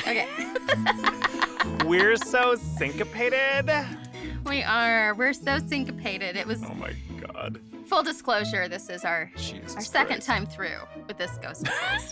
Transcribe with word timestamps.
Okay. 0.00 0.28
We're 1.84 2.16
so 2.16 2.54
syncopated. 2.54 3.70
we 4.44 4.62
are. 4.62 5.14
We're 5.14 5.32
so 5.32 5.58
syncopated. 5.58 6.36
It 6.36 6.46
was 6.46 6.62
Oh 6.64 6.74
my 6.74 6.92
god. 7.20 7.60
full 7.86 8.02
disclosure. 8.02 8.68
This 8.68 8.88
is 8.88 9.04
our 9.04 9.30
Jesus 9.36 9.74
our 9.76 9.80
second 9.82 10.16
Christ. 10.16 10.26
time 10.26 10.46
through 10.46 10.78
with 11.08 11.18
this 11.18 11.36
ghost. 11.38 11.66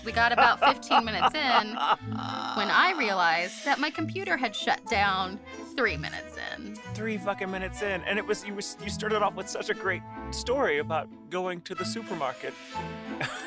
We 0.04 0.12
got 0.12 0.32
about 0.32 0.60
15 0.60 1.04
minutes 1.04 1.34
in 1.34 1.68
when 1.76 2.70
I 2.70 2.94
realized 2.98 3.64
that 3.64 3.78
my 3.78 3.90
computer 3.90 4.36
had 4.36 4.54
shut 4.56 4.84
down 4.86 5.38
three 5.76 5.96
minutes 5.96 6.36
in. 6.56 6.74
Three 6.94 7.18
fucking 7.18 7.50
minutes 7.50 7.82
in, 7.82 8.02
and 8.04 8.18
it 8.18 8.26
was 8.26 8.44
you 8.46 8.54
was 8.54 8.76
you 8.82 8.90
started 8.90 9.22
off 9.22 9.34
with 9.34 9.48
such 9.48 9.70
a 9.70 9.74
great 9.74 10.02
story 10.30 10.78
about 10.78 11.08
going 11.30 11.60
to 11.62 11.74
the 11.74 11.84
supermarket. 11.84 12.54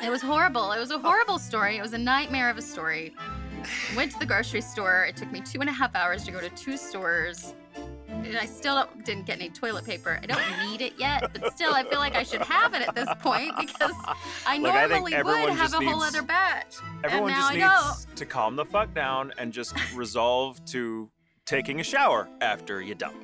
It 0.02 0.10
was 0.10 0.22
horrible. 0.22 0.72
It 0.72 0.78
was 0.78 0.90
a 0.92 0.98
horrible 0.98 1.38
story. 1.38 1.76
It 1.76 1.82
was 1.82 1.92
a 1.92 1.98
nightmare 1.98 2.48
of 2.48 2.56
a 2.56 2.62
story. 2.62 3.14
Went 3.96 4.12
to 4.12 4.18
the 4.18 4.24
grocery 4.24 4.60
store. 4.62 5.04
It 5.06 5.16
took 5.16 5.30
me 5.30 5.40
two 5.42 5.60
and 5.60 5.68
a 5.68 5.72
half 5.72 5.94
hours 5.94 6.24
to 6.24 6.32
go 6.32 6.40
to 6.40 6.48
two 6.50 6.76
stores. 6.76 7.52
And 8.08 8.36
I 8.38 8.46
still 8.46 8.74
don't, 8.76 9.04
didn't 9.04 9.26
get 9.26 9.36
any 9.36 9.50
toilet 9.50 9.84
paper. 9.84 10.18
I 10.22 10.26
don't 10.26 10.40
need 10.70 10.80
it 10.80 10.94
yet, 10.98 11.30
but 11.32 11.52
still, 11.54 11.74
I 11.74 11.82
feel 11.84 11.98
like 11.98 12.14
I 12.14 12.22
should 12.22 12.42
have 12.42 12.72
it 12.74 12.82
at 12.88 12.94
this 12.94 13.08
point 13.20 13.52
because 13.58 13.92
I 14.46 14.56
Look, 14.58 14.72
normally 14.72 15.14
everyone 15.14 15.42
would 15.42 15.50
have 15.50 15.70
just 15.70 15.74
a 15.82 15.84
whole 15.84 16.00
needs- 16.00 16.16
other 16.16 16.22
batch. 16.22 16.76
Everyone 17.04 17.32
now 17.32 17.50
just 17.52 17.62
I 17.62 17.88
needs 17.90 18.06
to 18.20 18.24
calm 18.24 18.56
the 18.56 18.64
fuck 18.64 18.94
down 18.94 19.32
and 19.36 19.52
just 19.52 19.74
resolve 19.94 20.64
to 20.66 21.10
taking 21.48 21.80
a 21.80 21.82
shower 21.82 22.28
after 22.42 22.82
you 22.82 22.94
dump. 22.94 23.16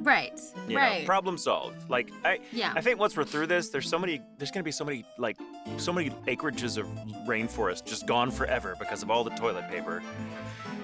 Right, 0.00 0.40
You 0.68 0.76
right. 0.76 1.00
know, 1.00 1.06
problem 1.06 1.36
solved. 1.36 1.90
Like 1.90 2.10
I, 2.24 2.38
yeah. 2.52 2.72
I 2.74 2.80
think 2.80 2.98
once 2.98 3.16
we're 3.16 3.24
through 3.24 3.48
this, 3.48 3.68
there's 3.68 3.88
so 3.88 3.98
many. 3.98 4.22
There's 4.38 4.50
gonna 4.50 4.62
be 4.62 4.70
so 4.70 4.84
many 4.84 5.04
like 5.18 5.36
so 5.76 5.92
many 5.92 6.10
acreages 6.26 6.78
of 6.78 6.86
rainforest 7.26 7.84
just 7.84 8.06
gone 8.06 8.30
forever 8.30 8.76
because 8.78 9.02
of 9.02 9.10
all 9.10 9.24
the 9.24 9.30
toilet 9.30 9.68
paper 9.68 10.02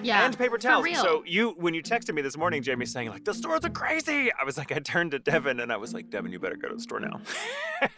yeah. 0.03 0.25
and 0.25 0.37
paper 0.37 0.57
towels. 0.57 0.85
So 0.97 1.23
you, 1.25 1.55
when 1.57 1.73
you 1.73 1.81
texted 1.81 2.13
me 2.13 2.21
this 2.21 2.37
morning, 2.37 2.61
Jamie, 2.61 2.85
saying 2.85 3.09
like 3.09 3.23
the 3.23 3.33
stores 3.33 3.65
are 3.65 3.69
crazy, 3.69 4.31
I 4.39 4.43
was 4.43 4.57
like, 4.57 4.71
I 4.71 4.79
turned 4.79 5.11
to 5.11 5.19
Devin 5.19 5.59
and 5.59 5.71
I 5.71 5.77
was 5.77 5.93
like, 5.93 6.09
Devin, 6.09 6.31
you 6.31 6.39
better 6.39 6.57
go 6.57 6.67
to 6.69 6.75
the 6.75 6.81
store 6.81 6.99
now. 6.99 7.21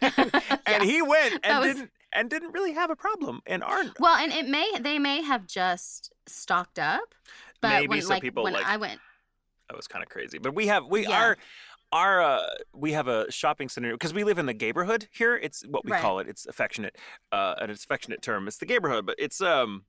and 0.66 0.82
he 0.82 1.02
went 1.02 1.40
and 1.44 1.58
was- 1.58 1.74
didn't 1.74 1.90
and 2.12 2.30
didn't 2.30 2.52
really 2.52 2.72
have 2.72 2.90
a 2.90 2.96
problem. 2.96 3.40
And 3.46 3.62
our 3.62 3.84
Well, 3.98 4.16
and 4.16 4.32
it 4.32 4.48
may 4.48 4.70
they 4.80 4.98
may 4.98 5.22
have 5.22 5.46
just 5.46 6.12
stocked 6.26 6.78
up, 6.78 7.14
but 7.60 7.70
Maybe 7.70 7.88
when 7.88 8.02
so 8.02 8.10
like 8.10 8.22
people, 8.22 8.44
when 8.44 8.52
like, 8.52 8.66
I 8.66 8.76
went, 8.76 9.00
that 9.68 9.76
was 9.76 9.86
kind 9.86 10.02
of 10.02 10.08
crazy. 10.08 10.38
But 10.38 10.54
we 10.54 10.66
have 10.68 10.86
we 10.86 11.06
Yeah. 11.06 11.20
are. 11.20 11.36
Our 11.90 12.20
uh, 12.22 12.42
we 12.74 12.92
have 12.92 13.08
a 13.08 13.32
shopping 13.32 13.70
center 13.70 13.92
because 13.92 14.12
we 14.12 14.22
live 14.22 14.38
in 14.38 14.44
the 14.44 14.52
neighborhood 14.52 15.08
here. 15.10 15.34
It's 15.36 15.62
what 15.66 15.86
we 15.86 15.92
Right. 15.92 16.02
call 16.02 16.18
it. 16.18 16.28
It's 16.28 16.44
affectionate, 16.44 16.96
uh, 17.32 17.54
an 17.58 17.70
affectionate 17.70 18.20
term. 18.20 18.46
It's 18.46 18.58
the 18.58 18.66
neighborhood, 18.66 19.06
but 19.06 19.14
it's 19.18 19.40
um. 19.40 19.84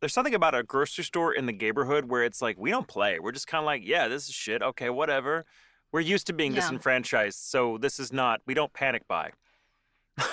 There's 0.00 0.12
something 0.12 0.34
about 0.34 0.56
a 0.56 0.64
grocery 0.64 1.04
store 1.04 1.32
in 1.32 1.46
the 1.46 1.52
neighborhood 1.52 2.10
where 2.10 2.24
it's 2.24 2.42
like 2.42 2.58
we 2.58 2.70
don't 2.70 2.88
play. 2.88 3.20
We're 3.20 3.30
just 3.32 3.46
kind 3.46 3.60
of 3.62 3.66
like, 3.66 3.82
yeah, 3.86 4.08
this 4.08 4.28
is 4.28 4.34
shit. 4.34 4.62
Okay, 4.62 4.90
whatever. 4.90 5.46
We're 5.92 6.00
used 6.00 6.26
to 6.26 6.32
being 6.32 6.52
Yeah. 6.52 6.60
disenfranchised, 6.60 7.38
so 7.38 7.78
this 7.78 8.00
is 8.00 8.12
not. 8.12 8.40
We 8.44 8.52
don't 8.54 8.72
panic 8.72 9.06
buy. 9.06 9.30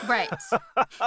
Right. 0.07 0.29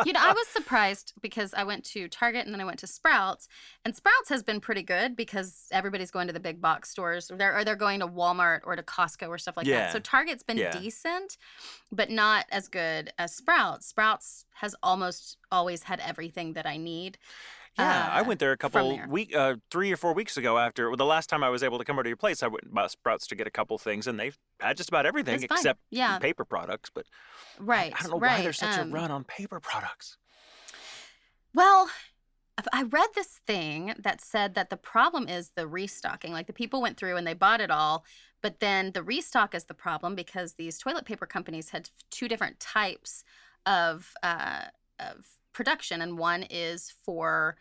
you 0.05 0.13
know, 0.13 0.21
I 0.21 0.33
was 0.33 0.49
surprised 0.49 1.13
because 1.21 1.55
I 1.55 1.65
went 1.65 1.85
to 1.87 2.09
Target 2.09 2.45
and 2.45 2.53
then 2.55 2.61
I 2.61 2.65
went 2.65 2.79
to 2.81 2.87
Sprouts, 2.87 3.49
and 3.85 3.95
Sprouts 3.95 4.29
has 4.29 4.43
been 4.43 4.61
pretty 4.61 4.83
good 4.83 5.17
because 5.17 5.67
everybody's 5.73 6.11
going 6.11 6.27
to 6.27 6.33
the 6.33 6.41
big 6.41 6.61
box 6.61 6.91
stores, 6.91 7.31
or 7.31 7.37
they're, 7.37 7.57
or 7.57 7.65
they're 7.65 7.77
going 7.77 8.01
to 8.01 8.09
Walmart 8.09 8.61
or 8.65 8.77
to 8.77 8.83
Costco 8.83 9.29
or 9.29 9.39
stuff 9.39 9.57
like 9.57 9.67
Yeah. 9.67 9.81
that. 9.81 9.93
So 9.93 10.01
Target's 10.01 10.43
been 10.43 10.59
Yeah. 10.59 10.73
decent, 10.73 11.39
but 11.93 12.11
not 12.11 12.47
as 12.51 12.69
good 12.69 13.13
as 13.19 13.35
Sprouts. 13.35 13.87
Sprouts 13.87 14.47
has 14.55 14.75
almost 14.83 15.37
always 15.53 15.85
had 15.85 16.01
everything 16.01 16.55
that 16.55 16.67
I 16.67 16.77
need. 16.77 17.19
Yeah, 17.79 18.09
I 18.13 18.21
uh, 18.21 18.25
went 18.25 18.39
there 18.41 18.53
a 18.53 18.57
couple 18.57 18.97
there. 18.97 19.07
week, 19.09 19.35
uh, 19.35 19.57
three 19.71 19.91
or 19.93 19.97
four 19.97 20.15
weeks 20.15 20.37
ago. 20.37 20.59
After 20.59 20.89
well, 20.89 20.97
the 20.97 21.05
last 21.05 21.29
time 21.29 21.43
I 21.43 21.49
was 21.49 21.63
able 21.63 21.79
to 21.79 21.85
come 21.85 21.97
over 21.97 22.05
to 22.05 22.09
your 22.09 22.17
place, 22.17 22.43
I 22.43 22.47
went 22.47 22.73
bought 22.73 22.91
Sprouts 22.93 23.27
to 23.29 23.35
get 23.35 23.47
a 23.47 23.51
couple 23.51 23.77
things, 23.79 24.07
and 24.07 24.19
they 24.19 24.33
had 24.61 24.77
just 24.77 24.89
about 24.89 25.07
everything 25.07 25.43
except 25.43 25.81
Yeah. 25.91 26.19
paper 26.19 26.45
products. 26.45 26.91
But 26.95 27.07
Right. 27.59 27.93
I 27.97 28.03
don't 28.03 28.13
know 28.13 28.19
right. 28.19 28.39
why 28.39 28.43
there's 28.43 28.59
such 28.59 28.79
um, 28.79 28.91
a 28.91 28.93
run 28.93 29.11
on 29.11 29.25
paper 29.25 29.59
products. 29.61 30.19
Well, 31.53 31.89
I- 32.59 32.81
I 32.81 32.83
read 32.85 33.11
this 33.15 33.41
thing 33.47 33.95
that 33.99 34.21
said 34.21 34.55
that 34.55 34.71
the 34.71 34.77
problem 34.77 35.29
is 35.29 35.51
the 35.57 35.67
restocking. 35.67 36.33
Like 36.33 36.47
the 36.47 36.53
people 36.53 36.81
went 36.81 36.97
through 36.97 37.17
and 37.17 37.27
they 37.27 37.35
bought 37.35 37.61
it 37.61 37.71
all, 37.71 38.05
but 38.41 38.61
then 38.61 38.93
the 38.93 39.03
restock 39.03 39.55
is 39.55 39.65
the 39.65 39.75
problem 39.75 40.15
because 40.15 40.55
these 40.55 40.79
toilet 40.79 41.07
paper 41.07 41.27
companies 41.27 41.71
had 41.71 41.91
two 42.11 42.29
different 42.29 42.61
types 42.61 43.25
of 43.67 44.15
uh, 44.23 44.67
of 45.01 45.27
production, 45.53 46.03
and 46.03 46.19
one 46.19 46.43
is 46.45 46.93
for 47.05 47.57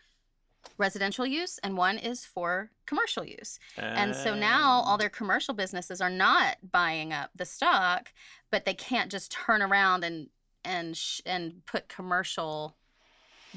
residential 0.77 1.25
use 1.25 1.59
and 1.63 1.77
one 1.77 1.97
is 1.97 2.25
for 2.25 2.71
commercial 2.85 3.25
use. 3.25 3.59
And 3.77 4.15
so 4.15 4.35
now 4.35 4.81
all 4.81 4.93
Um, 4.93 4.99
their 4.99 5.09
commercial 5.09 5.53
businesses 5.53 6.01
are 6.01 6.09
not 6.09 6.57
buying 6.71 7.13
up 7.13 7.31
the 7.35 7.45
stock, 7.45 8.11
but 8.51 8.65
they 8.65 8.73
can't 8.73 9.11
just 9.11 9.31
turn 9.31 9.61
around 9.61 10.03
and 10.03 10.29
and 10.65 10.95
sh- 10.95 11.21
and 11.25 11.65
put 11.65 11.89
commercial 11.89 12.77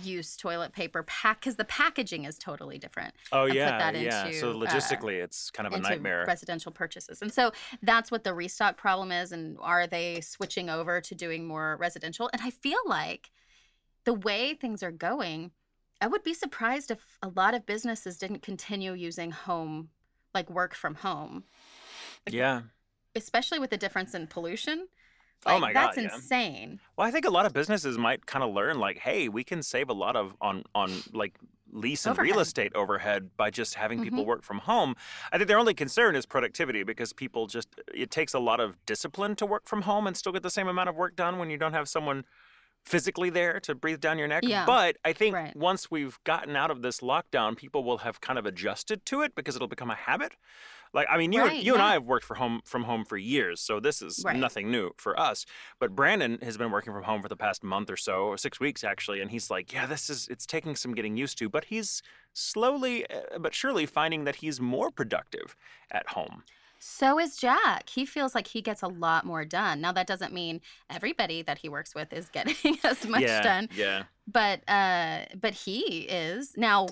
use 0.03 0.37
toilet 0.37 0.73
paper 0.73 1.03
pack 1.05 1.41
because 1.41 1.57
the 1.57 1.65
packaging 1.65 2.25
is 2.25 2.37
totally 2.37 2.77
different 2.79 3.15
oh 3.33 3.47
yeah, 3.47 3.93
yeah. 3.93 4.25
So 4.25 4.51
into, 4.51 4.51
uh, 4.51 4.69
logistically, 4.69 5.23
it's 5.23 5.51
kind 5.51 5.67
of 5.67 5.73
a 5.73 5.79
nightmare. 5.79 6.25
residential 6.27 6.71
purchases. 6.71 7.23
And 7.23 7.33
so 7.33 7.53
that's 7.83 8.11
what 8.11 8.23
the 8.23 8.35
restock 8.35 8.77
problem 8.77 9.11
is. 9.11 9.33
And 9.33 9.57
are 9.61 9.87
they 9.87 10.21
switching 10.21 10.69
over 10.69 11.01
to 11.01 11.15
doing 11.15 11.47
more 11.47 11.77
residential? 11.81 12.29
And 12.33 12.43
I 12.43 12.51
feel 12.51 12.81
like 12.87 13.31
the 14.05 14.13
way 14.13 14.53
things 14.55 14.83
are 14.83 14.91
going, 14.91 15.53
I 16.01 16.07
would 16.07 16.23
be 16.23 16.35
surprised 16.35 16.91
if 16.91 17.19
a 17.23 17.29
lot 17.29 17.55
of 17.55 17.67
businesses 17.67 18.19
didn't 18.19 18.43
continue 18.43 18.93
using 18.93 19.31
home, 19.31 19.91
like 20.35 20.51
work 20.51 20.75
from 20.75 20.97
home, 20.97 21.45
yeah. 22.29 22.63
especially 23.15 23.59
with 23.59 23.71
the 23.71 23.77
difference 23.79 24.15
in 24.15 24.27
pollution. 24.27 24.89
Oh 25.45 25.59
my 25.61 25.73
God, 25.73 25.89
That's 25.95 25.99
yeah. 25.99 26.15
insane. 26.15 26.81
Well, 26.97 27.07
I 27.07 27.11
think 27.11 27.25
a 27.25 27.31
lot 27.31 27.47
of 27.47 27.53
businesses 27.53 27.97
might 27.99 28.27
kind 28.27 28.43
of 28.43 28.53
learn, 28.53 28.79
like, 28.79 28.99
hey, 28.99 29.29
we 29.29 29.45
can 29.45 29.63
save 29.63 29.89
a 29.89 29.93
lot 29.93 30.17
of 30.17 30.35
on 30.41 30.65
on 30.75 30.91
like 31.13 31.37
lease 31.73 32.07
and 32.07 32.17
real 32.19 32.39
estate 32.41 32.73
overhead 32.75 33.37
by 33.37 33.51
just 33.51 33.75
having 33.75 34.03
people 34.03 34.23
Mhm. 34.23 34.27
work 34.27 34.43
from 34.43 34.59
home. 34.59 34.97
I 35.31 35.37
think 35.37 35.49
their 35.49 35.59
only 35.59 35.75
concern 35.75 36.17
is 36.17 36.25
productivity 36.25 36.85
because 36.85 37.13
people 37.13 37.47
just 37.47 37.69
it 37.93 38.11
takes 38.11 38.35
a 38.35 38.39
lot 38.39 38.61
of 38.61 38.85
discipline 38.87 39.37
to 39.37 39.47
work 39.47 39.67
from 39.69 39.83
home 39.83 40.07
and 40.07 40.17
still 40.17 40.33
get 40.33 40.43
the 40.43 40.51
same 40.51 40.69
amount 40.69 40.89
of 40.89 40.95
work 40.97 41.17
done 41.17 41.39
when 41.39 41.51
you 41.51 41.59
don't 41.59 41.75
have 41.75 41.89
someone 41.89 42.25
physically 42.87 43.29
there 43.31 43.59
to 43.61 43.75
breathe 43.75 44.01
down 44.01 44.17
your 44.19 44.29
neck. 44.29 44.45
Yeah. 44.47 44.65
But 44.65 44.97
I 45.05 45.13
think 45.13 45.35
Right. 45.35 45.55
once 45.57 45.91
we've 45.91 46.19
gotten 46.25 46.55
out 46.57 46.71
of 46.71 46.83
this 46.83 47.01
lockdown, 47.01 47.57
people 47.57 47.83
will 47.85 47.99
have 47.99 48.21
kind 48.21 48.39
of 48.39 48.47
adjusted 48.47 49.05
to 49.07 49.23
it 49.23 49.35
because 49.35 49.57
it'll 49.57 49.67
become 49.69 49.91
a 49.91 49.97
habit. 49.97 50.33
Like 50.95 51.09
I 51.11 51.19
mean, 51.19 51.33
you 51.33 51.43
Right, 51.43 51.63
you 51.63 51.75
and. 51.75 51.83
I 51.83 51.93
have 51.95 52.05
worked 52.05 52.25
for 52.25 52.37
home 52.37 52.63
from 52.65 52.85
home 52.85 53.05
for 53.05 53.17
years, 53.17 53.61
so 53.61 53.81
this 53.81 54.01
is 54.01 54.23
Right. 54.25 54.37
nothing 54.37 54.71
new 54.71 54.93
for 54.97 55.19
us. 55.19 55.45
But 55.81 55.97
Brandon 55.97 56.39
has 56.43 56.57
been 56.57 56.71
working 56.71 56.93
from 56.93 57.03
home 57.03 57.21
for 57.23 57.29
the 57.29 57.37
past 57.37 57.65
month 57.65 57.91
or 57.91 57.97
so, 57.97 58.27
or 58.27 58.39
six 58.39 58.61
weeks 58.61 58.85
actually, 58.85 59.21
and 59.21 59.31
he's 59.33 59.51
like, 59.51 59.73
yeah, 59.73 59.85
this 59.87 60.09
is 60.09 60.29
it's 60.29 60.47
taking 60.47 60.77
some 60.77 60.95
getting 60.95 61.17
used 61.17 61.37
to, 61.39 61.49
but 61.49 61.65
he's 61.67 62.03
slowly 62.33 63.05
uh, 63.11 63.39
but 63.41 63.53
surely 63.53 63.85
finding 63.85 64.25
that 64.25 64.37
he's 64.37 64.61
more 64.61 64.91
productive 64.93 65.57
at 65.91 66.11
home. 66.11 66.45
So 66.89 67.19
is 67.19 67.37
Jack. 67.37 67.89
He 67.89 68.07
feels 68.07 68.33
like 68.35 68.47
he 68.47 68.63
gets 68.63 68.81
a 68.81 68.87
lot 68.87 69.25
more 69.27 69.45
done. 69.45 69.81
Now 69.81 69.91
that 69.93 70.07
doesn't 70.07 70.33
mean 70.33 70.61
everybody 70.89 71.43
that 71.43 71.59
he 71.59 71.69
works 71.69 71.95
with 71.97 72.13
is 72.13 72.29
getting 72.31 72.79
as 72.85 73.07
much 73.07 73.23
yeah, 73.23 73.41
done, 73.43 73.69
yeah, 73.75 74.05
but 74.27 74.61
uh 74.69 75.25
but 75.35 75.55
he 75.55 76.03
is. 76.03 76.57
Now 76.57 76.87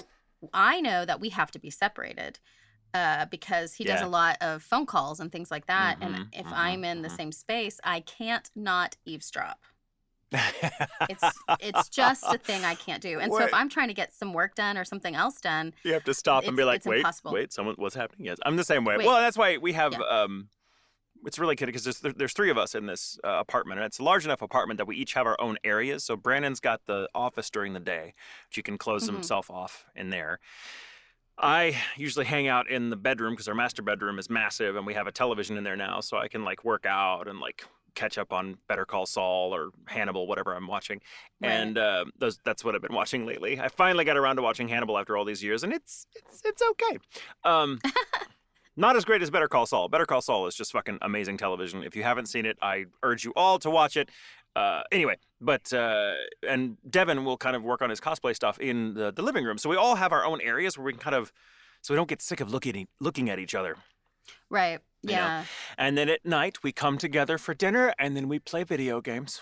I 0.53 0.81
know 0.81 1.05
that 1.05 1.21
we 1.21 1.28
have 1.31 1.50
to 1.53 1.59
be 1.59 1.71
separated. 1.71 2.41
Uh, 2.94 3.27
because 3.27 3.75
he 3.75 3.84
does 3.84 4.00
a 4.00 4.06
lot 4.06 4.37
of 4.41 4.62
phone 4.62 4.87
calls 4.87 5.19
and 5.19 5.32
things 5.32 5.50
like 5.50 5.66
that. 5.66 5.99
Mhm, 5.99 6.05
and 6.06 6.26
if 6.32 6.47
mhm, 6.47 6.53
I'm 6.55 6.84
in 6.84 7.03
the 7.03 7.09
mhm. 7.09 7.16
same 7.16 7.32
space, 7.32 7.81
I 7.82 8.00
can't 8.00 8.49
not 8.55 8.97
eavesdrop. 9.05 9.59
It's 11.09 11.25
it's 11.61 11.89
just 11.89 12.25
a 12.25 12.39
thing 12.39 12.65
I 12.65 12.75
can't 12.75 13.03
do. 13.03 13.19
And 13.25 13.33
so 13.33 13.41
if 13.43 13.55
I'm 13.55 13.69
trying 13.69 13.89
to 13.89 13.95
get 13.95 14.12
some 14.12 14.33
work 14.33 14.55
done 14.55 14.76
or 14.76 14.85
something 14.85 15.14
else 15.14 15.41
done, 15.41 15.73
You 15.85 15.93
have 15.94 16.05
to 16.05 16.14
stop 16.14 16.44
and 16.47 16.56
be 16.56 16.64
like, 16.64 16.85
wait, 16.85 16.99
impossible. 16.99 17.32
wait, 17.32 17.53
someone, 17.53 17.75
what's 17.79 17.94
happening? 17.94 18.26
Yes, 18.26 18.38
I'm 18.44 18.56
the 18.56 18.64
same 18.64 18.85
way. 18.85 18.97
Wait. 18.97 19.06
Well, 19.06 19.17
that's 19.17 19.37
why 19.38 19.56
we 19.58 19.73
have. 19.73 19.93
Yeah. 19.93 20.00
Um, 20.00 20.49
it's 21.26 21.38
really 21.38 21.55
good 21.56 21.67
because 21.67 21.85
there's 21.85 22.00
there's 22.00 22.32
three 22.35 22.50
of 22.50 22.58
us 22.58 22.75
in 22.75 22.85
this 22.87 23.19
uh, 23.25 23.38
apartment, 23.38 23.79
and 23.81 23.87
it's 23.87 23.99
a 23.99 24.03
large 24.05 24.25
enough 24.26 24.43
apartment 24.43 24.76
that 24.79 24.87
we 24.87 24.97
each 24.97 25.14
have 25.14 25.26
our 25.26 25.41
own 25.41 25.56
areas. 25.64 26.05
So 26.05 26.17
Brandon's 26.17 26.61
got 26.61 26.82
the 26.87 27.08
office 27.14 27.49
during 27.49 27.73
the 27.73 27.81
day, 27.81 28.12
which 28.49 28.56
he 28.56 28.62
can 28.62 28.76
close 28.76 29.08
Mhm. 29.08 29.14
himself 29.14 29.50
off 29.50 29.87
in 29.97 30.11
there. 30.11 30.38
I 31.38 31.76
usually 31.97 32.26
hang 32.26 32.47
out 32.47 32.69
in 32.69 32.91
the 32.91 32.97
bedroom 32.97 33.32
because 33.32 33.49
our 33.49 33.55
master 33.55 33.82
bedroom 33.82 34.19
is 34.19 34.29
massive, 34.31 34.76
and 34.76 34.87
we 34.87 34.94
have 34.94 35.06
a 35.06 35.12
television 35.12 35.56
in 35.56 35.64
there 35.64 35.76
now, 35.76 36.00
so 36.00 36.17
I 36.19 36.29
can 36.29 36.44
like 36.44 36.62
work 36.64 36.85
out 36.87 37.26
and 37.26 37.41
like 37.41 37.64
catch 37.94 38.19
up 38.19 38.32
on 38.32 38.56
Better 38.69 38.85
Call 38.85 39.06
Saul 39.06 39.55
or 39.55 39.70
Hannibal, 39.87 40.26
whatever 40.26 40.55
I'm 40.55 40.67
watching. 40.67 41.00
Right. 41.41 41.50
And 41.50 41.79
uh, 41.79 42.05
those, 42.19 42.38
that's 42.44 42.64
what 42.64 42.75
I've 42.75 42.82
been 42.82 42.94
watching 42.94 43.26
lately. 43.26 43.61
I 43.61 43.69
finally 43.69 44.05
got 44.05 44.17
around 44.17 44.37
to 44.37 44.43
watching 44.43 44.69
Hannibal 44.69 44.99
after 44.99 45.17
all 45.17 45.25
these 45.25 45.43
years, 45.43 45.62
and 45.62 45.73
it's 45.73 46.06
it's 46.14 46.43
it's 46.44 46.62
okay. 46.62 46.99
Um, 47.44 47.81
not 48.76 48.96
as 48.96 49.05
great 49.05 49.23
as 49.23 49.31
Better 49.31 49.49
Call 49.49 49.67
Saul. 49.67 49.88
Better 49.88 50.06
Call 50.06 50.20
Saul 50.20 50.46
is 50.46 50.55
just 50.55 50.73
fucking 50.73 50.99
amazing 51.02 51.37
television. 51.37 51.82
If 51.82 51.96
you 51.96 52.02
haven't 52.02 52.26
seen 52.26 52.46
it, 52.46 52.58
I 52.61 52.87
urge 53.02 53.25
you 53.25 53.32
all 53.37 53.58
to 53.61 53.70
watch 53.70 53.96
it. 53.96 54.11
Uh, 54.56 54.82
anyway, 54.93 55.17
but 55.41 55.73
uh, 55.73 56.12
and 56.46 56.76
Devin 56.88 57.25
will 57.25 57.37
kind 57.37 57.56
of 57.56 57.62
work 57.62 57.82
on 57.82 57.91
his 57.91 58.00
cosplay 58.00 58.35
stuff 58.35 58.58
in 58.61 58.94
the, 58.94 59.12
the 59.12 59.23
living 59.23 59.44
room. 59.44 59.58
So 59.58 59.69
we 59.69 59.76
all 59.76 59.96
have 59.96 60.12
our 60.12 60.25
own 60.25 60.41
areas 60.41 60.79
where 60.79 60.85
we 60.85 60.93
can 60.93 61.00
kind 61.00 61.17
of, 61.17 61.32
so 61.82 61.93
we 61.93 61.96
don't 61.96 62.08
get 62.08 62.23
sick 62.23 62.41
of 62.41 62.52
looking 62.52 62.87
looking 63.00 63.31
at 63.31 63.38
each 63.38 63.55
other. 63.55 63.76
Right. 64.50 64.81
You 65.03 65.11
know. 65.11 65.17
Yeah. 65.17 65.44
And 65.79 65.99
then 65.99 66.09
at 66.09 66.25
night 66.25 66.62
we 66.62 66.73
come 66.73 66.99
together 66.99 67.38
for 67.38 67.55
dinner, 67.55 67.93
and 67.99 68.17
then 68.17 68.29
we 68.29 68.38
play 68.38 68.65
video 68.65 69.00
games. 69.00 69.41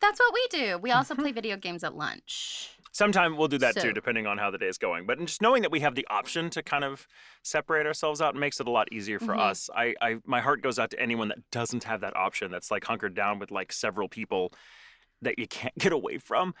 That's 0.00 0.20
what 0.20 0.34
we 0.34 0.46
do. 0.50 0.78
We 0.78 0.90
also 0.90 1.14
Mm-hmm. 1.14 1.22
play 1.22 1.32
video 1.32 1.56
games 1.56 1.82
at 1.82 1.94
lunch. 1.96 2.70
Sometime 2.94 3.38
we'll 3.38 3.48
do 3.48 3.56
that 3.58 3.74
So- 3.74 3.80
too, 3.80 3.92
depending 3.92 4.26
on 4.26 4.36
how 4.36 4.50
the 4.50 4.58
day 4.58 4.66
is 4.68 4.76
going. 4.76 5.06
But 5.06 5.18
just 5.20 5.40
knowing 5.40 5.62
that 5.62 5.70
we 5.70 5.80
have 5.80 5.94
the 5.94 6.06
option 6.10 6.50
to 6.50 6.62
kind 6.62 6.84
of 6.84 7.06
separate 7.42 7.86
ourselves 7.86 8.20
out 8.20 8.36
makes 8.36 8.60
it 8.60 8.66
a 8.66 8.70
lot 8.70 8.92
easier 8.92 9.18
for 9.18 9.34
Mhm. 9.34 9.38
us. 9.40 9.70
I, 9.74 9.94
I, 10.02 10.16
my 10.26 10.40
heart 10.42 10.60
goes 10.62 10.78
out 10.78 10.90
to 10.90 11.00
anyone 11.00 11.28
that 11.28 11.50
doesn't 11.50 11.84
have 11.84 12.02
that 12.02 12.14
option. 12.14 12.50
That's 12.50 12.70
like 12.70 12.84
hunkered 12.84 13.14
down 13.14 13.38
with 13.38 13.50
like 13.50 13.72
several 13.72 14.08
people 14.08 14.52
that 15.22 15.38
you 15.38 15.46
can't 15.46 15.74
get 15.78 15.92
away 15.92 16.18
from. 16.18 16.54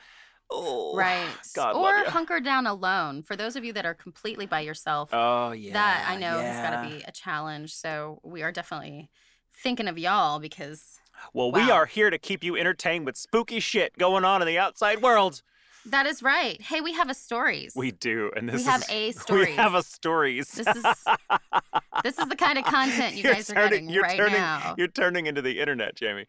Oh, 0.54 0.94
Right. 0.96 1.26
God 1.54 1.74
or 1.76 2.10
hunker 2.10 2.40
down 2.40 2.66
alone. 2.66 3.22
For 3.22 3.36
those 3.36 3.56
of 3.56 3.64
you 3.64 3.72
that 3.72 3.86
are 3.86 3.94
completely 3.94 4.46
by 4.46 4.60
yourself, 4.60 5.10
Oh 5.12 5.52
yeah. 5.52 5.72
that 5.72 6.06
I 6.08 6.16
know 6.16 6.38
has 6.38 6.60
got 6.70 6.82
to 6.82 6.88
be 6.88 7.02
a 7.06 7.12
challenge. 7.12 7.74
So 7.74 8.20
we 8.22 8.42
are 8.42 8.52
definitely 8.52 9.08
thinking 9.54 9.88
of 9.88 9.98
y'all 9.98 10.38
because 10.38 10.98
Well, 11.32 11.50
we 11.52 11.70
are 11.70 11.86
here 11.86 12.10
to 12.10 12.18
keep 12.18 12.42
you 12.44 12.56
entertained 12.56 13.06
with 13.06 13.16
spooky 13.16 13.60
shit 13.60 13.96
going 13.98 14.24
on 14.24 14.42
in 14.42 14.46
the 14.46 14.58
outside 14.58 15.02
world. 15.02 15.42
that 15.86 16.06
is 16.06 16.22
right. 16.22 16.60
Hey, 16.62 16.80
we 16.80 16.92
have 16.92 17.10
a 17.10 17.14
stories. 17.14 17.72
We 17.74 17.90
do, 17.90 18.30
and 18.36 18.48
this 18.48 18.58
we 18.58 18.62
have 18.64 18.84
is 18.90 19.16
a 19.28 19.32
we 19.34 19.52
have 19.52 19.74
a 19.74 19.82
stories. 19.82 20.48
This 20.52 20.66
is 20.68 20.84
this 22.04 22.18
is 22.18 22.26
the 22.28 22.36
kind 22.36 22.56
of 22.58 22.64
content 22.64 23.16
you 23.16 23.24
You're 23.24 23.34
guys 23.34 23.50
are 23.50 23.54
turning- 23.54 23.70
getting 23.70 23.88
you're 23.90 24.02
right 24.02 24.16
turning- 24.16 24.34
now. 24.34 24.74
You're 24.78 24.88
turning 24.88 25.26
into 25.26 25.42
the 25.42 25.58
internet, 25.60 25.94
Jamie. 25.96 26.26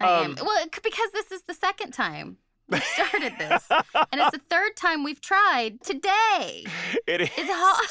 I 0.00 0.22
am. 0.24 0.32
um, 0.32 0.36
Well, 0.44 0.66
because 0.82 1.10
this 1.12 1.30
is 1.32 1.42
the 1.42 1.54
second 1.54 1.92
time 1.92 2.38
we 2.68 2.80
started 2.80 3.34
this, 3.38 3.64
and 3.70 4.20
it's 4.20 4.30
the 4.32 4.40
third 4.50 4.74
time 4.76 5.04
we've 5.04 5.20
tried 5.20 5.80
today. 5.82 6.64
It 7.06 7.20
is 7.20 7.30
It's 7.36 7.48
hard. 7.50 7.88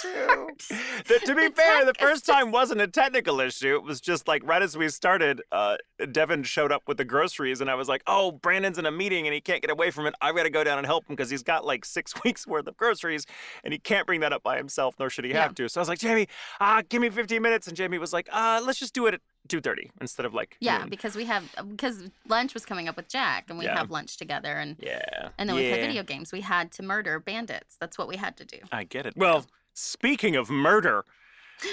true. 0.59 0.77
The- 1.07 1.25
to 1.25 1.35
be 1.35 1.47
The 1.47 1.53
fair, 1.55 1.85
the 1.85 1.93
first 1.93 2.25
time 2.25 2.45
just- 2.47 2.53
wasn't 2.53 2.81
a 2.81 2.87
technical 2.87 3.39
issue. 3.39 3.75
It 3.75 3.83
was 3.83 4.01
just 4.01 4.27
like 4.27 4.41
right 4.45 4.61
as 4.61 4.77
we 4.77 4.89
started, 4.89 5.41
uh, 5.51 5.77
Devin 6.11 6.43
showed 6.43 6.71
up 6.71 6.83
with 6.87 6.97
the 6.97 7.05
groceries, 7.05 7.61
and 7.61 7.69
I 7.69 7.75
was 7.75 7.87
like, 7.87 8.03
"Oh, 8.07 8.31
Brandon's 8.31 8.77
in 8.77 8.85
a 8.85 8.91
meeting 8.91 9.25
and 9.27 9.33
he 9.33 9.41
can't 9.41 9.61
get 9.61 9.71
away 9.71 9.91
from 9.91 10.07
it. 10.07 10.15
I've 10.21 10.35
got 10.35 10.43
to 10.43 10.49
go 10.49 10.63
down 10.63 10.77
and 10.77 10.85
help 10.85 11.03
him 11.05 11.15
because 11.15 11.29
he's 11.29 11.43
got 11.43 11.65
like 11.65 11.85
six 11.85 12.13
weeks 12.23 12.45
worth 12.45 12.67
of 12.67 12.75
groceries, 12.77 13.25
and 13.63 13.73
he 13.73 13.79
can't 13.79 14.05
bring 14.05 14.19
that 14.21 14.33
up 14.33 14.43
by 14.43 14.57
himself, 14.57 14.95
nor 14.99 15.09
should 15.09 15.25
he 15.25 15.31
Yeah. 15.31 15.43
have 15.43 15.55
to." 15.55 15.69
So 15.69 15.79
I 15.79 15.81
was 15.81 15.89
like, 15.89 15.99
"Jamie, 15.99 16.27
uh, 16.59 16.83
give 16.89 17.01
me 17.01 17.09
15 17.09 17.41
minutes," 17.41 17.67
and 17.67 17.77
Jamie 17.77 17.97
was 17.97 18.11
like, 18.13 18.27
uh, 18.31 18.61
"Let's 18.63 18.79
just 18.79 18.93
do 18.93 19.05
it 19.07 19.13
at 19.13 19.21
2:30 19.47 19.91
instead 20.01 20.25
of 20.25 20.33
like 20.33 20.57
Yeah, 20.59 20.79
noon." 20.79 20.89
because 20.89 21.15
we 21.15 21.25
have 21.25 21.43
because 21.69 22.09
lunch 22.27 22.53
was 22.53 22.65
coming 22.65 22.87
up 22.87 22.95
with 22.97 23.07
Jack, 23.07 23.45
and 23.49 23.57
we 23.59 23.65
Yeah. 23.65 23.77
have 23.77 23.89
lunch 23.91 24.17
together, 24.17 24.53
and 24.57 24.75
yeah, 24.79 25.29
and 25.37 25.47
then 25.49 25.55
we 25.55 25.67
play 25.69 25.81
video 25.81 26.03
games. 26.03 26.31
We 26.31 26.41
had 26.41 26.71
to 26.73 26.83
murder 26.83 27.19
bandits. 27.19 27.77
That's 27.79 27.97
what 27.97 28.07
we 28.07 28.17
had 28.17 28.37
to 28.37 28.45
do. 28.45 28.57
I 28.71 28.83
get 28.83 29.05
it. 29.05 29.13
Well, 29.15 29.45
speaking 29.73 30.35
of 30.35 30.49
murder. 30.49 31.05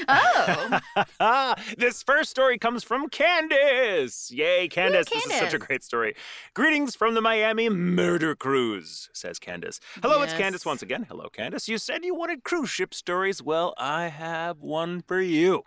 Oh, 0.09 0.79
this 1.77 2.05
first 2.05 2.31
story 2.31 2.57
comes 2.57 2.85
from 2.85 3.09
Candace. 3.09 4.31
Yay, 4.31 4.69
Candace. 4.69 5.09
This 5.09 5.27
is 5.27 5.35
such 5.35 5.55
a 5.55 5.59
great 5.59 5.83
story. 5.83 6.15
Greetings 6.55 6.95
from 6.95 7.15
the 7.15 7.21
Miami 7.21 7.69
Murder 7.69 8.37
Cruise, 8.37 9.09
says 9.13 9.41
Candace. 9.41 9.81
Hello, 10.01 10.23
it's 10.23 10.35
Candace 10.35 10.65
once 10.65 10.83
again. 10.83 11.07
Hello, 11.09 11.29
Candace. 11.29 11.69
You 11.69 11.79
said 11.79 12.05
you 12.05 12.15
wanted 12.15 12.45
cruise 12.45 12.71
ship 12.71 12.95
stories. 12.95 13.43
Well, 13.43 13.75
I 13.77 14.07
have 14.09 14.61
one 14.61 15.03
for 15.03 15.21
you. 15.21 15.65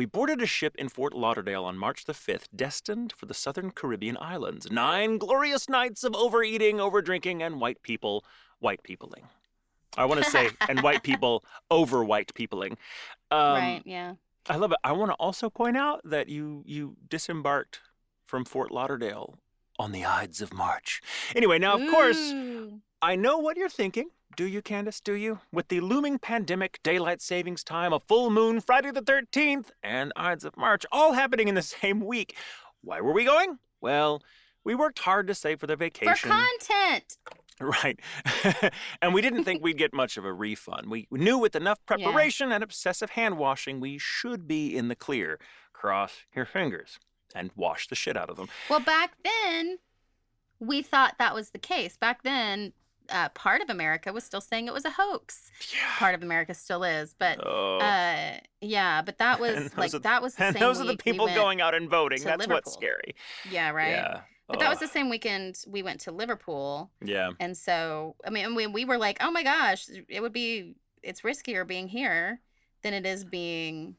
We 0.00 0.06
boarded 0.06 0.40
a 0.40 0.46
ship 0.46 0.76
in 0.76 0.88
Fort 0.88 1.12
Lauderdale 1.12 1.62
on 1.62 1.76
March 1.76 2.06
the 2.06 2.14
5th, 2.14 2.44
destined 2.56 3.12
for 3.12 3.26
the 3.26 3.34
southern 3.34 3.70
Caribbean 3.70 4.16
islands. 4.18 4.70
Nine 4.70 5.18
glorious 5.18 5.68
nights 5.68 6.04
of 6.04 6.14
overeating, 6.16 6.78
overdrinking, 6.78 7.42
and 7.42 7.60
white 7.60 7.82
people 7.82 8.24
white 8.60 8.82
peopling. 8.82 9.24
I 9.98 10.06
want 10.06 10.24
to 10.24 10.30
say, 10.30 10.48
and 10.70 10.80
white 10.80 11.02
people 11.10 11.44
over 11.70 12.02
white 12.02 12.32
peopling. 12.32 12.78
Um, 13.30 13.40
right. 13.40 13.82
Yeah. 13.84 14.14
I 14.48 14.56
love 14.56 14.72
it. 14.72 14.78
I 14.82 14.92
want 14.92 15.10
to 15.10 15.16
also 15.16 15.50
point 15.50 15.76
out 15.76 16.00
that 16.04 16.30
you 16.30 16.62
you 16.64 16.96
disembarked 17.06 17.80
from 18.24 18.46
Fort 18.46 18.70
Lauderdale 18.70 19.36
on 19.78 19.92
the 19.92 20.06
Ides 20.06 20.40
of 20.40 20.54
March. 20.54 21.02
Anyway, 21.36 21.58
now 21.58 21.74
of 21.74 21.90
course, 21.90 22.32
I 23.02 23.16
know 23.16 23.36
what 23.36 23.58
you're 23.58 23.68
thinking. 23.68 24.08
Do 24.36 24.46
you, 24.46 24.62
Candace? 24.62 25.00
Do 25.00 25.14
you? 25.14 25.40
With 25.52 25.68
the 25.68 25.80
looming 25.80 26.18
pandemic, 26.18 26.78
daylight 26.82 27.20
savings 27.20 27.64
time, 27.64 27.92
a 27.92 28.00
full 28.00 28.30
moon, 28.30 28.60
Friday 28.60 28.90
the 28.90 29.02
13th, 29.02 29.66
and 29.82 30.12
Ides 30.16 30.44
of 30.44 30.56
March 30.56 30.86
all 30.92 31.12
happening 31.12 31.48
in 31.48 31.56
the 31.56 31.62
same 31.80 32.00
week. 32.00 32.36
Why 32.82 33.00
were 33.00 33.12
we 33.12 33.24
going? 33.24 33.58
Well, 33.80 34.22
we 34.64 34.74
worked 34.74 35.00
hard 35.00 35.26
to 35.26 35.34
save 35.34 35.60
for 35.60 35.66
the 35.66 35.76
vacation. 35.76 36.14
for 36.14 36.28
content. 36.28 37.16
Right. 37.60 38.00
and 39.02 39.12
we 39.12 39.20
didn't 39.20 39.44
think 39.44 39.62
we'd 39.62 39.76
get 39.76 39.92
much 39.92 40.16
of 40.16 40.24
a 40.24 40.32
refund. 40.32 40.90
We 40.90 41.06
knew 41.10 41.36
with 41.36 41.54
enough 41.54 41.78
preparation 41.84 42.52
and 42.52 42.64
obsessive 42.64 43.10
hand 43.10 43.36
washing, 43.36 43.80
we 43.80 43.98
should 43.98 44.48
be 44.48 44.74
in 44.74 44.88
the 44.88 44.96
clear. 44.96 45.38
Cross 45.74 46.24
your 46.34 46.46
fingers 46.46 46.98
and 47.34 47.50
wash 47.56 47.88
the 47.88 47.94
shit 47.94 48.16
out 48.16 48.30
of 48.30 48.36
them. 48.36 48.48
Well, 48.70 48.80
back 48.80 49.12
then, 49.22 49.78
we 50.58 50.80
thought 50.82 51.16
that 51.18 51.34
was 51.34 51.50
the 51.50 51.58
case. 51.58 51.96
Back 51.98 52.22
then, 52.22 52.72
uh, 53.10 53.28
part 53.30 53.60
of 53.62 53.70
America 53.70 54.12
was 54.12 54.24
still 54.24 54.40
saying 54.40 54.66
it 54.66 54.74
was 54.74 54.84
a 54.84 54.90
hoax. 54.90 55.50
Yeah. 55.72 55.78
Part 55.98 56.14
of 56.14 56.22
America 56.22 56.54
still 56.54 56.84
is, 56.84 57.14
but 57.18 57.38
Oh. 57.44 57.78
uh, 57.78 58.38
yeah, 58.60 59.02
but 59.02 59.18
that 59.18 59.40
was 59.44 59.76
like 59.76 59.94
are- 59.94 59.98
that 60.00 60.22
was 60.22 60.34
the 60.36 60.44
and 60.46 60.54
same 60.54 60.60
those 60.60 60.80
are 60.80 60.84
the 60.84 60.90
week 60.92 61.02
we 61.04 61.12
people 61.12 61.26
going 61.28 61.60
out 61.60 61.74
and 61.74 61.88
voting. 61.88 62.22
That's 62.22 62.46
what's 62.48 62.72
scary. 62.72 63.14
Yeah, 63.50 63.70
right. 63.70 63.90
Yeah. 63.90 64.20
But 64.48 64.58
that 64.58 64.68
was 64.68 64.80
the 64.80 64.88
same 64.88 65.08
weekend 65.10 65.58
we 65.68 65.82
went 65.84 66.00
to 66.00 66.10
Liverpool, 66.12 66.90
Yeah. 67.04 67.30
and 67.38 67.56
so 67.56 68.16
I 68.26 68.30
mean, 68.30 68.56
we 68.56 68.66
we 68.66 68.84
were 68.84 68.98
like, 68.98 69.18
oh 69.20 69.30
my 69.30 69.44
gosh, 69.44 69.86
it 70.08 70.20
would 70.20 70.32
be 70.32 70.74
it's 71.04 71.20
riskier 71.20 71.64
being 71.66 71.86
here 71.88 72.40
than 72.82 72.92
it 72.94 73.06
is 73.06 73.24
being 73.24 73.94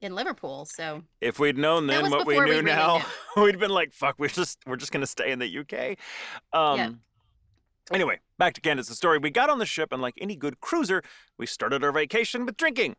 in 0.00 0.14
Liverpool. 0.14 0.64
So 0.64 1.04
If 1.20 1.38
we'd 1.38 1.56
known 1.56 1.86
then 1.86 2.10
what 2.10 2.26
we 2.26 2.34
we 2.34 2.44
knew 2.44 2.50
really 2.50 2.62
now, 2.62 3.02
knew. 3.36 3.42
we'd 3.44 3.58
been 3.60 3.70
like, 3.70 3.92
fuck, 3.92 4.16
we're 4.18 4.28
just 4.28 4.58
we're 4.66 4.76
just 4.76 4.90
gonna 4.90 5.06
stay 5.06 5.30
in 5.30 5.38
the 5.38 5.58
UK. 5.60 5.96
Um 6.52 6.76
Yeah. 6.78 6.90
Anyway, 7.92 8.18
back 8.38 8.54
to 8.54 8.60
Candace's 8.60 8.96
story. 8.96 9.18
We 9.18 9.30
got 9.30 9.50
on 9.50 9.58
the 9.58 9.66
ship, 9.66 9.92
and 9.92 10.00
like 10.00 10.14
any 10.18 10.36
good 10.36 10.60
cruiser, 10.60 11.02
we 11.38 11.46
started 11.46 11.84
our 11.84 11.92
vacation 11.92 12.46
with 12.46 12.56
drinking. 12.56 12.96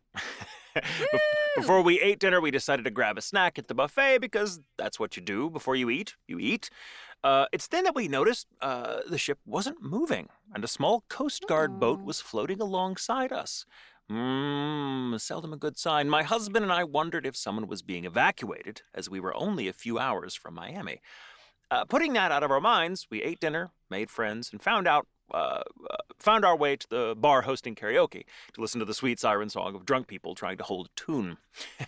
Before 1.56 1.82
we 1.82 2.00
ate 2.00 2.20
dinner, 2.20 2.40
we 2.40 2.50
decided 2.50 2.84
to 2.84 2.90
grab 2.90 3.18
a 3.18 3.22
snack 3.22 3.58
at 3.58 3.66
the 3.66 3.74
buffet 3.74 4.18
because 4.18 4.60
that's 4.78 5.00
what 5.00 5.16
you 5.16 5.22
do 5.22 5.48
before 5.48 5.74
you 5.74 5.88
eat. 5.88 6.16
You 6.28 6.38
eat. 6.38 6.68
Uh, 7.24 7.46
it's 7.50 7.66
then 7.66 7.84
that 7.84 7.94
we 7.94 8.08
noticed 8.08 8.46
uh, 8.60 8.98
the 9.08 9.18
ship 9.18 9.38
wasn't 9.46 9.82
moving, 9.82 10.28
and 10.54 10.62
a 10.62 10.68
small 10.68 11.04
Coast 11.08 11.44
Guard 11.48 11.80
boat 11.80 12.02
was 12.02 12.20
floating 12.20 12.60
alongside 12.60 13.32
us. 13.32 13.64
Mmm, 14.10 15.20
seldom 15.20 15.52
a 15.52 15.56
good 15.56 15.78
sign. 15.78 16.08
My 16.08 16.22
husband 16.22 16.62
and 16.62 16.72
I 16.72 16.84
wondered 16.84 17.26
if 17.26 17.36
someone 17.36 17.66
was 17.66 17.82
being 17.82 18.04
evacuated, 18.04 18.82
as 18.94 19.10
we 19.10 19.18
were 19.18 19.34
only 19.34 19.66
a 19.66 19.72
few 19.72 19.98
hours 19.98 20.34
from 20.34 20.54
Miami. 20.54 21.00
Uh, 21.70 21.84
putting 21.84 22.12
that 22.12 22.30
out 22.30 22.42
of 22.42 22.50
our 22.50 22.60
minds, 22.60 23.06
we 23.10 23.22
ate 23.22 23.40
dinner, 23.40 23.70
made 23.90 24.10
friends, 24.10 24.50
and 24.52 24.62
found 24.62 24.86
out 24.86 25.06
uh, 25.32 25.36
uh, 25.90 25.96
found 26.18 26.44
our 26.44 26.56
way 26.56 26.76
to 26.76 26.88
the 26.88 27.14
bar 27.16 27.42
hosting 27.42 27.74
karaoke 27.74 28.24
to 28.52 28.60
listen 28.60 28.78
to 28.78 28.84
the 28.84 28.94
sweet 28.94 29.18
siren 29.18 29.48
song 29.48 29.74
of 29.74 29.84
drunk 29.84 30.06
people 30.06 30.36
trying 30.36 30.56
to 30.56 30.62
hold 30.62 30.86
a 30.86 30.90
tune. 30.94 31.36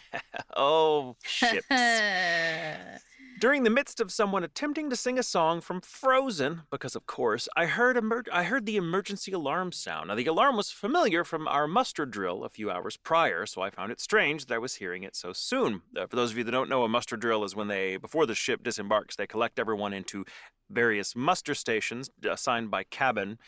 oh, 0.57 1.15
ships. 1.23 1.67
During 3.41 3.63
the 3.63 3.71
midst 3.71 4.01
of 4.01 4.11
someone 4.11 4.43
attempting 4.43 4.91
to 4.91 4.97
sing 4.97 5.17
a 5.17 5.23
song 5.23 5.61
from 5.61 5.81
Frozen, 5.81 6.63
because 6.73 6.97
of 6.97 7.07
course, 7.07 7.49
I 7.55 7.67
heard 7.67 7.97
emer- 7.97 8.25
I 8.33 8.43
heard 8.43 8.67
the 8.67 8.77
emergency 8.77 9.31
alarm 9.31 9.71
sound. 9.71 10.09
Now 10.09 10.17
the 10.17 10.27
alarm 10.27 10.57
was 10.57 10.73
familiar 10.73 11.23
from 11.23 11.47
our 11.47 11.69
muster 11.69 12.05
drill 12.05 12.43
a 12.43 12.49
few 12.49 12.69
hours 12.69 12.97
prior, 12.97 13.47
so 13.47 13.63
I 13.63 13.71
found 13.71 13.93
it 13.93 14.01
strange 14.01 14.47
that 14.47 14.55
I 14.55 14.59
was 14.59 14.77
hearing 14.77 15.05
it 15.05 15.15
so 15.15 15.33
soon. 15.33 15.83
Uh, 15.97 16.09
for 16.09 16.17
those 16.17 16.33
of 16.33 16.39
you 16.39 16.43
that 16.43 16.51
don't 16.51 16.69
know, 16.69 16.83
a 16.83 16.89
muster 16.89 17.17
drill 17.17 17.45
is 17.45 17.55
when 17.55 17.69
they 17.69 17.97
before 17.97 18.27
the 18.27 18.35
ship 18.35 18.65
disembarks, 18.65 19.15
they 19.15 19.27
collect 19.27 19.61
everyone 19.61 19.93
into 19.93 20.25
various 20.69 21.15
muster 21.15 21.55
stations 21.55 22.11
assigned 22.29 22.73
by 22.73 22.83
cabin. 22.83 23.39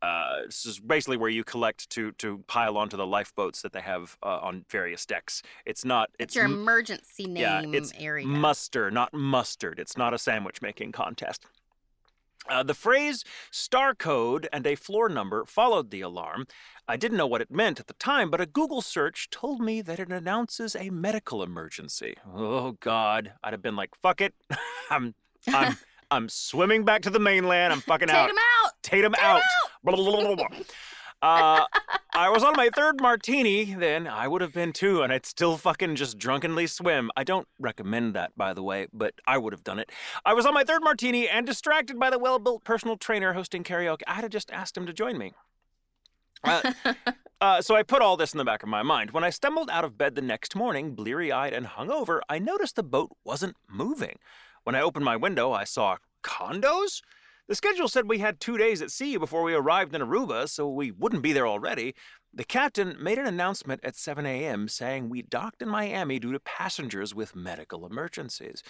Uh, 0.00 0.42
this 0.46 0.64
is 0.64 0.78
basically 0.78 1.16
where 1.16 1.30
you 1.30 1.42
collect 1.42 1.90
to 1.90 2.12
to 2.12 2.44
pile 2.46 2.76
onto 2.76 2.96
the 2.96 3.06
lifeboats 3.06 3.62
that 3.62 3.72
they 3.72 3.80
have 3.80 4.16
uh, 4.22 4.38
on 4.42 4.64
various 4.70 5.04
decks. 5.04 5.42
It's 5.66 5.84
not. 5.84 6.08
it's 6.18 6.26
It's 6.30 6.36
your 6.36 6.44
m- 6.44 6.52
emergency 6.52 7.26
name 7.26 7.36
yeah, 7.42 7.62
it's 7.66 7.92
area. 7.98 8.26
Muster, 8.26 8.90
not 8.90 9.12
mustard. 9.12 9.78
It's 9.80 9.96
not 9.96 10.14
a 10.14 10.18
sandwich 10.18 10.62
making 10.62 10.92
contest. 10.92 11.44
Uh, 12.48 12.62
the 12.62 12.72
phrase 12.74 13.24
star 13.50 13.94
code 13.94 14.48
and 14.52 14.66
a 14.66 14.74
floor 14.74 15.08
number 15.08 15.44
followed 15.44 15.90
the 15.90 16.00
alarm. 16.00 16.46
I 16.86 16.96
didn't 16.96 17.18
know 17.18 17.26
what 17.26 17.42
it 17.42 17.50
meant 17.50 17.78
at 17.78 17.88
the 17.88 17.92
time, 17.94 18.30
but 18.30 18.40
a 18.40 18.46
Google 18.46 18.80
search 18.80 19.28
told 19.28 19.60
me 19.60 19.82
that 19.82 19.98
it 19.98 20.10
announces 20.10 20.74
a 20.74 20.88
medical 20.88 21.42
emergency. 21.42 22.14
Oh, 22.34 22.72
God. 22.80 23.32
I'd 23.44 23.52
have 23.52 23.60
been 23.60 23.76
like, 23.76 23.94
fuck 23.96 24.22
it. 24.22 24.32
I'm, 24.90 25.14
I'm, 25.48 25.76
I'm 26.10 26.28
swimming 26.30 26.84
back 26.86 27.02
to 27.02 27.10
the 27.10 27.18
mainland. 27.18 27.70
I'm 27.74 27.80
fucking 27.82 28.08
Take 28.08 28.16
out. 28.16 28.30
him 28.30 28.36
out. 28.38 28.57
Tatum 28.82 29.14
out. 29.18 29.42
Blah, 29.82 29.96
blah, 29.96 30.10
blah, 30.10 30.34
blah, 30.34 30.48
blah. 30.48 30.58
Uh, 31.20 31.64
I 32.14 32.28
was 32.30 32.44
on 32.44 32.54
my 32.56 32.70
third 32.74 33.00
martini, 33.00 33.74
then 33.74 34.06
I 34.06 34.28
would 34.28 34.40
have 34.40 34.52
been 34.52 34.72
too, 34.72 35.02
and 35.02 35.12
I'd 35.12 35.26
still 35.26 35.56
fucking 35.56 35.96
just 35.96 36.16
drunkenly 36.16 36.68
swim. 36.68 37.10
I 37.16 37.24
don't 37.24 37.48
recommend 37.58 38.14
that, 38.14 38.32
by 38.36 38.54
the 38.54 38.62
way, 38.62 38.86
but 38.92 39.14
I 39.26 39.36
would 39.36 39.52
have 39.52 39.64
done 39.64 39.80
it. 39.80 39.90
I 40.24 40.32
was 40.34 40.46
on 40.46 40.54
my 40.54 40.62
third 40.62 40.82
martini 40.82 41.28
and 41.28 41.44
distracted 41.44 41.98
by 41.98 42.10
the 42.10 42.18
well 42.18 42.38
built 42.38 42.62
personal 42.62 42.96
trainer 42.96 43.32
hosting 43.32 43.64
karaoke. 43.64 44.02
I 44.06 44.14
had 44.14 44.30
just 44.30 44.50
asked 44.52 44.76
him 44.76 44.86
to 44.86 44.92
join 44.92 45.18
me. 45.18 45.32
Uh, 46.44 46.72
uh, 47.40 47.62
so 47.62 47.74
I 47.74 47.82
put 47.82 48.02
all 48.02 48.16
this 48.16 48.32
in 48.32 48.38
the 48.38 48.44
back 48.44 48.62
of 48.62 48.68
my 48.68 48.84
mind. 48.84 49.10
When 49.10 49.24
I 49.24 49.30
stumbled 49.30 49.70
out 49.70 49.84
of 49.84 49.98
bed 49.98 50.14
the 50.14 50.22
next 50.22 50.54
morning, 50.54 50.94
bleary 50.94 51.32
eyed 51.32 51.52
and 51.52 51.66
hungover, 51.66 52.20
I 52.28 52.38
noticed 52.38 52.76
the 52.76 52.84
boat 52.84 53.10
wasn't 53.24 53.56
moving. 53.68 54.18
When 54.62 54.76
I 54.76 54.82
opened 54.82 55.04
my 55.04 55.16
window, 55.16 55.52
I 55.52 55.64
saw 55.64 55.96
condos? 56.22 57.00
The 57.48 57.54
schedule 57.54 57.88
said 57.88 58.08
we 58.08 58.18
had 58.18 58.40
two 58.40 58.58
days 58.58 58.82
at 58.82 58.90
sea 58.90 59.16
before 59.16 59.42
we 59.42 59.54
arrived 59.54 59.94
in 59.94 60.02
Aruba, 60.02 60.48
so 60.48 60.68
we 60.68 60.90
wouldn't 60.90 61.22
be 61.22 61.32
there 61.32 61.46
already. 61.46 61.94
The 62.32 62.44
captain 62.44 62.94
made 63.00 63.18
an 63.18 63.26
announcement 63.26 63.80
at 63.82 63.96
7 63.96 64.26
a.m. 64.26 64.68
saying 64.68 65.08
we 65.08 65.22
docked 65.22 65.62
in 65.62 65.68
Miami 65.68 66.18
due 66.18 66.32
to 66.32 66.40
passengers 66.40 67.14
with 67.14 67.34
medical 67.34 67.86
emergencies. 67.86 68.62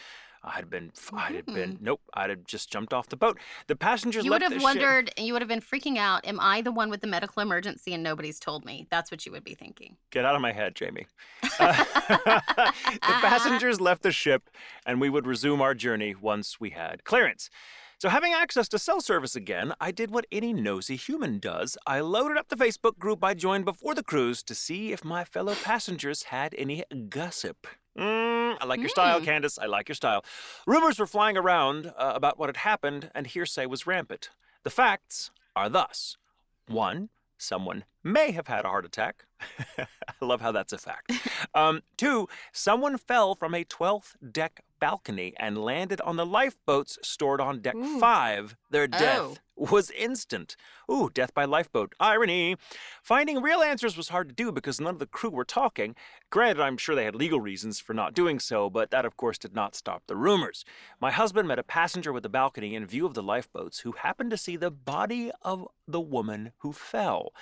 I 0.44 0.52
had 0.52 0.70
been, 0.70 0.92
I 1.12 1.32
had 1.32 1.46
been, 1.46 1.78
nope, 1.80 2.00
I 2.14 2.28
had 2.28 2.46
just 2.46 2.70
jumped 2.70 2.92
off 2.92 3.08
the 3.08 3.16
boat. 3.16 3.40
The 3.66 3.74
passengers 3.74 4.24
left 4.24 4.44
the 4.44 4.46
side. 4.46 4.52
You 4.52 4.54
would 4.54 4.64
have 4.64 4.72
ship- 4.76 4.82
wondered, 4.82 5.10
you 5.18 5.32
would 5.32 5.42
have 5.42 5.48
been 5.48 5.60
freaking 5.60 5.98
out. 5.98 6.24
Am 6.24 6.38
I 6.38 6.62
the 6.62 6.70
one 6.70 6.88
with 6.88 7.00
the 7.00 7.08
medical 7.08 7.42
emergency 7.42 7.92
and 7.92 8.04
nobody's 8.04 8.38
told 8.38 8.64
me? 8.64 8.86
That's 8.88 9.10
what 9.10 9.26
you 9.26 9.32
would 9.32 9.42
be 9.42 9.54
thinking. 9.54 9.96
Get 10.12 10.24
out 10.24 10.36
of 10.36 10.40
my 10.40 10.52
head, 10.52 10.76
Jamie. 10.76 11.06
Uh, 11.60 11.72
the 12.92 13.00
passengers 13.00 13.80
left 13.80 14.02
the 14.02 14.12
ship, 14.12 14.48
and 14.86 15.00
we 15.00 15.10
would 15.10 15.26
resume 15.26 15.60
our 15.60 15.74
journey 15.74 16.14
once 16.14 16.60
we 16.60 16.70
had 16.70 17.02
clearance. 17.02 17.50
So, 18.00 18.08
having 18.08 18.32
access 18.32 18.68
to 18.68 18.78
cell 18.78 19.00
service 19.00 19.34
again, 19.34 19.74
I 19.80 19.90
did 19.90 20.12
what 20.12 20.24
any 20.30 20.52
nosy 20.52 20.94
human 20.94 21.40
does. 21.40 21.76
I 21.84 21.98
loaded 21.98 22.36
up 22.36 22.48
the 22.48 22.54
Facebook 22.54 22.96
group 22.96 23.24
I 23.24 23.34
joined 23.34 23.64
before 23.64 23.92
the 23.96 24.04
cruise 24.04 24.40
to 24.44 24.54
see 24.54 24.92
if 24.92 25.04
my 25.04 25.24
fellow 25.24 25.56
passengers 25.56 26.24
had 26.24 26.54
any 26.56 26.84
gossip. 27.08 27.66
Mm, 27.98 28.56
I 28.60 28.64
like 28.66 28.78
your 28.78 28.88
style, 28.88 29.20
Mm. 29.20 29.24
Candace. 29.24 29.58
I 29.58 29.66
like 29.66 29.88
your 29.88 29.96
style. 29.96 30.24
Rumors 30.64 31.00
were 31.00 31.08
flying 31.08 31.36
around 31.36 31.88
uh, 31.88 32.12
about 32.14 32.38
what 32.38 32.48
had 32.48 32.58
happened, 32.58 33.10
and 33.16 33.26
hearsay 33.26 33.66
was 33.66 33.84
rampant. 33.84 34.30
The 34.62 34.70
facts 34.70 35.32
are 35.56 35.68
thus 35.68 36.16
one, 36.68 37.08
someone 37.36 37.82
may 38.04 38.30
have 38.30 38.46
had 38.46 38.64
a 38.64 38.68
heart 38.68 38.84
attack. 38.84 39.24
I 39.78 39.86
love 40.20 40.40
how 40.40 40.52
that's 40.52 40.72
a 40.72 40.78
fact. 40.78 41.12
Um, 41.54 41.82
two, 41.96 42.28
someone 42.52 42.98
fell 42.98 43.34
from 43.34 43.54
a 43.54 43.64
12th 43.64 44.16
deck 44.32 44.60
balcony 44.78 45.34
and 45.38 45.58
landed 45.58 46.00
on 46.02 46.16
the 46.16 46.26
lifeboats 46.26 46.98
stored 47.02 47.40
on 47.40 47.60
deck 47.60 47.74
Ooh. 47.74 47.98
five. 48.00 48.56
Their 48.70 48.84
Oh. 48.84 48.86
death 48.86 49.40
was 49.56 49.90
instant. 49.90 50.54
Ooh, 50.90 51.10
death 51.12 51.34
by 51.34 51.44
lifeboat. 51.44 51.94
Irony. 51.98 52.56
Finding 53.02 53.42
real 53.42 53.60
answers 53.60 53.96
was 53.96 54.10
hard 54.10 54.28
to 54.28 54.34
do 54.34 54.52
because 54.52 54.80
none 54.80 54.94
of 54.94 54.98
the 55.00 55.06
crew 55.06 55.30
were 55.30 55.44
talking. 55.44 55.96
Granted, 56.30 56.62
I'm 56.62 56.76
sure 56.76 56.94
they 56.94 57.04
had 57.04 57.14
legal 57.16 57.40
reasons 57.40 57.80
for 57.80 57.92
not 57.92 58.14
doing 58.14 58.38
so, 58.38 58.70
but 58.70 58.90
that, 58.92 59.04
of 59.04 59.16
course, 59.16 59.36
did 59.38 59.54
not 59.54 59.74
stop 59.74 60.04
the 60.06 60.16
rumors. 60.16 60.64
My 61.00 61.10
husband 61.10 61.48
met 61.48 61.58
a 61.58 61.64
passenger 61.64 62.12
with 62.12 62.24
a 62.24 62.28
balcony 62.28 62.74
in 62.74 62.86
view 62.86 63.04
of 63.04 63.14
the 63.14 63.22
lifeboats 63.22 63.80
who 63.80 63.92
happened 63.92 64.30
to 64.30 64.36
see 64.36 64.56
the 64.56 64.70
body 64.70 65.32
of 65.42 65.66
the 65.86 66.00
woman 66.00 66.52
who 66.58 66.72
fell. 66.72 67.32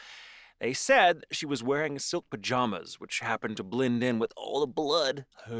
They 0.58 0.72
said 0.72 1.24
she 1.30 1.44
was 1.44 1.62
wearing 1.62 1.98
silk 1.98 2.30
pajamas, 2.30 2.98
which 2.98 3.20
happened 3.20 3.58
to 3.58 3.62
blend 3.62 4.02
in 4.02 4.18
with 4.18 4.32
all 4.38 4.60
the 4.60 4.66
blood. 4.66 5.26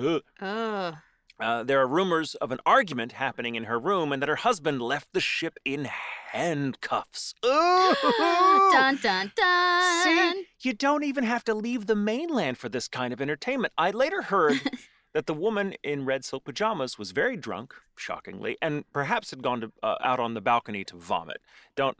Ugh. 0.40 0.96
Uh, 1.38 1.62
there 1.62 1.80
are 1.80 1.86
rumors 1.86 2.34
of 2.36 2.50
an 2.50 2.58
argument 2.64 3.12
happening 3.12 3.54
in 3.54 3.64
her 3.64 3.78
room 3.78 4.12
and 4.12 4.22
that 4.22 4.28
her 4.28 4.36
husband 4.36 4.80
left 4.80 5.12
the 5.12 5.20
ship 5.20 5.58
in 5.64 5.86
handcuffs. 6.32 7.34
Ooh! 7.44 7.94
dun 8.72 8.98
dun 9.02 9.32
dun. 9.36 10.02
See, 10.02 10.46
you 10.60 10.72
don't 10.72 11.04
even 11.04 11.24
have 11.24 11.44
to 11.44 11.54
leave 11.54 11.86
the 11.86 11.94
mainland 11.94 12.56
for 12.56 12.68
this 12.68 12.88
kind 12.88 13.12
of 13.12 13.20
entertainment. 13.20 13.74
I 13.76 13.90
later 13.90 14.22
heard 14.22 14.60
that 15.12 15.26
the 15.26 15.34
woman 15.34 15.74
in 15.82 16.06
red 16.06 16.24
silk 16.24 16.44
pajamas 16.44 16.98
was 16.98 17.10
very 17.10 17.36
drunk, 17.36 17.74
shockingly, 17.96 18.56
and 18.62 18.90
perhaps 18.92 19.30
had 19.30 19.42
gone 19.42 19.60
to, 19.60 19.72
uh, 19.82 19.96
out 20.02 20.20
on 20.20 20.34
the 20.34 20.40
balcony 20.40 20.84
to 20.84 20.96
vomit. 20.96 21.38
Don't. 21.74 21.98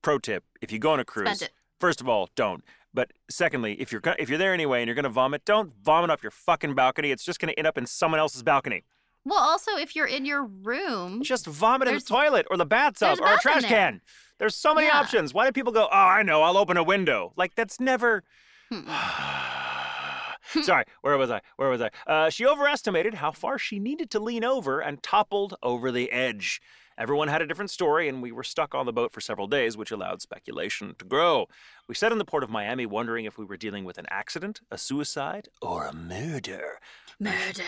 Pro 0.00 0.18
tip: 0.18 0.44
If 0.62 0.72
you 0.72 0.78
go 0.78 0.92
on 0.92 1.00
a 1.00 1.04
cruise. 1.04 1.48
First 1.80 2.00
of 2.00 2.08
all, 2.08 2.28
don't. 2.36 2.64
But 2.94 3.12
secondly, 3.30 3.74
if 3.80 3.92
you're 3.92 4.00
go- 4.00 4.14
if 4.18 4.28
you're 4.28 4.38
there 4.38 4.54
anyway 4.54 4.80
and 4.80 4.88
you're 4.88 4.94
gonna 4.96 5.08
vomit, 5.08 5.44
don't 5.44 5.72
vomit 5.82 6.10
off 6.10 6.22
your 6.22 6.30
fucking 6.32 6.74
balcony. 6.74 7.10
It's 7.10 7.24
just 7.24 7.38
gonna 7.38 7.52
end 7.56 7.66
up 7.66 7.76
in 7.78 7.86
someone 7.86 8.18
else's 8.20 8.42
balcony. 8.42 8.84
Well, 9.24 9.38
also, 9.38 9.76
if 9.76 9.94
you're 9.94 10.06
in 10.06 10.24
your 10.24 10.42
room, 10.44 11.22
Just 11.22 11.46
vomit 11.46 11.86
in 11.88 11.94
the 11.94 12.00
There's- 12.00 12.04
toilet 12.04 12.46
or 12.50 12.56
the 12.56 12.64
bathtub 12.64 13.18
there's 13.18 13.20
or 13.20 13.34
a 13.34 13.38
trash 13.38 13.62
there. 13.62 13.68
can. 13.70 14.00
There's 14.38 14.56
so 14.56 14.74
many 14.74 14.86
Yeah. 14.86 14.98
options. 15.00 15.34
Why 15.34 15.44
do 15.46 15.52
people 15.52 15.72
go? 15.72 15.84
Oh, 15.86 15.96
I 15.96 16.22
know. 16.22 16.42
I'll 16.42 16.56
open 16.56 16.76
a 16.76 16.82
window. 16.82 17.32
Like 17.36 17.54
that's 17.54 17.78
never. 17.78 18.24
Hmm. 18.72 18.88
Sorry, 20.62 20.84
where 21.02 21.18
was 21.18 21.30
I? 21.30 21.42
Where 21.56 21.68
was 21.68 21.82
I? 21.82 21.90
Uh, 22.06 22.30
she 22.30 22.46
overestimated 22.46 23.14
how 23.14 23.32
far 23.32 23.58
she 23.58 23.78
needed 23.78 24.10
to 24.12 24.18
lean 24.20 24.44
over 24.44 24.80
and 24.80 25.02
toppled 25.02 25.54
over 25.62 25.92
the 25.92 26.10
edge. 26.10 26.60
Everyone 26.98 27.28
had 27.28 27.40
a 27.40 27.46
different 27.46 27.70
story, 27.70 28.08
and 28.08 28.20
we 28.20 28.32
were 28.32 28.42
stuck 28.42 28.74
on 28.74 28.84
the 28.84 28.92
boat 28.92 29.12
for 29.12 29.20
several 29.20 29.46
days, 29.46 29.76
which 29.76 29.92
allowed 29.92 30.20
speculation 30.20 30.96
to 30.98 31.04
grow. 31.04 31.46
We 31.86 31.94
sat 31.94 32.10
in 32.10 32.18
the 32.18 32.24
port 32.24 32.42
of 32.42 32.50
Miami 32.50 32.86
wondering 32.86 33.24
if 33.24 33.38
we 33.38 33.44
were 33.44 33.56
dealing 33.56 33.84
with 33.84 33.98
an 33.98 34.06
accident, 34.10 34.62
a 34.68 34.76
suicide, 34.76 35.48
or 35.62 35.86
a 35.86 35.94
murder. 35.94 36.80
murder. 37.20 37.62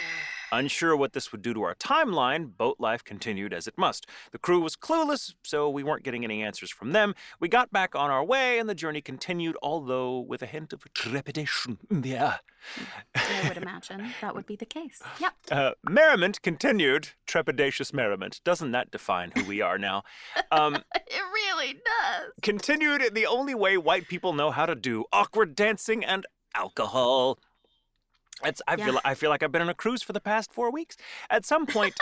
Unsure 0.53 0.97
what 0.97 1.13
this 1.13 1.33
would 1.33 1.43
do 1.43 1.55
to 1.55 1.63
our 1.63 1.75
timeline, 1.75 2.57
boat 2.57 2.77
life 2.79 3.05
continued 3.05 3.53
as 3.53 3.67
it 3.67 3.79
must. 3.79 4.07
The 4.33 4.39
crew 4.39 4.61
was 4.61 4.77
clueless, 4.77 5.35
so 5.45 5.69
we 5.71 5.83
weren't 5.83 6.03
getting 6.03 6.25
any 6.25 6.43
answers 6.43 6.71
from 6.71 6.93
them. 6.93 7.15
We 7.39 7.49
got 7.49 7.73
back 7.73 7.95
on 7.95 8.11
our 8.11 8.25
way, 8.25 8.59
and 8.59 8.69
the 8.69 8.75
journey 8.75 9.01
continued, 9.01 9.57
although 9.63 10.19
with 10.19 10.43
a 10.43 10.47
hint 10.47 10.73
of 10.73 10.83
trepidation 10.95 11.79
in 11.91 12.03
the 12.03 12.17
air. 12.17 12.41
I 13.15 13.49
would 13.49 13.57
imagine 13.63 14.13
that 14.21 14.35
would 14.35 14.47
be 14.47 14.57
the 14.57 14.67
case. 14.67 15.01
Yep. 15.19 15.33
Uh, 15.51 15.71
merriment 15.89 16.43
continued. 16.43 17.11
Trepidatious 17.27 17.93
merriment. 17.95 18.41
Doesn't 18.45 18.73
that 18.73 18.91
define 18.91 19.33
who 19.37 19.45
we 19.45 19.61
are 19.61 19.79
now? 19.79 20.03
Um, 20.51 20.79
It 21.13 21.23
really 21.35 21.75
does. 21.75 22.33
continued 22.43 23.03
in 23.03 23.15
the 23.15 23.27
only 23.27 23.55
way 23.55 23.77
white 23.77 24.07
people 24.09 24.33
know 24.33 24.51
how 24.53 24.65
to 24.67 24.75
do 24.77 25.05
awkward 25.13 25.55
dancing 25.57 26.05
and 26.05 26.25
alcohol. 26.55 27.39
It's, 28.45 28.63
I 28.67 28.77
feel 28.77 28.99
I 29.05 29.15
feel 29.15 29.31
like 29.31 29.43
I've 29.43 29.53
been 29.53 29.63
on 29.63 29.69
a 29.69 29.75
cruise 29.75 30.03
for 30.03 30.13
the 30.13 30.21
past 30.21 30.53
four 30.53 30.71
weeks. 30.71 30.97
At 31.29 31.45
some 31.45 31.67
point, 31.67 31.95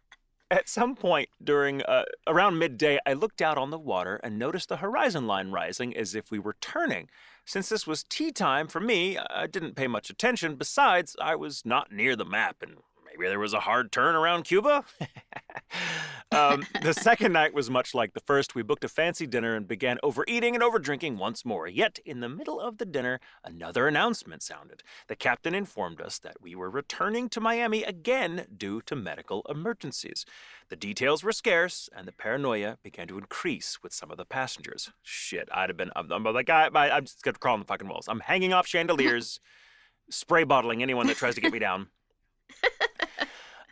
at 0.50 0.68
some 0.68 0.94
point 0.94 1.28
during 1.42 1.82
uh, 1.82 2.04
around 2.26 2.58
midday, 2.58 2.98
I 3.06 3.12
looked 3.12 3.42
out 3.42 3.58
on 3.58 3.70
the 3.70 3.78
water 3.78 4.20
and 4.22 4.38
noticed 4.38 4.68
the 4.68 4.78
horizon 4.78 5.26
line 5.26 5.50
rising 5.50 5.96
as 5.96 6.14
if 6.14 6.30
we 6.30 6.38
were 6.38 6.56
turning. 6.60 7.08
Since 7.44 7.68
this 7.68 7.86
was 7.86 8.04
tea 8.04 8.30
time 8.30 8.68
for 8.68 8.80
me, 8.80 9.18
I 9.18 9.46
didn't 9.46 9.74
pay 9.74 9.88
much 9.88 10.10
attention. 10.10 10.54
Besides, 10.54 11.16
I 11.20 11.34
was 11.34 11.62
not 11.64 11.90
near 11.90 12.14
the 12.14 12.24
map, 12.24 12.56
and 12.62 12.76
maybe 13.10 13.28
there 13.28 13.38
was 13.38 13.54
a 13.54 13.60
hard 13.60 13.92
turn 13.92 14.14
around 14.14 14.44
Cuba. 14.44 14.84
um, 16.32 16.64
the 16.82 16.94
second 16.94 17.32
night 17.32 17.54
was 17.54 17.70
much 17.70 17.94
like 17.94 18.14
the 18.14 18.20
first. 18.20 18.54
We 18.54 18.62
booked 18.62 18.84
a 18.84 18.88
fancy 18.88 19.26
dinner 19.26 19.54
and 19.54 19.66
began 19.66 19.98
overeating 20.02 20.54
and 20.54 20.62
overdrinking 20.62 21.16
once 21.16 21.44
more. 21.44 21.66
Yet, 21.66 21.98
in 22.04 22.20
the 22.20 22.28
middle 22.28 22.60
of 22.60 22.78
the 22.78 22.84
dinner, 22.84 23.20
another 23.44 23.88
announcement 23.88 24.42
sounded. 24.42 24.82
The 25.08 25.16
captain 25.16 25.54
informed 25.54 26.00
us 26.00 26.18
that 26.18 26.40
we 26.40 26.54
were 26.54 26.70
returning 26.70 27.28
to 27.30 27.40
Miami 27.40 27.82
again 27.82 28.46
due 28.56 28.80
to 28.82 28.96
medical 28.96 29.44
emergencies. 29.48 30.24
The 30.68 30.76
details 30.76 31.24
were 31.24 31.32
scarce, 31.32 31.88
and 31.94 32.06
the 32.06 32.12
paranoia 32.12 32.78
began 32.82 33.08
to 33.08 33.18
increase 33.18 33.82
with 33.82 33.92
some 33.92 34.10
of 34.10 34.16
the 34.16 34.24
passengers. 34.24 34.90
Shit, 35.02 35.48
I'd 35.52 35.70
have 35.70 35.76
been. 35.76 35.90
I'm, 35.96 36.10
I'm 36.12 36.24
like, 36.24 36.50
I, 36.50 36.68
I, 36.72 36.90
I'm 36.96 37.04
just 37.04 37.22
gonna 37.22 37.38
crawl 37.38 37.54
on 37.54 37.60
the 37.60 37.66
fucking 37.66 37.88
walls. 37.88 38.06
I'm 38.08 38.20
hanging 38.20 38.52
off 38.52 38.66
chandeliers, 38.66 39.40
spray 40.10 40.44
bottling 40.44 40.82
anyone 40.82 41.06
that 41.08 41.16
tries 41.16 41.34
to 41.34 41.40
get 41.40 41.52
me 41.52 41.58
down. 41.58 41.88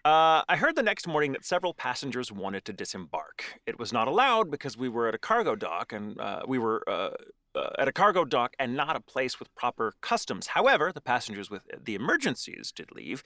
Uh, 0.05 0.43
I 0.49 0.57
heard 0.57 0.77
the 0.77 0.83
next 0.83 1.07
morning 1.07 1.33
that 1.33 1.45
several 1.45 1.75
passengers 1.75 2.31
wanted 2.31 2.65
to 2.67 2.73
disembark. 2.73 3.61
It 3.67 3.79
was 3.79 3.93
not 3.93 4.09
allowed 4.09 4.51
because 4.51 4.77
we 4.77 4.89
were 4.89 5.09
at 5.09 5.15
a 5.15 5.19
cargo 5.19 5.57
dock 5.57 5.93
and 5.93 6.21
uh, 6.21 6.43
we 6.47 6.59
were 6.59 6.83
uh, 6.89 7.11
uh, 7.55 7.71
at 7.79 7.89
a 7.89 7.93
cargo 7.93 8.25
dock 8.25 8.55
and 8.59 8.77
not 8.77 8.95
a 8.95 9.01
place 9.01 9.39
with 9.39 9.55
proper 9.55 9.95
customs. 10.01 10.49
However, 10.49 10.93
the 10.93 11.01
passengers 11.01 11.51
with 11.51 11.63
the 11.83 11.95
emergencies 11.95 12.73
did 12.73 12.93
leave. 12.93 13.23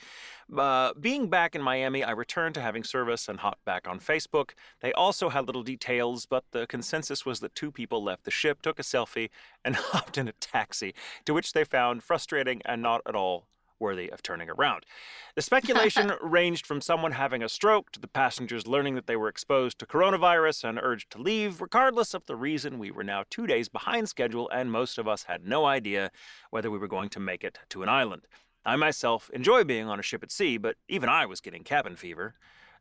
Uh, 0.56 0.92
being 0.98 1.28
back 1.28 1.54
in 1.54 1.62
Miami, 1.62 2.02
I 2.02 2.12
returned 2.12 2.54
to 2.54 2.60
having 2.60 2.84
service 2.84 3.28
and 3.28 3.40
hopped 3.40 3.64
back 3.64 3.86
on 3.86 4.00
Facebook. 4.00 4.50
They 4.80 4.92
also 4.92 5.28
had 5.28 5.46
little 5.46 5.62
details, 5.62 6.24
but 6.26 6.44
the 6.52 6.66
consensus 6.66 7.26
was 7.26 7.40
that 7.40 7.54
two 7.54 7.70
people 7.70 8.02
left 8.02 8.24
the 8.24 8.30
ship, 8.30 8.62
took 8.62 8.78
a 8.78 8.82
selfie, 8.82 9.30
and 9.64 9.76
hopped 9.76 10.16
in 10.16 10.28
a 10.28 10.32
taxi, 10.32 10.94
to 11.26 11.34
which 11.34 11.52
they 11.52 11.64
found 11.64 12.02
frustrating 12.02 12.62
and 12.64 12.80
not 12.80 13.02
at 13.06 13.14
all 13.14 13.48
worthy 13.82 14.10
of 14.10 14.22
turning 14.22 14.48
around. 14.48 14.86
The 15.34 15.42
speculation 15.50 16.12
ranged 16.22 16.66
from 16.66 16.80
someone 16.80 17.12
having 17.12 17.42
a 17.42 17.48
stroke 17.50 17.90
to 17.92 18.00
the 18.00 18.08
passengers 18.08 18.66
learning 18.66 18.94
that 18.94 19.06
they 19.06 19.16
were 19.16 19.28
exposed 19.28 19.78
to 19.80 19.86
coronavirus 19.86 20.64
and 20.64 20.78
urged 20.80 21.10
to 21.10 21.20
leave. 21.20 21.60
Regardless 21.60 22.14
of 22.14 22.24
the 22.24 22.36
reason, 22.36 22.78
we 22.78 22.90
were 22.90 23.04
now 23.04 23.24
two 23.28 23.46
days 23.46 23.68
behind 23.68 24.08
schedule, 24.08 24.48
and 24.48 24.72
most 24.72 24.96
of 24.96 25.06
us 25.06 25.24
had 25.24 25.44
no 25.44 25.66
idea 25.66 26.10
whether 26.50 26.70
we 26.70 26.78
were 26.78 26.88
going 26.88 27.10
to 27.10 27.20
make 27.20 27.44
it 27.44 27.58
to 27.68 27.82
an 27.82 27.90
island. 27.90 28.22
I 28.64 28.76
myself 28.76 29.28
enjoy 29.34 29.64
being 29.64 29.88
on 29.88 29.98
a 29.98 30.02
ship 30.02 30.22
at 30.22 30.30
sea, 30.30 30.56
but 30.56 30.76
even 30.88 31.08
I 31.08 31.26
was 31.26 31.40
getting 31.40 31.64
cabin 31.64 31.96
fever. 31.96 32.36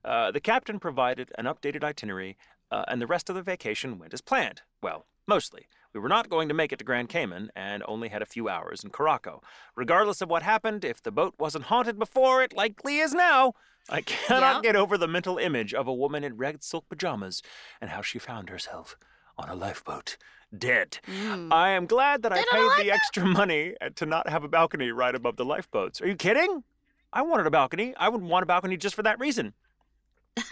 Uh, 0.06 0.32
the 0.32 0.40
captain 0.40 0.80
provided 0.80 1.32
an 1.38 1.46
updated 1.46 1.84
itinerary, 1.84 2.38
uh, 2.72 2.84
and 2.88 3.02
the 3.02 3.08
rest 3.08 3.30
of 3.30 3.36
the 3.36 3.42
vacation 3.42 3.98
went 4.00 4.14
as 4.14 4.22
planned. 4.22 4.62
Well, 4.82 5.06
mostly. 5.28 5.68
We 5.94 6.00
were 6.00 6.10
not 6.10 6.30
going 6.30 6.48
to 6.48 6.54
make 6.54 6.72
it 6.72 6.80
to 6.80 6.86
Grand 6.86 7.10
Cayman 7.10 7.52
and 7.56 7.84
only 7.88 8.10
had 8.10 8.22
a 8.22 8.26
few 8.26 8.48
hours 8.48 8.84
in 8.84 8.92
Curaçao. 8.92 9.42
Regardless 9.76 10.22
of 10.22 10.30
what 10.30 10.44
happened, 10.44 10.86
if 10.86 11.02
the 11.04 11.12
boat 11.12 11.36
wasn't 11.38 11.66
haunted 11.66 12.00
before, 12.00 12.42
it 12.42 12.56
likely 12.56 13.00
is 13.00 13.14
now. 13.14 13.54
I 13.90 14.02
cannot 14.06 14.58
Yeah. 14.64 14.72
get 14.72 14.76
over 14.76 14.98
the 14.98 15.08
mental 15.08 15.38
image 15.38 15.74
of 15.74 15.88
a 15.88 15.94
woman 15.94 16.24
in 16.24 16.38
red 16.38 16.64
silk 16.64 16.88
pajamas 16.88 17.42
and 17.82 17.90
how 17.90 18.02
she 18.02 18.20
found 18.20 18.50
herself 18.50 18.96
on 19.38 19.50
a 19.50 19.56
lifeboat, 19.56 20.18
dead. 20.56 21.00
Mm. 21.08 21.52
I 21.52 21.70
am 21.72 21.88
glad 21.88 22.22
that 22.24 22.32
I 22.32 22.36
Dead 22.36 22.46
on 22.54 22.66
a 22.72 22.76
paid 22.76 22.86
the 22.86 22.92
extra 22.92 23.26
money 23.26 23.74
to 23.96 24.06
not 24.06 24.30
have 24.30 24.44
a 24.44 24.48
balcony 24.48 24.92
right 24.92 25.16
above 25.16 25.36
the 25.36 25.46
lifeboats. 25.46 26.00
Are 26.02 26.08
you 26.08 26.16
kidding? 26.16 26.64
I 27.12 27.22
wanted 27.24 27.48
a 27.48 27.52
balcony. 27.52 27.94
I 27.98 28.08
would 28.08 28.22
want 28.22 28.44
a 28.44 28.46
balcony 28.46 28.78
just 28.78 28.96
for 28.96 29.04
that 29.04 29.20
reason. 29.20 29.54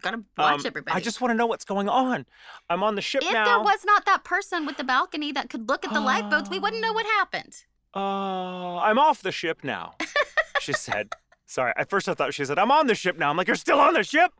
Gotta 0.00 0.22
watch 0.36 0.60
Um, 0.60 0.66
everybody. 0.66 0.96
I 0.96 1.00
just 1.00 1.20
want 1.20 1.30
to 1.30 1.36
know 1.36 1.46
what's 1.46 1.64
going 1.64 1.88
on. 1.88 2.26
I'm 2.68 2.82
on 2.82 2.94
the 2.96 3.00
ship 3.02 3.22
if 3.22 3.32
now. 3.32 3.40
If 3.42 3.46
there 3.46 3.60
was 3.60 3.84
not 3.84 4.04
that 4.06 4.24
person 4.24 4.66
with 4.66 4.76
the 4.76 4.84
balcony 4.84 5.32
that 5.32 5.48
could 5.50 5.68
look 5.68 5.84
at 5.84 5.92
the 5.92 6.00
lifeboats, 6.00 6.50
we 6.50 6.58
wouldn't 6.58 6.82
know 6.82 6.92
what 6.92 7.06
happened. 7.06 7.56
Uh, 7.94 8.78
I'm 8.78 8.98
off 8.98 9.22
the 9.22 9.32
ship 9.32 9.64
now, 9.64 9.94
she 10.60 10.72
said. 10.72 11.10
Sorry, 11.46 11.72
at 11.76 11.90
first 11.90 12.08
I 12.08 12.14
thought 12.14 12.32
she 12.34 12.44
said, 12.44 12.58
I'm 12.58 12.70
on 12.70 12.86
the 12.86 12.94
ship 12.94 13.18
now. 13.18 13.30
I'm 13.30 13.36
like, 13.36 13.48
You're 13.48 13.56
still 13.56 13.80
on 13.80 13.94
the 13.94 14.04
ship? 14.04 14.30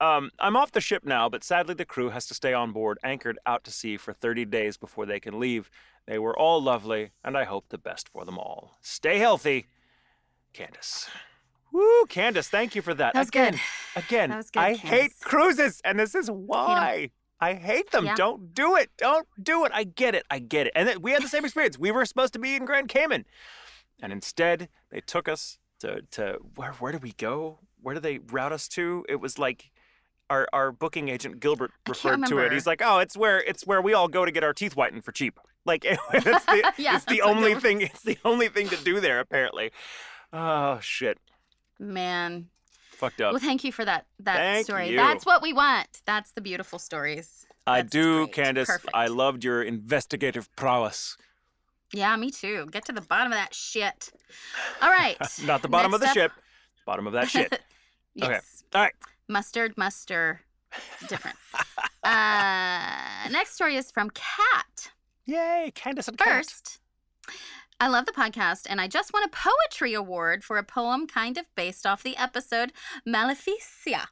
Um, 0.00 0.30
I'm 0.38 0.56
off 0.56 0.72
the 0.72 0.80
ship 0.80 1.04
now, 1.04 1.28
but 1.28 1.44
sadly 1.44 1.74
the 1.74 1.84
crew 1.84 2.10
has 2.10 2.26
to 2.26 2.34
stay 2.34 2.52
on 2.52 2.72
board, 2.72 2.98
anchored 3.04 3.38
out 3.46 3.62
to 3.64 3.70
sea 3.70 3.96
for 3.96 4.12
30 4.12 4.44
days 4.46 4.76
before 4.76 5.06
they 5.06 5.20
can 5.20 5.38
leave. 5.38 5.70
They 6.06 6.18
were 6.18 6.36
all 6.36 6.60
lovely, 6.60 7.12
and 7.22 7.38
I 7.38 7.44
hope 7.44 7.68
the 7.68 7.78
best 7.78 8.08
for 8.08 8.24
them 8.24 8.36
all. 8.36 8.76
Stay 8.82 9.18
healthy, 9.18 9.66
Candace. 10.52 11.08
Woo, 11.72 12.04
Candace, 12.06 12.48
thank 12.48 12.74
you 12.74 12.82
for 12.82 12.94
that. 12.94 13.14
That 13.14 13.28
again, 13.28 13.52
good. 13.94 14.04
again, 14.04 14.30
That 14.30 14.46
good, 14.52 14.60
I 14.60 14.74
hate 14.74 15.12
cruises, 15.20 15.80
and 15.84 15.98
this 15.98 16.14
is 16.14 16.30
why. 16.30 17.10
I 17.40 17.54
hate 17.54 17.90
them. 17.90 18.04
Yeah. 18.04 18.14
Don't 18.14 18.54
do 18.54 18.76
it. 18.76 18.90
Don't 18.96 19.26
do 19.42 19.64
it. 19.64 19.72
I 19.74 19.82
get 19.82 20.14
it. 20.14 20.24
I 20.30 20.38
get 20.38 20.68
it. 20.68 20.72
And 20.76 20.86
then 20.86 21.02
we 21.02 21.10
had 21.10 21.22
the 21.24 21.28
same 21.28 21.44
experience. 21.44 21.76
We 21.76 21.90
were 21.90 22.04
supposed 22.04 22.34
to 22.34 22.38
be 22.38 22.54
in 22.54 22.64
Grand 22.64 22.88
Cayman, 22.88 23.24
and 24.00 24.12
instead 24.12 24.68
they 24.90 25.00
took 25.00 25.28
us 25.28 25.58
to 25.80 26.02
to 26.12 26.38
where? 26.54 26.72
Where 26.74 26.92
did 26.92 27.02
we 27.02 27.12
go? 27.12 27.58
Where 27.80 27.94
did 27.94 28.04
they 28.04 28.18
route 28.18 28.52
us 28.52 28.68
to? 28.68 29.04
It 29.08 29.16
was 29.16 29.38
like 29.40 29.72
our 30.30 30.46
our 30.52 30.70
booking 30.70 31.08
agent 31.08 31.40
Gilbert 31.40 31.72
referred 31.88 32.24
to 32.26 32.38
it. 32.38 32.52
He's 32.52 32.66
like, 32.66 32.80
oh, 32.84 32.98
it's 32.98 33.16
where 33.16 33.40
it's 33.42 33.66
where 33.66 33.82
we 33.82 33.92
all 33.92 34.08
go 34.08 34.24
to 34.24 34.30
get 34.30 34.44
our 34.44 34.52
teeth 34.54 34.74
whitened 34.74 35.04
for 35.04 35.10
cheap. 35.10 35.40
Like 35.64 35.84
it's 36.12 36.44
the 36.44 36.72
Yeah, 36.78 36.96
it's 36.96 37.06
the 37.06 37.22
only 37.22 37.54
thing. 37.56 37.80
It's 37.80 38.02
the 38.02 38.18
only 38.24 38.48
thing 38.48 38.68
to 38.68 38.76
do 38.76 39.00
there 39.00 39.18
apparently. 39.18 39.72
Oh 40.32 40.78
shit, 40.80 41.18
Man. 41.82 42.48
fucked 42.92 43.20
up. 43.20 43.32
Well, 43.32 43.40
thank 43.40 43.64
you 43.64 43.72
for 43.72 43.84
that 43.84 44.06
that 44.20 44.36
Thank 44.36 44.66
story. 44.66 44.90
you. 44.90 44.96
That's 44.96 45.26
what 45.26 45.42
we 45.42 45.52
want. 45.52 45.88
That's 46.06 46.32
the 46.32 46.40
beautiful 46.40 46.78
stories. 46.78 47.46
I 47.66 47.82
That's 47.82 47.92
do, 47.92 48.16
great. 48.26 48.32
Candace. 48.32 48.68
Perfect. 48.68 48.94
I 48.94 49.06
loved 49.08 49.44
your 49.44 49.62
investigative 49.62 50.54
prowess. 50.56 51.16
Yeah, 51.92 52.16
me 52.16 52.30
too. 52.30 52.68
Get 52.70 52.84
to 52.86 52.92
the 52.92 53.00
bottom 53.02 53.32
of 53.32 53.38
that 53.38 53.52
shit. 53.54 54.10
All 54.80 54.88
right. 54.90 55.16
Not 55.44 55.62
the 55.62 55.68
bottom 55.68 55.92
of 55.94 56.00
the 56.00 56.06
up- 56.08 56.14
ship, 56.14 56.32
bottom 56.86 57.06
of 57.06 57.12
that 57.12 57.28
shit. 57.28 57.60
yes. 58.14 58.26
Okay. 58.26 58.40
All 58.78 58.82
right. 58.82 58.94
Mustard, 59.28 59.76
muster, 59.76 60.40
different. 61.08 61.36
uh, 62.02 63.28
next 63.30 63.54
story 63.54 63.76
is 63.76 63.90
from 63.90 64.10
Kat. 64.10 64.90
Yay, 65.26 65.70
Candace 65.74 66.08
and 66.08 66.18
Kat. 66.18 66.78
I 67.80 67.88
love 67.88 68.06
the 68.06 68.12
podcast, 68.12 68.66
and 68.68 68.80
I 68.80 68.86
just 68.86 69.12
won 69.12 69.24
a 69.24 69.28
poetry 69.28 69.92
award 69.94 70.44
for 70.44 70.56
a 70.56 70.62
poem 70.62 71.06
kind 71.06 71.36
of 71.36 71.46
based 71.56 71.84
off 71.84 72.02
the 72.02 72.16
episode 72.16 72.72
Maleficia. 73.06 74.06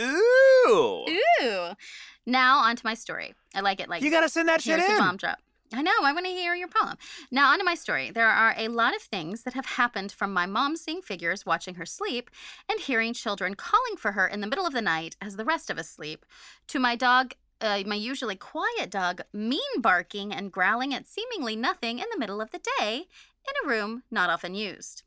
Ooh. 0.00 1.04
Ooh. 1.42 1.68
Now, 2.24 2.58
on 2.58 2.76
to 2.76 2.86
my 2.86 2.94
story. 2.94 3.34
I 3.54 3.60
like 3.60 3.80
it 3.80 3.88
like 3.88 4.02
You 4.02 4.10
gotta 4.10 4.28
send 4.28 4.48
that 4.48 4.62
shit 4.62 4.78
in. 4.80 4.98
bomb 4.98 5.16
drop. 5.16 5.38
I 5.72 5.82
know. 5.82 5.92
I 6.02 6.12
want 6.12 6.26
to 6.26 6.32
hear 6.32 6.54
your 6.54 6.68
poem. 6.68 6.96
Now, 7.30 7.52
onto 7.52 7.64
my 7.64 7.76
story. 7.76 8.10
There 8.10 8.26
are 8.26 8.54
a 8.56 8.66
lot 8.68 8.96
of 8.96 9.02
things 9.02 9.42
that 9.44 9.54
have 9.54 9.66
happened 9.66 10.10
from 10.10 10.32
my 10.32 10.44
mom 10.46 10.76
seeing 10.76 11.00
figures 11.00 11.46
watching 11.46 11.76
her 11.76 11.86
sleep 11.86 12.28
and 12.68 12.80
hearing 12.80 13.12
children 13.14 13.54
calling 13.54 13.96
for 13.96 14.12
her 14.12 14.26
in 14.26 14.40
the 14.40 14.48
middle 14.48 14.66
of 14.66 14.72
the 14.72 14.82
night 14.82 15.16
as 15.20 15.36
the 15.36 15.44
rest 15.44 15.70
of 15.70 15.78
us 15.78 15.88
sleep, 15.88 16.26
to 16.68 16.80
my 16.80 16.96
dog, 16.96 17.34
uh, 17.60 17.82
my 17.86 17.94
usually 17.94 18.36
quiet 18.36 18.90
dog, 18.90 19.22
mean 19.32 19.80
barking 19.80 20.32
and 20.32 20.52
growling 20.52 20.94
at 20.94 21.06
seemingly 21.06 21.56
nothing 21.56 21.98
in 21.98 22.06
the 22.12 22.18
middle 22.18 22.40
of 22.40 22.50
the 22.50 22.60
day 22.78 23.06
in 23.48 23.54
a 23.64 23.68
room 23.68 24.02
not 24.10 24.30
often 24.30 24.54
used. 24.54 25.02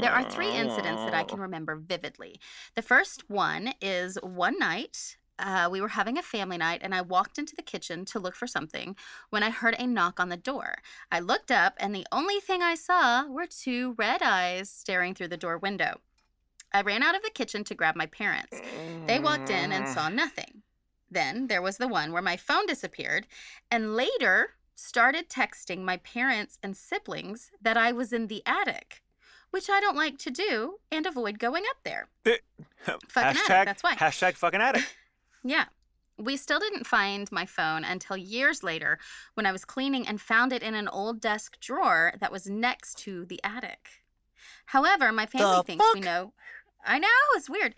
There 0.00 0.12
are 0.12 0.28
three 0.28 0.50
incidents 0.52 1.02
that 1.04 1.14
I 1.14 1.24
can 1.24 1.40
remember 1.40 1.74
vividly. 1.76 2.38
The 2.74 2.82
first 2.82 3.28
one 3.30 3.72
is 3.80 4.18
one 4.22 4.58
night. 4.58 5.16
Uh, 5.38 5.68
we 5.70 5.80
were 5.80 5.88
having 5.88 6.16
a 6.16 6.22
family 6.22 6.58
night, 6.58 6.80
and 6.84 6.94
I 6.94 7.00
walked 7.00 7.38
into 7.38 7.56
the 7.56 7.62
kitchen 7.62 8.04
to 8.06 8.20
look 8.20 8.36
for 8.36 8.46
something 8.46 8.94
when 9.30 9.42
I 9.42 9.50
heard 9.50 9.74
a 9.78 9.86
knock 9.86 10.20
on 10.20 10.28
the 10.28 10.36
door. 10.36 10.76
I 11.10 11.18
looked 11.18 11.50
up, 11.50 11.74
and 11.78 11.94
the 11.94 12.06
only 12.12 12.38
thing 12.40 12.62
I 12.62 12.76
saw 12.76 13.26
were 13.26 13.46
two 13.46 13.94
red 13.98 14.22
eyes 14.22 14.70
staring 14.70 15.14
through 15.14 15.28
the 15.28 15.36
door 15.36 15.58
window. 15.58 16.00
I 16.72 16.82
ran 16.82 17.02
out 17.02 17.16
of 17.16 17.22
the 17.22 17.30
kitchen 17.30 17.64
to 17.64 17.74
grab 17.74 17.96
my 17.96 18.06
parents. 18.06 18.60
They 19.06 19.18
walked 19.18 19.48
in 19.50 19.72
and 19.72 19.88
saw 19.88 20.08
nothing. 20.08 20.62
Then 21.14 21.46
there 21.46 21.62
was 21.62 21.78
the 21.78 21.88
one 21.88 22.12
where 22.12 22.20
my 22.22 22.36
phone 22.36 22.66
disappeared, 22.66 23.26
and 23.70 23.96
later 23.96 24.50
started 24.74 25.28
texting 25.28 25.82
my 25.82 25.96
parents 25.98 26.58
and 26.62 26.76
siblings 26.76 27.50
that 27.62 27.76
I 27.76 27.92
was 27.92 28.12
in 28.12 28.26
the 28.26 28.42
attic, 28.44 29.02
which 29.50 29.70
I 29.70 29.80
don't 29.80 29.96
like 29.96 30.18
to 30.18 30.30
do 30.30 30.78
and 30.90 31.06
avoid 31.06 31.38
going 31.38 31.62
up 31.70 31.76
there. 31.84 32.08
Eh, 32.26 32.36
fucking 33.08 33.40
hashtag, 33.40 33.50
attic, 33.50 33.66
that's 33.66 33.82
why. 33.82 33.94
Hashtag 33.94 34.34
fucking 34.34 34.60
attic. 34.60 34.84
Yeah. 35.46 35.66
We 36.16 36.38
still 36.38 36.58
didn't 36.58 36.86
find 36.86 37.30
my 37.30 37.44
phone 37.44 37.84
until 37.84 38.16
years 38.16 38.62
later 38.62 38.98
when 39.34 39.44
I 39.44 39.52
was 39.52 39.66
cleaning 39.66 40.08
and 40.08 40.18
found 40.18 40.54
it 40.54 40.62
in 40.62 40.74
an 40.74 40.88
old 40.88 41.20
desk 41.20 41.60
drawer 41.60 42.14
that 42.18 42.32
was 42.32 42.46
next 42.46 42.96
to 43.00 43.26
the 43.26 43.40
attic. 43.44 44.04
However, 44.64 45.12
my 45.12 45.26
family 45.26 45.56
The 45.56 45.62
thinks 45.64 45.84
we 45.92 46.00
know. 46.00 46.32
I 46.84 46.98
know, 46.98 47.08
it's 47.34 47.48
weird. 47.48 47.74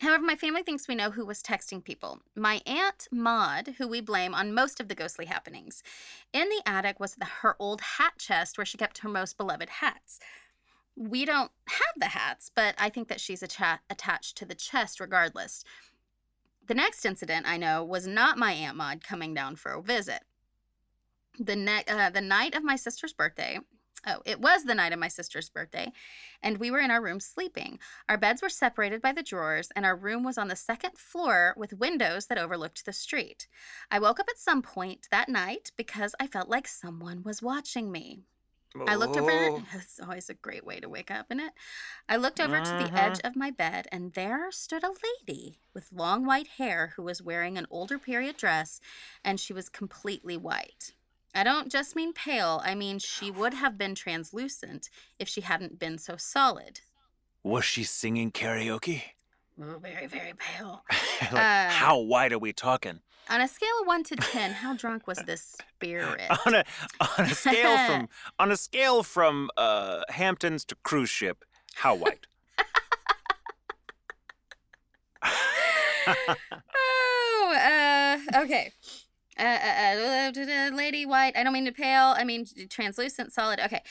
However, 0.00 0.24
my 0.24 0.34
family 0.34 0.62
thinks 0.62 0.88
we 0.88 0.94
know 0.94 1.10
who 1.10 1.24
was 1.24 1.42
texting 1.42 1.84
people. 1.84 2.20
My 2.34 2.60
aunt 2.66 3.06
Maud, 3.12 3.74
who 3.78 3.86
we 3.86 4.00
blame 4.00 4.34
on 4.34 4.54
most 4.54 4.80
of 4.80 4.88
the 4.88 4.94
ghostly 4.94 5.26
happenings. 5.26 5.82
In 6.32 6.48
the 6.48 6.62
attic 6.66 6.98
was 6.98 7.14
the, 7.14 7.26
her 7.26 7.54
old 7.58 7.80
hat 7.80 8.14
chest 8.18 8.58
where 8.58 8.64
she 8.64 8.78
kept 8.78 8.98
her 8.98 9.08
most 9.08 9.36
beloved 9.36 9.68
hats. 9.68 10.18
We 10.96 11.24
don't 11.24 11.50
have 11.68 11.94
the 11.96 12.06
hats, 12.06 12.50
but 12.54 12.74
I 12.78 12.88
think 12.88 13.08
that 13.08 13.20
she's 13.20 13.42
atta- 13.42 13.80
attached 13.88 14.36
to 14.38 14.44
the 14.44 14.54
chest 14.54 15.00
regardless. 15.00 15.64
The 16.66 16.74
next 16.74 17.04
incident 17.04 17.46
I 17.48 17.56
know 17.56 17.84
was 17.84 18.06
not 18.06 18.38
my 18.38 18.52
Aunt 18.52 18.76
Maud 18.76 19.04
coming 19.04 19.34
down 19.34 19.56
for 19.56 19.72
a 19.72 19.82
visit. 19.82 20.24
The, 21.38 21.56
ne- 21.56 21.84
uh, 21.88 22.10
the 22.10 22.20
night 22.20 22.54
of 22.54 22.64
my 22.64 22.76
sister's 22.76 23.12
birthday, 23.12 23.58
oh, 24.06 24.22
it 24.24 24.40
was 24.40 24.64
the 24.64 24.74
night 24.74 24.92
of 24.92 24.98
my 24.98 25.08
sister's 25.08 25.50
birthday, 25.50 25.92
and 26.42 26.58
we 26.58 26.70
were 26.70 26.80
in 26.80 26.90
our 26.90 27.02
room 27.02 27.20
sleeping. 27.20 27.78
Our 28.08 28.18
beds 28.18 28.42
were 28.42 28.48
separated 28.48 29.02
by 29.02 29.12
the 29.12 29.22
drawers, 29.22 29.70
and 29.74 29.84
our 29.84 29.96
room 29.96 30.22
was 30.22 30.38
on 30.38 30.48
the 30.48 30.56
second 30.56 30.96
floor 30.96 31.54
with 31.56 31.72
windows 31.72 32.26
that 32.26 32.38
overlooked 32.38 32.84
the 32.84 32.92
street. 32.92 33.46
I 33.90 33.98
woke 33.98 34.20
up 34.20 34.28
at 34.28 34.38
some 34.38 34.62
point 34.62 35.08
that 35.10 35.28
night 35.28 35.72
because 35.76 36.14
I 36.20 36.26
felt 36.26 36.48
like 36.48 36.68
someone 36.68 37.22
was 37.22 37.42
watching 37.42 37.90
me. 37.90 38.20
I 38.86 38.94
looked 38.94 39.16
over. 39.16 39.30
Oh. 39.30 39.62
It's 39.74 39.98
always 40.00 40.30
a 40.30 40.34
great 40.34 40.64
way 40.64 40.78
to 40.80 40.88
wake 40.88 41.10
up, 41.10 41.26
isn't 41.30 41.44
it? 41.44 41.52
I 42.08 42.16
looked 42.16 42.40
over 42.40 42.60
to 42.60 42.70
the 42.70 42.90
edge 42.94 43.18
mm-hmm. 43.18 43.26
of 43.26 43.36
my 43.36 43.50
bed, 43.50 43.88
and 43.90 44.12
there 44.12 44.50
stood 44.52 44.84
a 44.84 44.92
lady 45.28 45.58
with 45.74 45.92
long 45.92 46.24
white 46.24 46.46
hair 46.58 46.92
who 46.96 47.02
was 47.02 47.22
wearing 47.22 47.58
an 47.58 47.66
older 47.70 47.98
period 47.98 48.36
dress, 48.36 48.80
and 49.24 49.40
she 49.40 49.52
was 49.52 49.68
completely 49.68 50.36
white. 50.36 50.92
I 51.34 51.44
don't 51.44 51.70
just 51.70 51.94
mean 51.94 52.12
pale, 52.12 52.60
I 52.64 52.74
mean 52.74 52.98
she 52.98 53.30
would 53.30 53.54
have 53.54 53.78
been 53.78 53.94
translucent 53.94 54.90
if 55.18 55.28
she 55.28 55.42
hadn't 55.42 55.78
been 55.78 55.98
so 55.98 56.16
solid. 56.16 56.80
Was 57.42 57.64
she 57.64 57.84
singing 57.84 58.30
karaoke? 58.32 59.02
Oh, 59.62 59.78
very, 59.78 60.06
very 60.06 60.32
pale. 60.38 60.82
like, 61.32 61.32
Uh, 61.32 61.68
how 61.70 61.98
wide 61.98 62.32
are 62.32 62.38
we 62.38 62.52
talking? 62.52 63.00
On 63.28 63.40
a 63.40 63.46
scale 63.46 63.68
of 63.80 63.86
one 63.86 64.02
to 64.04 64.16
ten, 64.16 64.52
how 64.52 64.74
drunk 64.74 65.06
was 65.06 65.18
this 65.18 65.56
spirit? 65.76 66.22
On 66.46 66.54
a 66.54 66.64
on 67.18 67.26
a 67.26 67.34
scale 67.34 67.76
from 67.86 68.08
on 68.40 68.50
a 68.50 68.56
scale 68.56 69.02
from 69.04 69.50
uh, 69.56 70.02
Hamptons 70.08 70.64
to 70.64 70.74
cruise 70.82 71.10
ship, 71.10 71.44
how 71.74 71.94
white? 71.94 72.26
oh, 76.74 78.18
uh, 78.34 78.40
okay. 78.42 78.72
Uh, 79.40 79.44
uh, 79.44 80.32
uh, 80.36 80.70
lady 80.76 81.06
white. 81.06 81.36
I 81.36 81.42
don't 81.42 81.52
mean 81.52 81.64
to 81.64 81.72
pale. 81.72 82.14
I 82.16 82.24
mean 82.24 82.46
translucent, 82.68 83.32
solid. 83.32 83.58
Okay. 83.60 83.82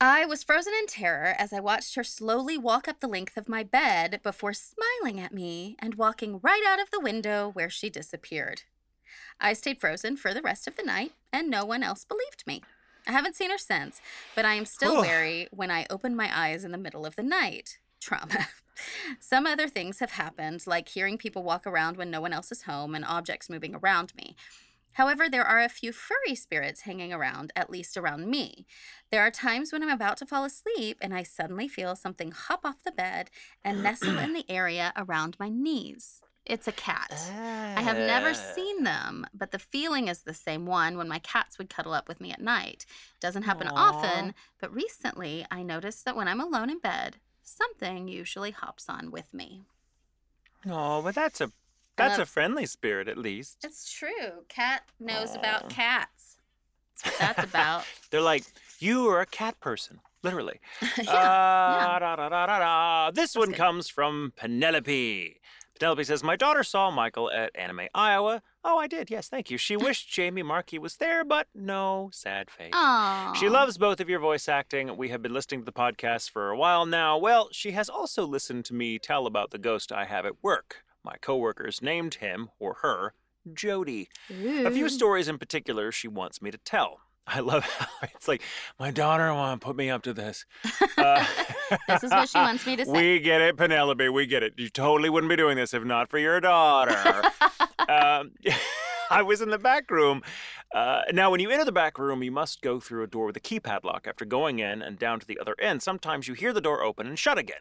I 0.00 0.24
was 0.24 0.42
frozen 0.42 0.72
in 0.80 0.86
terror 0.86 1.34
as 1.38 1.52
I 1.52 1.60
watched 1.60 1.94
her 1.94 2.04
slowly 2.04 2.56
walk 2.56 2.88
up 2.88 3.00
the 3.00 3.06
length 3.06 3.36
of 3.36 3.50
my 3.50 3.62
bed 3.62 4.20
before 4.22 4.54
smiling 4.54 5.20
at 5.20 5.34
me 5.34 5.76
and 5.78 5.96
walking 5.96 6.40
right 6.42 6.64
out 6.66 6.80
of 6.80 6.90
the 6.90 7.00
window 7.00 7.50
where 7.52 7.68
she 7.68 7.90
disappeared. 7.90 8.62
I 9.38 9.52
stayed 9.52 9.78
frozen 9.78 10.16
for 10.16 10.32
the 10.32 10.40
rest 10.40 10.66
of 10.66 10.76
the 10.76 10.82
night, 10.82 11.12
and 11.32 11.50
no 11.50 11.66
one 11.66 11.82
else 11.82 12.06
believed 12.06 12.46
me. 12.46 12.62
I 13.06 13.12
haven't 13.12 13.36
seen 13.36 13.50
her 13.50 13.58
since, 13.58 14.00
but 14.34 14.46
I 14.46 14.54
am 14.54 14.64
still 14.64 14.98
Ugh. 14.98 15.04
wary 15.04 15.48
when 15.50 15.70
I 15.70 15.86
open 15.90 16.16
my 16.16 16.30
eyes 16.34 16.64
in 16.64 16.72
the 16.72 16.78
middle 16.78 17.04
of 17.04 17.16
the 17.16 17.22
night. 17.22 17.78
Trauma. 18.00 18.48
Some 19.18 19.46
other 19.46 19.68
things 19.68 19.98
have 20.00 20.12
happened, 20.12 20.66
like 20.66 20.88
hearing 20.88 21.18
people 21.18 21.42
walk 21.42 21.66
around 21.66 21.96
when 21.96 22.10
no 22.10 22.20
one 22.20 22.32
else 22.32 22.50
is 22.52 22.62
home 22.62 22.94
and 22.94 23.04
objects 23.04 23.50
moving 23.50 23.74
around 23.74 24.14
me. 24.14 24.36
However, 24.94 25.28
there 25.28 25.44
are 25.44 25.60
a 25.60 25.68
few 25.68 25.92
furry 25.92 26.34
spirits 26.34 26.80
hanging 26.82 27.12
around, 27.12 27.52
at 27.54 27.70
least 27.70 27.96
around 27.96 28.26
me. 28.28 28.66
There 29.10 29.22
are 29.22 29.30
times 29.30 29.72
when 29.72 29.82
I'm 29.82 29.88
about 29.88 30.16
to 30.18 30.26
fall 30.26 30.44
asleep 30.44 30.98
and 31.00 31.14
I 31.14 31.22
suddenly 31.22 31.68
feel 31.68 31.94
something 31.94 32.32
hop 32.32 32.64
off 32.64 32.82
the 32.84 32.90
bed 32.92 33.30
and 33.64 33.82
nestle 33.82 34.18
in 34.18 34.32
the 34.32 34.44
area 34.48 34.92
around 34.96 35.36
my 35.38 35.48
knees. 35.48 36.22
It's 36.44 36.66
a 36.66 36.72
cat. 36.72 37.12
I 37.76 37.82
have 37.82 37.98
never 37.98 38.30
Ah. 38.30 38.54
seen 38.54 38.82
them, 38.82 39.26
but 39.32 39.52
the 39.52 39.58
feeling 39.60 40.08
is 40.08 40.22
the 40.22 40.34
same 40.34 40.66
one 40.66 40.96
when 40.96 41.06
my 41.06 41.20
cats 41.20 41.58
would 41.58 41.70
cuddle 41.70 41.92
up 41.94 42.08
with 42.08 42.20
me 42.20 42.32
at 42.32 42.40
night. 42.40 42.84
Doesn't 43.20 43.44
happen 43.44 43.68
Aw. 43.68 43.74
often, 43.76 44.34
but 44.60 44.74
recently 44.74 45.46
I 45.50 45.62
noticed 45.62 46.04
that 46.04 46.16
when 46.16 46.26
I'm 46.26 46.40
alone 46.40 46.68
in 46.70 46.80
bed, 46.80 47.18
something 47.50 48.08
usually 48.08 48.50
hops 48.50 48.88
on 48.88 49.10
with 49.10 49.32
me. 49.34 49.62
Oh, 50.68 51.02
but 51.02 51.14
that's 51.14 51.40
a 51.40 51.50
that's 51.96 52.18
a 52.18 52.26
friendly 52.26 52.66
spirit 52.66 53.08
at 53.08 53.18
least. 53.18 53.58
It's 53.62 53.92
true. 53.92 54.44
Cat 54.48 54.82
knows 54.98 55.36
Aw. 55.36 55.38
about 55.38 55.68
cats. 55.68 56.38
That's 57.04 57.20
what 57.20 57.36
that's 57.36 57.50
about. 57.50 57.84
They're 58.10 58.20
like, 58.20 58.44
you 58.78 59.08
are 59.08 59.20
a 59.20 59.26
cat 59.26 59.60
person, 59.60 60.00
literally. 60.22 60.60
yeah. 61.02 61.10
Uh, 61.10 61.98
da, 61.98 62.16
da, 62.16 62.28
da, 62.28 62.46
da, 62.46 62.58
da. 62.58 63.10
This 63.10 63.36
one 63.36 63.48
good. 63.48 63.56
comes 63.56 63.88
from 63.88 64.32
Penelope. 64.36 65.36
Penelope 65.80 66.04
says, 66.04 66.22
My 66.22 66.36
daughter 66.36 66.62
saw 66.62 66.90
Michael 66.90 67.30
at 67.32 67.56
Anime 67.56 67.88
Iowa. 67.94 68.42
Oh, 68.62 68.76
I 68.76 68.86
did. 68.86 69.10
Yes, 69.10 69.28
thank 69.28 69.50
you. 69.50 69.56
She 69.56 69.76
wished 69.78 70.10
Jamie 70.10 70.42
Marchi 70.42 70.78
was 70.78 70.96
there, 70.96 71.24
but 71.24 71.48
no 71.54 72.10
sad 72.12 72.50
face. 72.50 72.72
Aww. 72.72 73.34
She 73.34 73.48
loves 73.48 73.78
both 73.78 73.98
of 73.98 74.08
your 74.08 74.20
voice 74.20 74.46
acting. 74.46 74.94
We 74.98 75.08
have 75.08 75.22
been 75.22 75.32
listening 75.32 75.62
to 75.62 75.64
the 75.64 75.72
podcast 75.72 76.30
for 76.30 76.50
a 76.50 76.56
while 76.56 76.84
now. 76.84 77.16
Well, 77.16 77.48
she 77.50 77.70
has 77.72 77.88
also 77.88 78.26
listened 78.26 78.66
to 78.66 78.74
me 78.74 78.98
tell 78.98 79.26
about 79.26 79.52
the 79.52 79.58
ghost 79.58 79.90
I 79.90 80.04
have 80.04 80.26
at 80.26 80.42
work. 80.42 80.84
My 81.02 81.16
coworkers 81.22 81.80
named 81.80 82.16
him 82.16 82.50
or 82.58 82.76
her 82.82 83.14
Jody. 83.54 84.10
A 84.28 84.70
few 84.70 84.90
stories 84.90 85.28
in 85.28 85.38
particular 85.38 85.90
she 85.90 86.08
wants 86.08 86.42
me 86.42 86.50
to 86.50 86.58
tell. 86.58 87.00
I 87.32 87.40
love 87.40 87.64
how 87.78 87.86
it's 88.14 88.26
like, 88.28 88.42
my 88.78 88.90
daughter 88.90 89.32
want 89.32 89.60
to 89.60 89.64
put 89.64 89.76
me 89.76 89.88
up 89.88 90.02
to 90.02 90.12
this. 90.12 90.44
Uh, 90.98 91.24
This 91.86 92.02
is 92.02 92.10
what 92.10 92.28
she 92.28 92.36
wants 92.36 92.66
me 92.66 92.74
to 92.74 92.84
say. 92.86 92.90
We 92.90 93.20
get 93.20 93.40
it, 93.40 93.56
Penelope. 93.56 94.08
We 94.08 94.26
get 94.26 94.42
it. 94.42 94.54
You 94.56 94.68
totally 94.68 95.08
wouldn't 95.08 95.30
be 95.30 95.36
doing 95.36 95.56
this 95.56 95.72
if 95.72 95.84
not 95.84 96.08
for 96.10 96.18
your 96.18 96.40
daughter. 96.40 97.30
um, 97.88 98.32
I 99.08 99.22
was 99.22 99.40
in 99.40 99.50
the 99.50 99.58
back 99.58 99.88
room. 99.88 100.22
Uh, 100.74 101.02
now, 101.12 101.30
when 101.30 101.38
you 101.38 101.48
enter 101.50 101.64
the 101.64 101.70
back 101.70 101.96
room, 101.96 102.24
you 102.24 102.32
must 102.32 102.60
go 102.60 102.80
through 102.80 103.04
a 103.04 103.06
door 103.06 103.26
with 103.26 103.36
a 103.36 103.40
keypad 103.40 103.84
lock. 103.84 104.08
After 104.08 104.24
going 104.24 104.58
in 104.58 104.82
and 104.82 104.98
down 104.98 105.20
to 105.20 105.26
the 105.26 105.38
other 105.38 105.54
end, 105.60 105.80
sometimes 105.80 106.26
you 106.26 106.34
hear 106.34 106.52
the 106.52 106.60
door 106.60 106.82
open 106.82 107.06
and 107.06 107.16
shut 107.16 107.38
again. 107.38 107.60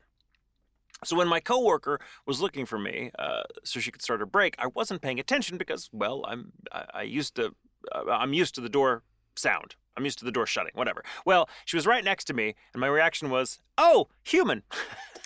So 1.04 1.16
when 1.16 1.28
my 1.28 1.40
coworker 1.40 2.00
was 2.26 2.42
looking 2.42 2.66
for 2.66 2.80
me, 2.80 3.12
uh, 3.20 3.44
so 3.64 3.80
she 3.80 3.92
could 3.92 4.02
start 4.02 4.20
her 4.22 4.26
break, 4.26 4.56
I 4.58 4.68
wasn't 4.68 5.02
paying 5.04 5.20
attention 5.20 5.58
because, 5.58 5.90
well, 5.94 6.26
I'm 6.28 6.52
I, 6.72 6.86
I 6.96 7.02
used 7.04 7.36
to 7.36 7.54
uh, 7.94 8.10
I'm 8.10 8.34
used 8.34 8.56
to 8.56 8.62
the 8.62 8.70
door 8.70 9.04
sound. 9.40 9.76
I'm 9.98 10.06
used 10.06 10.20
to 10.20 10.26
the 10.26 10.32
door 10.32 10.46
shutting, 10.46 10.72
whatever. 10.76 11.04
Well, 11.26 11.50
she 11.66 11.76
was 11.76 11.86
right 11.88 12.04
next 12.04 12.26
to 12.26 12.34
me, 12.34 12.56
and 12.74 12.80
my 12.80 12.88
reaction 12.88 13.30
was, 13.30 13.60
"Oh, 13.78 14.08
human." 14.24 14.64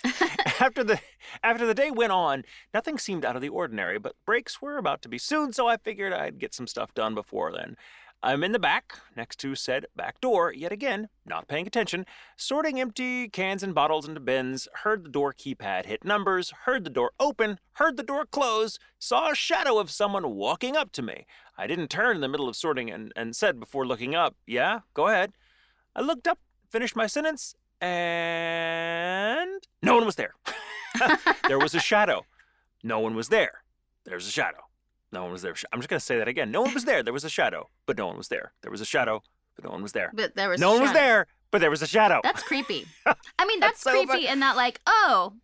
after 0.60 0.82
the 0.82 1.00
after 1.42 1.66
the 1.66 1.74
day 1.74 1.90
went 1.90 2.12
on, 2.12 2.44
nothing 2.72 2.98
seemed 2.98 3.24
out 3.24 3.36
of 3.36 3.42
the 3.42 3.48
ordinary, 3.48 3.98
but 3.98 4.16
breaks 4.26 4.60
were 4.60 4.76
about 4.76 5.00
to 5.02 5.08
be 5.08 5.18
soon, 5.18 5.52
so 5.52 5.68
I 5.68 5.76
figured 5.76 6.12
I'd 6.12 6.38
get 6.38 6.54
some 6.54 6.66
stuff 6.66 6.92
done 6.94 7.14
before 7.14 7.52
then. 7.52 7.76
I'm 8.24 8.42
in 8.42 8.52
the 8.52 8.58
back, 8.58 8.94
next 9.14 9.38
to 9.40 9.54
said 9.54 9.84
back 9.94 10.18
door, 10.18 10.50
yet 10.50 10.72
again, 10.72 11.10
not 11.26 11.46
paying 11.46 11.66
attention, 11.66 12.06
sorting 12.38 12.80
empty 12.80 13.28
cans 13.28 13.62
and 13.62 13.74
bottles 13.74 14.08
into 14.08 14.18
bins, 14.18 14.66
heard 14.82 15.04
the 15.04 15.10
door 15.10 15.34
keypad 15.34 15.84
hit 15.84 16.06
numbers, 16.06 16.50
heard 16.64 16.84
the 16.84 16.90
door 16.90 17.10
open, 17.20 17.58
heard 17.74 17.98
the 17.98 18.02
door 18.02 18.24
close, 18.24 18.78
saw 18.98 19.30
a 19.30 19.34
shadow 19.34 19.78
of 19.78 19.90
someone 19.90 20.36
walking 20.36 20.74
up 20.74 20.90
to 20.92 21.02
me. 21.02 21.26
I 21.58 21.66
didn't 21.66 21.88
turn 21.88 22.16
in 22.16 22.22
the 22.22 22.28
middle 22.28 22.48
of 22.48 22.56
sorting 22.56 22.90
and, 22.90 23.12
and 23.14 23.36
said 23.36 23.60
before 23.60 23.86
looking 23.86 24.14
up, 24.14 24.34
Yeah, 24.46 24.80
go 24.94 25.08
ahead. 25.08 25.32
I 25.94 26.00
looked 26.00 26.26
up, 26.26 26.38
finished 26.70 26.96
my 26.96 27.06
sentence, 27.06 27.54
and 27.78 29.68
no 29.82 29.96
one 29.96 30.06
was 30.06 30.16
there. 30.16 30.32
there 31.48 31.58
was 31.58 31.74
a 31.74 31.80
shadow. 31.80 32.24
No 32.82 33.00
one 33.00 33.14
was 33.14 33.28
there. 33.28 33.64
There's 34.06 34.26
a 34.26 34.30
shadow. 34.30 34.64
No 35.14 35.22
one 35.22 35.32
was 35.32 35.42
there. 35.42 35.54
I'm 35.72 35.78
just 35.78 35.88
going 35.88 36.00
to 36.00 36.04
say 36.04 36.18
that 36.18 36.26
again. 36.26 36.50
No 36.50 36.60
one 36.62 36.74
was 36.74 36.84
there. 36.84 37.02
There 37.04 37.12
was 37.12 37.24
a 37.24 37.30
shadow, 37.30 37.70
but 37.86 37.96
no 37.96 38.08
one 38.08 38.18
was 38.18 38.28
there. 38.28 38.52
There 38.62 38.70
was 38.70 38.80
a 38.80 38.84
shadow, 38.84 39.22
but 39.54 39.64
no 39.64 39.70
one 39.70 39.80
was 39.80 39.92
there. 39.92 40.10
But 40.12 40.34
there 40.34 40.48
was 40.48 40.60
No 40.60 40.72
one 40.72 40.82
was 40.82 40.92
there, 40.92 41.28
but 41.52 41.60
there 41.60 41.70
was 41.70 41.82
a 41.82 41.86
shadow. 41.86 42.20
That's 42.24 42.42
creepy. 42.42 42.86
I 43.38 43.46
mean, 43.46 43.60
that's, 43.60 43.84
That's 43.84 43.96
so 43.96 44.06
creepy 44.06 44.26
in 44.26 44.40
that, 44.40 44.56
like, 44.56 44.80
oh, 44.86 45.34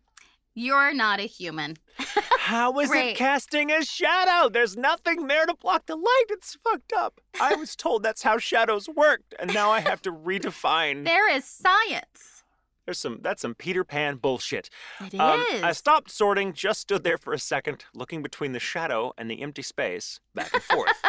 you're 0.53 0.93
not 0.93 1.21
a 1.21 1.23
human. 1.23 1.77
How 2.39 2.77
is 2.79 2.91
it 2.91 3.15
casting 3.15 3.71
a 3.71 3.85
shadow? 3.85 4.49
There's 4.49 4.75
nothing 4.75 5.27
there 5.27 5.45
to 5.45 5.53
block 5.55 5.85
the 5.85 5.95
light. 5.95 6.25
It's 6.29 6.57
fucked 6.61 6.91
up. 6.91 7.21
I 7.39 7.55
was 7.55 7.77
told 7.77 8.03
that's 8.03 8.23
how 8.23 8.37
shadows 8.39 8.89
worked, 8.89 9.33
and 9.39 9.53
now 9.53 9.71
I 9.71 9.79
have 9.79 10.01
to 10.01 10.11
redefine. 10.11 11.05
There 11.05 11.33
is 11.33 11.45
science. 11.45 12.40
There's 12.91 12.99
some 12.99 13.19
that's 13.21 13.41
some 13.41 13.55
Peter 13.55 13.85
Pan 13.85 14.17
bullshit. 14.17 14.69
It 14.99 15.13
is. 15.13 15.19
Um, 15.21 15.45
I 15.63 15.71
stopped 15.71 16.11
sorting, 16.11 16.51
just 16.51 16.81
stood 16.81 17.05
there 17.05 17.17
for 17.17 17.31
a 17.31 17.39
second, 17.39 17.85
looking 17.93 18.21
between 18.21 18.51
the 18.51 18.59
shadow 18.59 19.13
and 19.17 19.31
the 19.31 19.41
empty 19.41 19.61
space, 19.61 20.19
back 20.35 20.53
and 20.53 20.61
forth. 20.61 21.01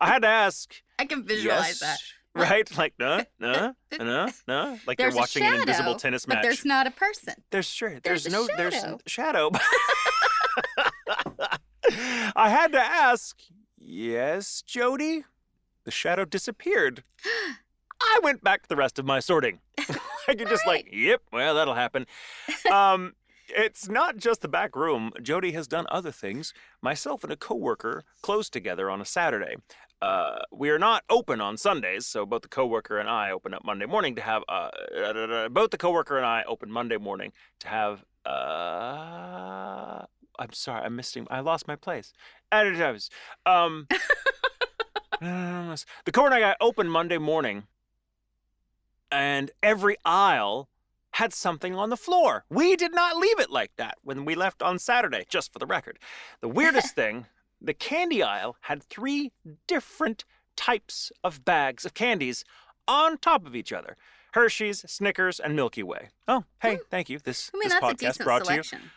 I 0.00 0.08
had 0.08 0.22
to 0.22 0.28
ask. 0.28 0.74
I 0.98 1.04
can 1.04 1.24
visualize 1.24 1.80
yes, 1.80 1.80
that. 1.80 2.00
Right? 2.34 2.76
Like, 2.76 2.94
no, 2.98 3.20
no, 3.38 3.76
no, 4.00 4.28
no. 4.48 4.78
Like 4.84 4.98
There's 4.98 5.14
you're 5.14 5.20
watching 5.20 5.44
a 5.44 5.50
an 5.50 5.60
invisible 5.60 5.94
tennis 5.94 6.26
but 6.26 6.34
match. 6.34 6.42
there's 6.42 6.64
not 6.64 6.88
a 6.88 6.90
person. 6.90 7.34
There's 7.52 7.66
sure. 7.66 8.00
There's 8.02 8.24
There's, 8.24 8.32
no. 8.32 8.48
There's 8.56 8.74
shadow. 8.74 8.98
shadow. 9.06 9.50
I 12.34 12.50
had 12.50 12.72
to 12.72 12.80
ask. 12.80 13.38
Yes, 13.78 14.60
Jody. 14.66 15.22
The 15.84 15.92
shadow 15.92 16.24
disappeared. 16.24 17.04
I 18.02 18.20
went 18.22 18.42
back 18.42 18.62
to 18.62 18.68
the 18.68 18.76
rest 18.76 18.98
of 18.98 19.04
my 19.04 19.20
sorting. 19.20 19.60
I 20.28 20.34
could 20.34 20.48
just 20.48 20.66
like, 20.66 20.88
yep. 20.92 21.22
Well, 21.32 21.54
that'll 21.54 21.74
happen. 21.74 22.06
Um, 22.70 23.14
it's 23.48 23.88
not 23.88 24.16
just 24.16 24.40
the 24.40 24.48
back 24.48 24.76
room. 24.76 25.12
Jody 25.20 25.52
has 25.52 25.66
done 25.66 25.86
other 25.90 26.12
things. 26.12 26.54
Myself 26.80 27.22
and 27.24 27.32
a 27.32 27.36
coworker 27.36 28.04
closed 28.22 28.52
together 28.52 28.90
on 28.90 29.00
a 29.00 29.04
Saturday. 29.04 29.56
Uh, 30.00 30.40
we 30.50 30.70
are 30.70 30.78
not 30.78 31.04
open 31.08 31.40
on 31.40 31.56
Sundays, 31.56 32.06
so 32.06 32.26
both 32.26 32.42
the 32.42 32.48
coworker 32.48 32.98
and 32.98 33.08
I 33.08 33.30
open 33.30 33.54
up 33.54 33.64
Monday 33.64 33.86
morning 33.86 34.16
to 34.16 34.22
have. 34.22 34.42
Uh, 34.48 35.48
both 35.50 35.70
the 35.70 35.78
coworker 35.78 36.16
and 36.16 36.26
I 36.26 36.42
open 36.48 36.70
Monday 36.70 36.96
morning 36.96 37.32
to 37.60 37.68
have. 37.68 38.04
Uh, 38.24 40.04
I'm 40.38 40.52
sorry, 40.52 40.82
I'm 40.84 40.96
missing. 40.96 41.26
I 41.30 41.40
lost 41.40 41.68
my 41.68 41.76
place. 41.76 42.12
Um, 42.50 43.86
the 45.20 46.12
coworker 46.12 46.34
and 46.34 46.44
I 46.44 46.56
open 46.60 46.88
Monday 46.88 47.18
morning, 47.18 47.64
and 49.12 49.50
every 49.62 49.96
aisle 50.04 50.68
had 51.12 51.32
something 51.34 51.74
on 51.74 51.90
the 51.90 51.96
floor. 51.96 52.44
We 52.48 52.74
did 52.74 52.94
not 52.94 53.18
leave 53.18 53.38
it 53.38 53.50
like 53.50 53.72
that 53.76 53.98
when 54.02 54.24
we 54.24 54.34
left 54.34 54.62
on 54.62 54.78
Saturday, 54.78 55.26
just 55.28 55.52
for 55.52 55.58
the 55.58 55.66
record. 55.66 55.98
The 56.40 56.48
weirdest 56.48 56.94
thing, 56.96 57.26
the 57.60 57.74
candy 57.74 58.22
aisle 58.22 58.56
had 58.62 58.82
three 58.82 59.30
different 59.66 60.24
types 60.56 61.12
of 61.22 61.44
bags 61.44 61.84
of 61.84 61.94
candies 61.94 62.44
on 62.88 63.18
top 63.18 63.46
of 63.46 63.54
each 63.54 63.72
other. 63.72 63.96
Hershey's, 64.32 64.80
Snickers, 64.90 65.38
and 65.38 65.54
Milky 65.54 65.82
Way. 65.82 66.08
Oh, 66.26 66.44
hey, 66.62 66.76
hmm. 66.76 66.80
thank 66.90 67.10
you. 67.10 67.18
This, 67.18 67.50
I 67.54 67.58
mean, 67.58 67.68
this 67.68 67.78
podcast 67.78 68.24
brought 68.24 68.46
selection. 68.46 68.78
to 68.78 68.84
you. 68.84 68.90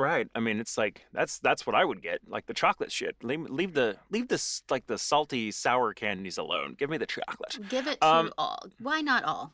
Right. 0.00 0.28
I 0.34 0.40
mean, 0.40 0.60
it's 0.60 0.78
like 0.78 1.02
that's 1.12 1.38
that's 1.38 1.66
what 1.66 1.74
I 1.76 1.84
would 1.84 2.00
get, 2.02 2.20
like 2.26 2.46
the 2.46 2.54
chocolate 2.54 2.90
shit. 2.90 3.16
Leave, 3.22 3.42
leave 3.50 3.74
the 3.74 3.96
leave 4.10 4.28
this 4.28 4.62
like 4.70 4.86
the 4.86 4.96
salty 4.98 5.50
sour 5.50 5.92
candies 5.92 6.38
alone. 6.38 6.74
Give 6.78 6.88
me 6.88 6.96
the 6.96 7.06
chocolate. 7.06 7.58
Give 7.68 7.86
it 7.86 8.00
to 8.00 8.06
Um, 8.06 8.32
all. 8.38 8.64
Why 8.78 9.00
not 9.02 9.24
all? 9.24 9.52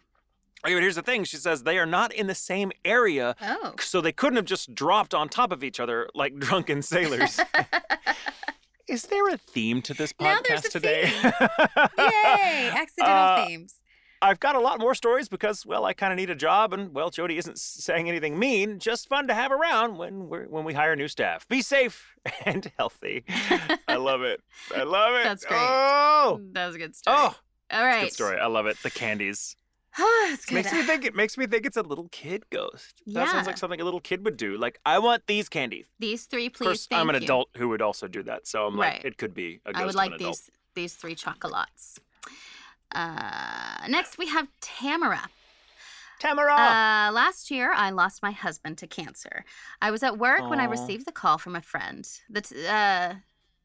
Okay, 0.65 0.75
but 0.75 0.83
here's 0.83 0.95
the 0.97 1.03
thing. 1.03 1.25
She 1.25 1.37
says 1.37 1.65
they 1.65 1.79
are 1.79 1.85
not 1.87 2.13
in 2.13 2.29
the 2.29 2.35
same 2.35 2.73
area, 2.85 3.35
Oh. 3.43 3.75
so 3.81 4.01
they 4.01 4.13
couldn't 4.13 4.37
have 4.37 4.47
just 4.47 4.75
dropped 4.75 5.15
on 5.15 5.29
top 5.29 5.51
of 5.53 5.63
each 5.65 5.81
other 5.81 6.09
like 6.15 6.37
drunken 6.39 6.81
sailors. 6.83 7.39
Is 8.89 9.03
there 9.05 9.29
a 9.29 9.37
theme 9.37 9.83
to 9.83 9.95
this 9.95 10.13
podcast 10.13 10.71
today? 10.71 11.11
Yay! 11.99 12.71
Accidental 12.73 13.15
Uh, 13.15 13.47
themes. 13.47 13.75
I've 14.23 14.41
got 14.41 14.57
a 14.57 14.61
lot 14.61 14.81
more 14.81 14.95
stories 14.95 15.29
because, 15.29 15.67
well, 15.67 15.85
I 15.85 15.93
kind 15.93 16.13
of 16.13 16.17
need 16.17 16.31
a 16.31 16.35
job, 16.35 16.73
and 16.73 16.93
well, 16.95 17.11
Jody 17.11 17.37
isn't 17.39 17.59
saying 17.59 18.09
anything 18.09 18.39
mean. 18.39 18.79
Just 18.79 19.09
fun 19.09 19.27
to 19.29 19.35
have 19.35 19.53
around 19.53 19.99
when 19.99 20.29
we're 20.29 20.47
when 20.47 20.65
we 20.65 20.73
hire 20.75 20.97
new 20.97 21.09
staff. 21.09 21.47
Be 21.49 21.61
safe 21.63 22.15
and 22.47 22.71
healthy. 22.79 23.25
I 23.89 23.97
love 23.97 24.23
it. 24.23 24.41
I 24.75 24.83
love 24.85 25.15
it. 25.15 25.25
That's 25.25 25.45
great. 25.45 25.59
Oh, 25.61 26.41
That 26.53 26.67
was 26.67 26.75
a 26.77 26.79
good 26.79 26.97
story. 26.97 27.17
oh, 27.19 27.37
all 27.71 27.85
right. 27.85 28.03
good 28.05 28.13
story. 28.13 28.39
I 28.39 28.47
love 28.47 28.67
it. 28.67 28.77
The 28.83 28.91
candies 28.91 29.57
That's 29.99 30.45
good. 30.45 30.55
makes 30.57 30.73
me 30.73 30.83
think. 30.83 31.05
It 31.05 31.15
makes 31.15 31.37
me 31.39 31.47
think 31.47 31.65
it's 31.67 31.77
a 31.77 31.83
little 31.83 32.09
kid 32.11 32.45
ghost. 32.51 33.03
That 33.07 33.29
sounds 33.31 33.47
like 33.47 33.57
something 33.59 33.81
a 33.81 33.85
little 33.85 34.01
kid 34.01 34.25
would 34.25 34.37
do. 34.37 34.57
Like, 34.59 34.79
I 34.85 34.99
want 34.99 35.27
these 35.27 35.49
candies. 35.49 35.87
These 35.99 36.25
three, 36.25 36.47
Of 36.47 36.53
please. 36.55 36.65
course, 36.67 36.87
thank 36.87 37.01
I'm 37.01 37.09
an 37.11 37.17
you. 37.17 37.23
adult 37.23 37.49
who 37.57 37.69
would 37.71 37.81
also 37.83 38.07
do 38.09 38.23
that, 38.25 38.47
so 38.47 38.67
I'm 38.67 38.79
Right. 38.79 38.97
like, 38.97 39.05
it 39.05 39.17
could 39.19 39.33
be 39.35 39.61
a 39.65 39.73
ghost 39.73 39.81
I 39.83 39.85
would 39.85 39.89
of 39.91 39.95
like 39.95 40.11
an 40.11 40.15
adult. 40.17 40.37
these 40.37 40.51
these 40.75 40.95
three 40.95 41.15
chocolates. 41.15 41.99
Uh, 42.93 43.87
next, 43.89 44.19
we 44.19 44.29
have 44.29 44.49
Tamara. 44.61 45.29
Tamara. 46.19 46.55
Uh, 46.55 47.13
last 47.13 47.51
year, 47.51 47.73
I 47.75 47.91
lost 47.91 48.23
my 48.23 48.31
husband 48.31 48.79
to 48.79 48.87
cancer. 48.87 49.45
I 49.83 49.91
was 49.91 50.03
at 50.03 50.19
work 50.19 50.49
when 50.49 50.61
I 50.61 50.65
received 50.65 51.07
the 51.07 51.13
call 51.13 51.39
from 51.39 51.55
a 51.55 51.61
friend. 51.61 52.09
The 52.31 52.41
t- 52.41 52.67
uh, 52.67 53.15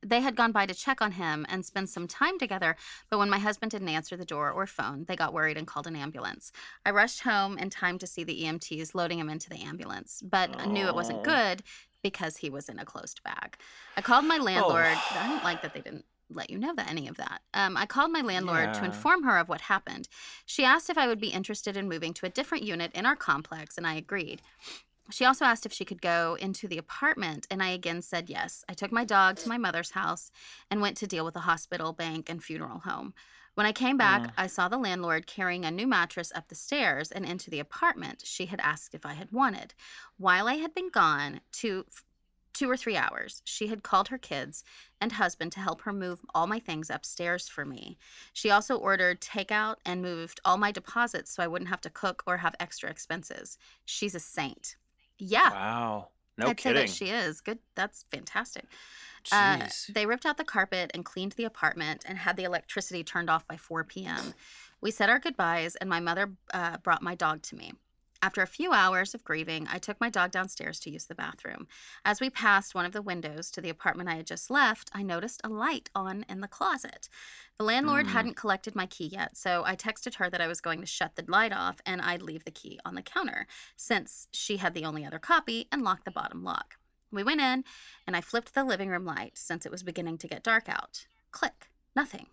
they 0.04 0.22
had 0.22 0.36
gone 0.36 0.52
by 0.52 0.66
to 0.66 0.74
check 0.74 1.02
on 1.02 1.14
him 1.14 1.46
and 1.48 1.66
spend 1.66 1.90
some 1.90 2.08
time 2.08 2.40
together, 2.40 2.76
but 3.10 3.20
when 3.20 3.30
my 3.30 3.38
husband 3.38 3.72
didn't 3.72 3.90
answer 3.90 4.18
the 4.18 4.26
door 4.26 4.52
or 4.52 4.66
phone, 4.66 5.06
they 5.08 5.16
got 5.16 5.34
worried 5.34 5.58
and 5.58 5.68
called 5.68 5.88
an 5.88 5.96
ambulance. 5.96 6.52
I 6.86 6.92
rushed 6.92 7.22
home 7.22 7.58
in 7.58 7.70
time 7.70 8.00
to 8.00 8.08
see 8.08 8.24
the 8.24 8.44
EMTs 8.44 8.96
loading 8.96 9.20
him 9.20 9.30
into 9.30 9.50
the 9.50 9.62
ambulance, 9.62 10.22
but 10.24 10.60
I 10.60 10.66
knew 10.66 10.88
it 10.88 10.96
wasn't 10.96 11.24
good 11.24 11.62
because 12.02 12.38
he 12.38 12.50
was 12.50 12.68
in 12.68 12.80
a 12.80 12.86
closed 12.86 13.22
bag. 13.24 13.58
I 13.96 14.02
called 14.02 14.26
my 14.26 14.38
landlord. 14.38 14.86
Oh. 14.88 15.18
I 15.20 15.28
didn't 15.28 15.44
like 15.44 15.62
that 15.62 15.74
they 15.74 15.82
didn't 15.82 16.06
let 16.34 16.50
you 16.50 16.58
know 16.58 16.74
that 16.76 16.90
any 16.90 17.08
of 17.08 17.18
that. 17.18 17.42
Um, 17.54 17.78
I 17.78 17.86
called 17.86 18.12
my 18.12 18.22
landlord 18.22 18.74
to 18.76 18.86
inform 18.86 19.24
her 19.24 19.38
of 19.38 19.50
what 19.50 19.62
happened. 19.62 20.08
She 20.46 20.64
asked 20.64 20.90
if 20.90 20.98
I 20.98 21.08
would 21.08 21.20
be 21.20 21.30
interested 21.30 21.78
in 21.78 21.90
moving 21.90 22.14
to 22.16 22.26
a 22.26 22.30
different 22.30 22.64
unit 22.64 22.92
in 22.94 23.06
our 23.06 23.16
complex, 23.16 23.78
and 23.78 23.86
I 23.86 23.96
agreed. 23.96 24.42
She 25.10 25.26
also 25.26 25.44
asked 25.46 25.66
if 25.66 25.74
she 25.74 25.84
could 25.84 26.02
go 26.02 26.38
into 26.40 26.68
the 26.68 26.78
apartment, 26.78 27.46
and 27.52 27.62
I 27.62 27.70
again 27.70 28.02
said 28.02 28.30
yes. 28.30 28.64
I 28.70 28.74
took 28.74 28.92
my 28.92 29.04
dog 29.04 29.36
to 29.38 29.50
my 29.50 29.58
mother's 29.58 29.92
house 29.92 30.32
and 30.70 30.82
went 30.82 30.96
to 30.98 31.08
deal 31.08 31.26
with 31.26 31.34
the 31.34 31.42
hospital, 31.42 31.92
bank, 31.92 32.30
and 32.30 32.42
funeral 32.42 32.80
home. 32.80 33.14
When 33.54 33.66
I 33.66 33.74
came 33.74 33.98
back, 33.98 34.22
Mm. 34.22 34.34
I 34.38 34.48
saw 34.48 34.70
the 34.70 34.78
landlord 34.78 35.28
carrying 35.28 35.66
a 35.66 35.72
new 35.72 35.86
mattress 35.86 36.32
up 36.34 36.48
the 36.48 36.56
stairs 36.56 37.12
and 37.12 37.26
into 37.26 37.50
the 37.50 37.60
apartment 37.60 38.24
she 38.26 38.46
had 38.46 38.62
asked 38.62 38.96
if 38.96 39.06
I 39.06 39.14
had 39.14 39.34
wanted. 39.34 39.74
While 40.18 40.48
I 40.48 40.54
had 40.56 40.74
been 40.74 40.90
gone 40.90 41.42
two, 41.52 41.86
two 42.54 42.70
or 42.70 42.78
three 42.78 42.98
hours, 42.98 43.42
she 43.46 43.68
had 43.68 43.84
called 43.84 44.10
her 44.10 44.18
kids 44.18 44.64
and 45.00 45.14
husband 45.14 45.52
to 45.54 45.60
help 45.60 45.82
her 45.82 45.94
move 45.94 46.22
all 46.34 46.48
my 46.48 46.60
things 46.60 46.90
upstairs 46.90 47.48
for 47.48 47.66
me. 47.66 47.98
She 48.34 48.50
also 48.50 48.76
ordered 48.76 49.22
takeout 49.22 49.76
and 49.86 50.02
moved 50.02 50.40
all 50.46 50.58
my 50.58 50.72
deposits 50.72 51.32
so 51.32 51.44
I 51.44 51.48
wouldn't 51.48 51.70
have 51.70 51.82
to 51.82 51.90
cook 51.90 52.24
or 52.26 52.38
have 52.38 52.56
extra 52.60 52.90
expenses. 52.90 53.58
She's 53.86 54.16
a 54.16 54.20
saint. 54.20 54.76
Yeah. 55.18 55.52
Wow. 55.52 56.08
No 56.38 56.48
I'd 56.48 56.58
kidding. 56.58 56.78
say 56.78 56.82
that 56.82 56.90
she 56.90 57.06
is. 57.10 57.42
Good. 57.42 57.60
That's 57.76 58.06
fantastic. 58.10 58.66
Uh, 59.32 59.68
they 59.94 60.06
ripped 60.06 60.26
out 60.26 60.38
the 60.38 60.44
carpet 60.44 60.90
and 60.94 61.06
cleaned 61.06 61.34
the 61.34 61.44
apartment 61.44 62.04
and 62.08 62.18
had 62.18 62.38
the 62.38 62.44
electricity 62.44 63.04
turned 63.04 63.30
off 63.30 63.48
by 63.48 63.56
4 63.56 63.84
p.m. 63.84 64.34
We 64.82 64.90
said 64.90 65.10
our 65.10 65.20
goodbyes, 65.20 65.76
and 65.76 65.88
my 65.90 66.00
mother 66.00 66.32
uh, 66.54 66.78
brought 66.78 67.04
my 67.04 67.14
dog 67.14 67.44
to 67.44 67.56
me. 67.56 67.74
After 68.24 68.44
a 68.44 68.48
few 68.48 68.72
hours 68.72 69.16
of 69.16 69.24
grieving, 69.24 69.68
I 69.68 69.80
took 69.80 70.00
my 70.00 70.10
dog 70.10 70.30
downstairs 70.30 70.80
to 70.82 70.92
use 70.92 71.06
the 71.06 71.16
bathroom. 71.16 71.68
As 72.06 72.22
we 72.22 72.30
passed 72.30 72.76
one 72.76 72.86
of 72.86 72.92
the 72.92 73.02
windows 73.02 73.50
to 73.52 73.62
the 73.62 73.70
apartment 73.70 74.10
I 74.10 74.16
had 74.16 74.28
just 74.28 74.52
left, 74.52 74.92
I 74.94 75.02
noticed 75.02 75.42
a 75.44 75.50
light 75.50 75.90
on 75.96 76.24
in 76.30 76.40
the 76.40 76.48
closet. 76.48 77.10
The 77.58 77.64
landlord 77.64 78.06
Mm. 78.06 78.10
hadn't 78.10 78.36
collected 78.36 78.76
my 78.76 78.86
key 78.86 79.08
yet, 79.08 79.36
so 79.38 79.64
I 79.66 79.76
texted 79.76 80.16
her 80.16 80.30
that 80.30 80.42
I 80.42 80.48
was 80.48 80.62
going 80.62 80.82
to 80.82 80.86
shut 80.86 81.16
the 81.16 81.26
light 81.28 81.52
off 81.52 81.82
and 81.84 82.00
I'd 82.00 82.22
leave 82.22 82.44
the 82.44 82.52
key 82.52 82.80
on 82.86 82.94
the 82.94 83.02
counter, 83.02 83.48
since 83.76 84.28
she 84.32 84.58
had 84.58 84.76
the 84.76 84.86
only 84.86 85.04
other 85.04 85.20
copy 85.20 85.68
and 85.72 85.82
locked 85.82 86.06
the 86.06 86.12
bottom 86.12 86.44
lock. 86.44 86.78
We 87.12 87.24
went 87.24 87.42
in, 87.42 87.66
and 88.06 88.16
I 88.16 88.22
flipped 88.22 88.54
the 88.54 88.64
living 88.64 88.90
room 88.90 89.04
light 89.04 89.36
since 89.36 89.66
it 89.66 89.72
was 89.72 89.82
beginning 89.82 90.20
to 90.20 90.28
get 90.28 90.44
dark 90.44 90.70
out. 90.70 91.08
Click, 91.32 91.72
nothing. 91.96 92.28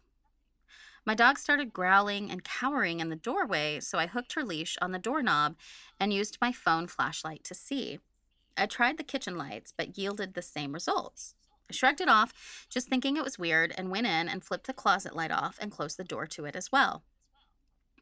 My 1.09 1.15
dog 1.15 1.39
started 1.39 1.73
growling 1.73 2.31
and 2.31 2.45
cowering 2.45 3.01
in 3.01 3.09
the 3.09 3.17
doorway, 3.17 3.81
so 3.81 3.97
I 3.99 4.07
hooked 4.07 4.35
her 4.35 4.45
leash 4.45 4.77
on 4.83 4.93
the 4.93 4.99
doorknob 4.99 5.57
and 5.99 6.13
used 6.13 6.37
my 6.39 6.53
phone 6.53 6.87
flashlight 6.87 7.45
to 7.45 7.55
see. 7.55 7.99
I 8.59 8.67
tried 8.67 8.99
the 8.99 9.03
kitchen 9.03 9.39
lights, 9.39 9.73
but 9.75 9.97
yielded 9.97 10.35
the 10.35 10.43
same 10.43 10.75
results. 10.75 11.35
I 11.71 11.73
shrugged 11.73 12.03
it 12.03 12.11
off, 12.11 12.67
just 12.69 12.91
thinking 12.91 13.17
it 13.17 13.25
was 13.25 13.39
weird, 13.39 13.73
and 13.79 13.91
went 13.91 14.07
in 14.07 14.29
and 14.29 14.45
flipped 14.45 14.67
the 14.67 14.75
closet 14.75 15.17
light 15.17 15.31
off 15.31 15.57
and 15.63 15.73
closed 15.73 15.97
the 15.97 16.05
door 16.05 16.27
to 16.27 16.45
it 16.45 16.55
as 16.55 16.71
well. 16.71 17.05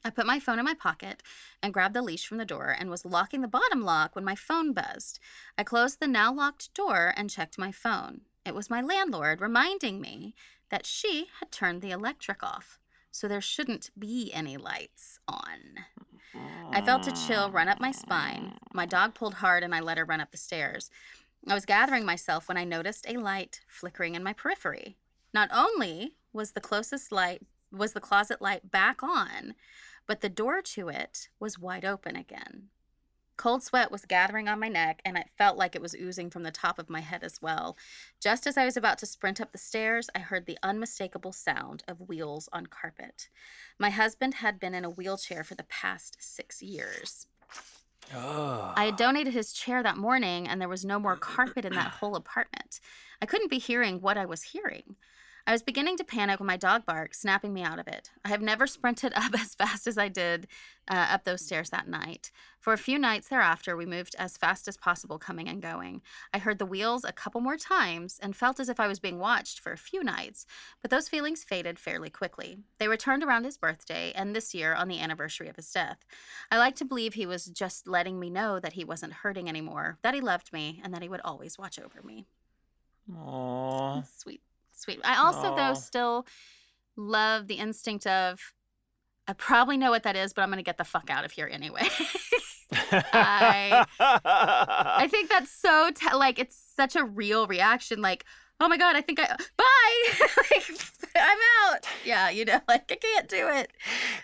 I 0.04 0.10
put 0.10 0.26
my 0.26 0.40
phone 0.40 0.58
in 0.58 0.64
my 0.64 0.74
pocket 0.74 1.22
and 1.62 1.72
grabbed 1.72 1.94
the 1.94 2.02
leash 2.02 2.26
from 2.26 2.38
the 2.38 2.44
door 2.44 2.74
and 2.76 2.90
was 2.90 3.04
locking 3.04 3.40
the 3.40 3.46
bottom 3.46 3.84
lock 3.84 4.16
when 4.16 4.24
my 4.24 4.34
phone 4.34 4.72
buzzed. 4.72 5.20
I 5.56 5.62
closed 5.62 6.00
the 6.00 6.08
now 6.08 6.32
locked 6.32 6.74
door 6.74 7.14
and 7.16 7.30
checked 7.30 7.56
my 7.56 7.70
phone. 7.70 8.22
It 8.44 8.56
was 8.56 8.68
my 8.68 8.80
landlord 8.80 9.40
reminding 9.40 10.00
me 10.00 10.34
that 10.70 10.86
she 10.86 11.28
had 11.38 11.52
turned 11.52 11.82
the 11.82 11.92
electric 11.92 12.42
off, 12.42 12.80
so 13.16 13.28
there 13.28 13.40
shouldn't 13.40 13.90
be 13.98 14.30
any 14.34 14.58
lights 14.58 15.18
on. 15.26 15.86
I 16.70 16.82
felt 16.82 17.06
a 17.06 17.26
chill 17.26 17.50
run 17.50 17.66
up 17.66 17.80
my 17.80 17.90
spine. 17.90 18.58
My 18.74 18.84
dog 18.84 19.14
pulled 19.14 19.34
hard 19.34 19.62
and 19.62 19.74
I 19.74 19.80
let 19.80 19.96
her 19.96 20.04
run 20.04 20.20
up 20.20 20.32
the 20.32 20.36
stairs. 20.36 20.90
I 21.48 21.54
was 21.54 21.64
gathering 21.64 22.04
myself 22.04 22.46
when 22.46 22.58
I 22.58 22.64
noticed 22.64 23.06
a 23.08 23.16
light 23.16 23.62
flickering 23.68 24.16
in 24.16 24.22
my 24.22 24.34
periphery. 24.34 24.98
Not 25.32 25.48
only 25.50 26.12
was 26.34 26.52
the 26.52 26.60
closest 26.60 27.10
light 27.10 27.40
was 27.72 27.94
the 27.94 28.00
closet 28.00 28.42
light 28.42 28.70
back 28.70 29.02
on, 29.02 29.54
but 30.06 30.20
the 30.20 30.28
door 30.28 30.60
to 30.60 30.88
it 30.88 31.30
was 31.40 31.58
wide 31.58 31.86
open 31.86 32.16
again. 32.16 32.68
Cold 33.36 33.62
sweat 33.62 33.90
was 33.90 34.04
gathering 34.06 34.48
on 34.48 34.60
my 34.60 34.68
neck, 34.68 35.02
and 35.04 35.18
it 35.18 35.28
felt 35.36 35.58
like 35.58 35.74
it 35.74 35.82
was 35.82 35.94
oozing 35.94 36.30
from 36.30 36.42
the 36.42 36.50
top 36.50 36.78
of 36.78 36.88
my 36.88 37.00
head 37.00 37.22
as 37.22 37.42
well. 37.42 37.76
Just 38.20 38.46
as 38.46 38.56
I 38.56 38.64
was 38.64 38.76
about 38.76 38.98
to 38.98 39.06
sprint 39.06 39.40
up 39.40 39.52
the 39.52 39.58
stairs, 39.58 40.08
I 40.14 40.20
heard 40.20 40.46
the 40.46 40.58
unmistakable 40.62 41.32
sound 41.32 41.82
of 41.86 42.08
wheels 42.08 42.48
on 42.52 42.66
carpet. 42.66 43.28
My 43.78 43.90
husband 43.90 44.34
had 44.34 44.58
been 44.58 44.74
in 44.74 44.84
a 44.84 44.90
wheelchair 44.90 45.44
for 45.44 45.54
the 45.54 45.64
past 45.64 46.16
six 46.18 46.62
years. 46.62 47.26
Ugh. 48.14 48.72
I 48.76 48.84
had 48.86 48.94
ah. 48.94 48.96
donated 48.96 49.34
his 49.34 49.52
chair 49.52 49.82
that 49.82 49.96
morning, 49.96 50.48
and 50.48 50.60
there 50.60 50.68
was 50.68 50.84
no 50.84 50.98
more 50.98 51.16
carpet 51.16 51.64
in 51.64 51.74
that 51.74 51.90
whole 52.00 52.16
apartment. 52.16 52.80
I 53.20 53.26
couldn't 53.26 53.50
be 53.50 53.58
hearing 53.58 54.00
what 54.00 54.16
I 54.16 54.26
was 54.26 54.42
hearing. 54.42 54.96
I 55.48 55.52
was 55.52 55.62
beginning 55.62 55.96
to 55.98 56.04
panic 56.04 56.40
when 56.40 56.48
my 56.48 56.56
dog 56.56 56.84
barked, 56.84 57.14
snapping 57.14 57.54
me 57.54 57.62
out 57.62 57.78
of 57.78 57.86
it. 57.86 58.10
I 58.24 58.28
have 58.30 58.42
never 58.42 58.66
sprinted 58.66 59.12
up 59.14 59.32
as 59.38 59.54
fast 59.54 59.86
as 59.86 59.96
I 59.96 60.08
did 60.08 60.48
uh, 60.88 61.06
up 61.10 61.22
those 61.22 61.44
stairs 61.44 61.70
that 61.70 61.86
night. 61.86 62.32
For 62.58 62.72
a 62.72 62.78
few 62.78 62.98
nights 62.98 63.28
thereafter, 63.28 63.76
we 63.76 63.86
moved 63.86 64.16
as 64.18 64.36
fast 64.36 64.66
as 64.66 64.76
possible, 64.76 65.20
coming 65.20 65.48
and 65.48 65.62
going. 65.62 66.02
I 66.34 66.38
heard 66.38 66.58
the 66.58 66.66
wheels 66.66 67.04
a 67.04 67.12
couple 67.12 67.40
more 67.40 67.56
times 67.56 68.18
and 68.20 68.34
felt 68.34 68.58
as 68.58 68.68
if 68.68 68.80
I 68.80 68.88
was 68.88 68.98
being 68.98 69.20
watched 69.20 69.60
for 69.60 69.70
a 69.70 69.78
few 69.78 70.02
nights, 70.02 70.46
but 70.82 70.90
those 70.90 71.08
feelings 71.08 71.44
faded 71.44 71.78
fairly 71.78 72.10
quickly. 72.10 72.58
They 72.78 72.88
returned 72.88 73.22
around 73.22 73.44
his 73.44 73.56
birthday 73.56 74.12
and 74.16 74.34
this 74.34 74.52
year 74.52 74.74
on 74.74 74.88
the 74.88 75.00
anniversary 75.00 75.48
of 75.48 75.54
his 75.54 75.70
death. 75.70 76.04
I 76.50 76.58
like 76.58 76.74
to 76.76 76.84
believe 76.84 77.14
he 77.14 77.26
was 77.26 77.46
just 77.46 77.86
letting 77.86 78.18
me 78.18 78.30
know 78.30 78.58
that 78.58 78.72
he 78.72 78.84
wasn't 78.84 79.12
hurting 79.12 79.48
anymore, 79.48 79.98
that 80.02 80.14
he 80.14 80.20
loved 80.20 80.52
me, 80.52 80.80
and 80.82 80.92
that 80.92 81.02
he 81.02 81.08
would 81.08 81.20
always 81.24 81.56
watch 81.56 81.78
over 81.78 82.02
me. 82.02 82.26
Aw. 83.16 84.02
Sweet, 84.02 84.40
sweet. 84.76 85.00
I 85.04 85.16
also, 85.18 85.52
Aw. 85.52 85.56
though, 85.56 85.74
still 85.74 86.26
love 86.96 87.46
the 87.48 87.54
instinct 87.54 88.06
of 88.06 88.40
I 89.28 89.32
probably 89.32 89.76
know 89.76 89.90
what 89.90 90.04
that 90.04 90.14
is, 90.14 90.32
but 90.32 90.42
I'm 90.42 90.48
going 90.48 90.58
to 90.58 90.62
get 90.62 90.78
the 90.78 90.84
fuck 90.84 91.10
out 91.10 91.24
of 91.24 91.32
here 91.32 91.48
anyway. 91.50 91.82
I- 92.72 93.84
I 93.98 95.08
think 95.10 95.28
that's 95.28 95.50
so 95.50 95.90
te- 95.94 96.14
like 96.14 96.38
it's 96.38 96.56
such 96.76 96.94
a 96.96 97.04
real 97.04 97.46
reaction. 97.46 98.00
Like, 98.00 98.24
oh 98.60 98.68
my 98.68 98.76
god, 98.76 98.96
I 98.96 99.00
think 99.00 99.20
I 99.20 99.36
bye. 99.56 100.26
like, 100.50 100.64
I'm 101.16 101.38
out. 101.64 101.86
Yeah, 102.04 102.30
you 102.30 102.44
know, 102.44 102.60
like 102.68 102.90
I 102.90 102.96
can't 102.96 103.28
do 103.28 103.48
it. 103.48 103.72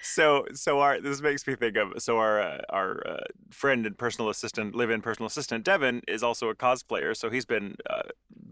so 0.02 0.46
so 0.54 0.80
our 0.80 1.00
this 1.00 1.20
makes 1.20 1.46
me 1.46 1.54
think 1.54 1.76
of 1.76 2.02
so 2.02 2.18
our 2.18 2.40
uh, 2.40 2.58
our 2.70 3.06
uh, 3.06 3.24
friend 3.50 3.86
and 3.86 3.96
personal 3.96 4.30
assistant 4.30 4.74
live-in 4.74 5.00
personal 5.00 5.26
assistant 5.26 5.64
Devin 5.64 6.02
is 6.08 6.22
also 6.22 6.48
a 6.48 6.54
cosplayer 6.54 7.16
so 7.16 7.30
he's 7.30 7.44
been 7.44 7.76
uh, 7.88 8.02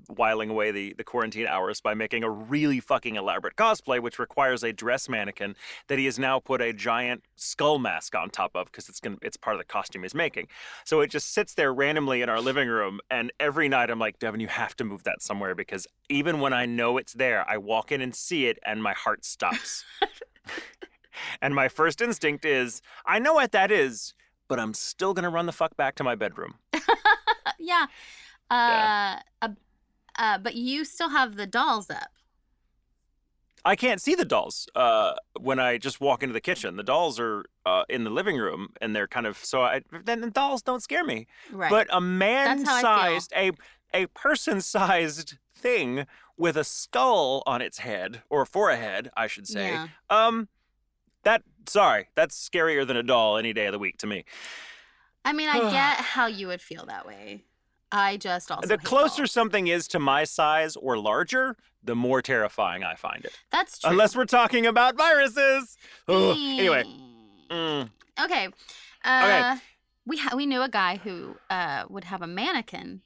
whiling 0.08 0.50
away 0.50 0.70
the 0.70 0.94
the 0.94 1.04
quarantine 1.04 1.46
hours 1.46 1.80
by 1.80 1.94
making 1.94 2.24
a 2.24 2.30
really 2.30 2.80
fucking 2.80 3.16
elaborate 3.16 3.56
cosplay 3.56 4.00
which 4.00 4.18
requires 4.18 4.62
a 4.62 4.72
dress 4.72 5.08
mannequin 5.08 5.54
that 5.88 5.98
he 5.98 6.04
has 6.04 6.18
now 6.18 6.38
put 6.40 6.60
a 6.60 6.72
giant 6.72 7.22
skull 7.36 7.78
mask 7.78 8.14
on 8.14 8.28
top 8.30 8.50
of 8.54 8.66
because 8.66 8.88
it's 8.88 9.00
gonna 9.00 9.16
it's 9.22 9.36
part 9.36 9.54
of 9.54 9.60
the 9.60 9.64
costume 9.64 10.02
he's 10.02 10.14
making 10.14 10.46
so 10.84 11.00
it 11.00 11.10
just 11.10 11.32
sits 11.32 11.54
there 11.54 11.72
randomly 11.72 12.22
in 12.22 12.28
our 12.28 12.40
living 12.40 12.68
room 12.68 13.00
and 13.10 13.32
every 13.38 13.68
night 13.68 13.90
I'm 13.90 13.98
like 13.98 14.18
Devin 14.18 14.40
you 14.40 14.48
have 14.48 14.74
to 14.76 14.84
move 14.84 15.04
that 15.04 15.22
somewhere 15.22 15.54
because 15.54 15.69
even 16.08 16.40
when 16.40 16.52
I 16.52 16.66
know 16.66 16.98
it's 16.98 17.12
there 17.12 17.48
I 17.48 17.56
walk 17.56 17.92
in 17.92 18.00
and 18.00 18.14
see 18.14 18.46
it 18.46 18.58
and 18.64 18.82
my 18.82 18.92
heart 18.92 19.24
stops 19.24 19.84
and 21.40 21.54
my 21.54 21.68
first 21.68 22.00
instinct 22.00 22.44
is, 22.44 22.82
I 23.06 23.18
know 23.18 23.34
what 23.34 23.52
that 23.52 23.70
is, 23.70 24.14
but 24.48 24.58
I'm 24.58 24.74
still 24.74 25.14
gonna 25.14 25.30
run 25.30 25.46
the 25.46 25.52
fuck 25.52 25.76
back 25.76 25.94
to 25.96 26.04
my 26.04 26.14
bedroom. 26.14 26.54
yeah. 27.58 27.86
Uh, 28.50 29.16
uh, 29.42 29.48
uh, 30.16 30.38
but 30.38 30.54
you 30.54 30.84
still 30.84 31.10
have 31.10 31.36
the 31.36 31.46
dolls 31.46 31.88
up. 31.90 32.10
I 33.64 33.76
can't 33.76 34.00
see 34.00 34.14
the 34.14 34.24
dolls 34.24 34.66
uh, 34.74 35.12
when 35.38 35.58
I 35.58 35.76
just 35.76 36.00
walk 36.00 36.22
into 36.22 36.32
the 36.32 36.40
kitchen. 36.40 36.76
The 36.76 36.82
dolls 36.82 37.20
are 37.20 37.44
uh, 37.66 37.84
in 37.90 38.04
the 38.04 38.10
living 38.10 38.38
room, 38.38 38.68
and 38.80 38.96
they're 38.96 39.06
kind 39.06 39.26
of 39.26 39.36
so. 39.36 39.60
I, 39.60 39.82
then 40.04 40.22
the 40.22 40.30
dolls 40.30 40.62
don't 40.62 40.82
scare 40.82 41.04
me. 41.04 41.26
Right. 41.52 41.70
But 41.70 41.86
a 41.90 42.00
man-sized, 42.00 43.32
a 43.36 43.52
a 43.92 44.06
person-sized 44.06 45.36
thing 45.60 46.06
with 46.36 46.56
a 46.56 46.64
skull 46.64 47.42
on 47.46 47.60
its 47.62 47.78
head 47.78 48.22
or 48.30 48.44
for 48.46 48.70
a 48.70 48.76
head, 48.76 49.10
I 49.16 49.26
should 49.26 49.46
say. 49.46 49.68
Yeah. 49.70 49.88
Um, 50.08 50.48
that 51.22 51.42
sorry, 51.68 52.08
that's 52.14 52.48
scarier 52.48 52.86
than 52.86 52.96
a 52.96 53.02
doll 53.02 53.36
any 53.36 53.52
day 53.52 53.66
of 53.66 53.72
the 53.72 53.78
week 53.78 53.98
to 53.98 54.06
me. 54.06 54.24
I 55.24 55.32
mean, 55.32 55.48
I 55.48 55.58
get 55.70 55.96
how 56.04 56.26
you 56.26 56.46
would 56.48 56.60
feel 56.62 56.86
that 56.86 57.06
way. 57.06 57.44
I 57.92 58.16
just 58.16 58.50
also 58.50 58.68
the 58.68 58.78
closer 58.78 59.22
dolls. 59.22 59.32
something 59.32 59.66
is 59.66 59.88
to 59.88 59.98
my 59.98 60.22
size 60.24 60.76
or 60.76 60.96
larger, 60.96 61.56
the 61.82 61.96
more 61.96 62.22
terrifying 62.22 62.84
I 62.84 62.94
find 62.94 63.24
it. 63.24 63.36
That's 63.50 63.80
true. 63.80 63.90
Unless 63.90 64.14
we're 64.16 64.26
talking 64.26 64.64
about 64.64 64.96
viruses. 64.96 65.76
Ugh. 66.08 66.36
Anyway, 66.38 66.84
mm, 67.50 67.90
Okay. 68.22 68.48
Uh, 69.04 69.56
We 70.06 70.18
ha- 70.18 70.34
we 70.36 70.46
knew 70.46 70.62
a 70.62 70.68
guy 70.68 70.96
who 70.96 71.36
uh, 71.50 71.84
would 71.88 72.04
have 72.04 72.22
a 72.22 72.26
mannequin 72.26 73.02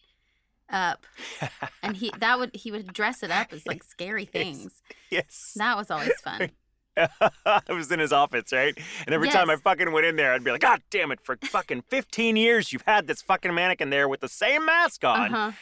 up, 0.71 1.05
and 1.83 1.97
he 1.97 2.13
that 2.19 2.39
would 2.39 2.55
he 2.55 2.71
would 2.71 2.93
dress 2.93 3.23
it 3.23 3.31
up 3.31 3.53
as 3.53 3.67
like 3.67 3.83
scary 3.85 4.25
things. 4.37 4.83
yes. 5.11 5.53
That 5.57 5.77
was 5.77 5.91
always 5.91 6.13
fun. 6.23 6.51
I 6.97 7.61
was 7.71 7.91
in 7.91 7.99
his 7.99 8.13
office, 8.13 8.53
right? 8.53 8.77
And 9.05 9.15
every 9.15 9.29
time 9.29 9.51
I 9.51 9.57
fucking 9.57 9.91
went 9.91 10.07
in 10.07 10.15
there, 10.15 10.33
I'd 10.33 10.45
be 10.45 10.53
like, 10.53 10.61
God 10.61 10.81
damn 10.91 11.11
it, 11.11 11.19
for 11.21 11.37
fucking 11.43 11.83
15 11.89 12.37
years, 12.37 12.73
you've 12.73 12.85
had 12.87 13.09
this 13.09 13.21
fucking 13.21 13.53
mannequin 13.53 13.91
there 13.91 14.09
with 14.09 14.21
the 14.21 14.29
same 14.29 14.65
mask 14.65 15.05
on. 15.05 15.31
huh. 15.31 15.53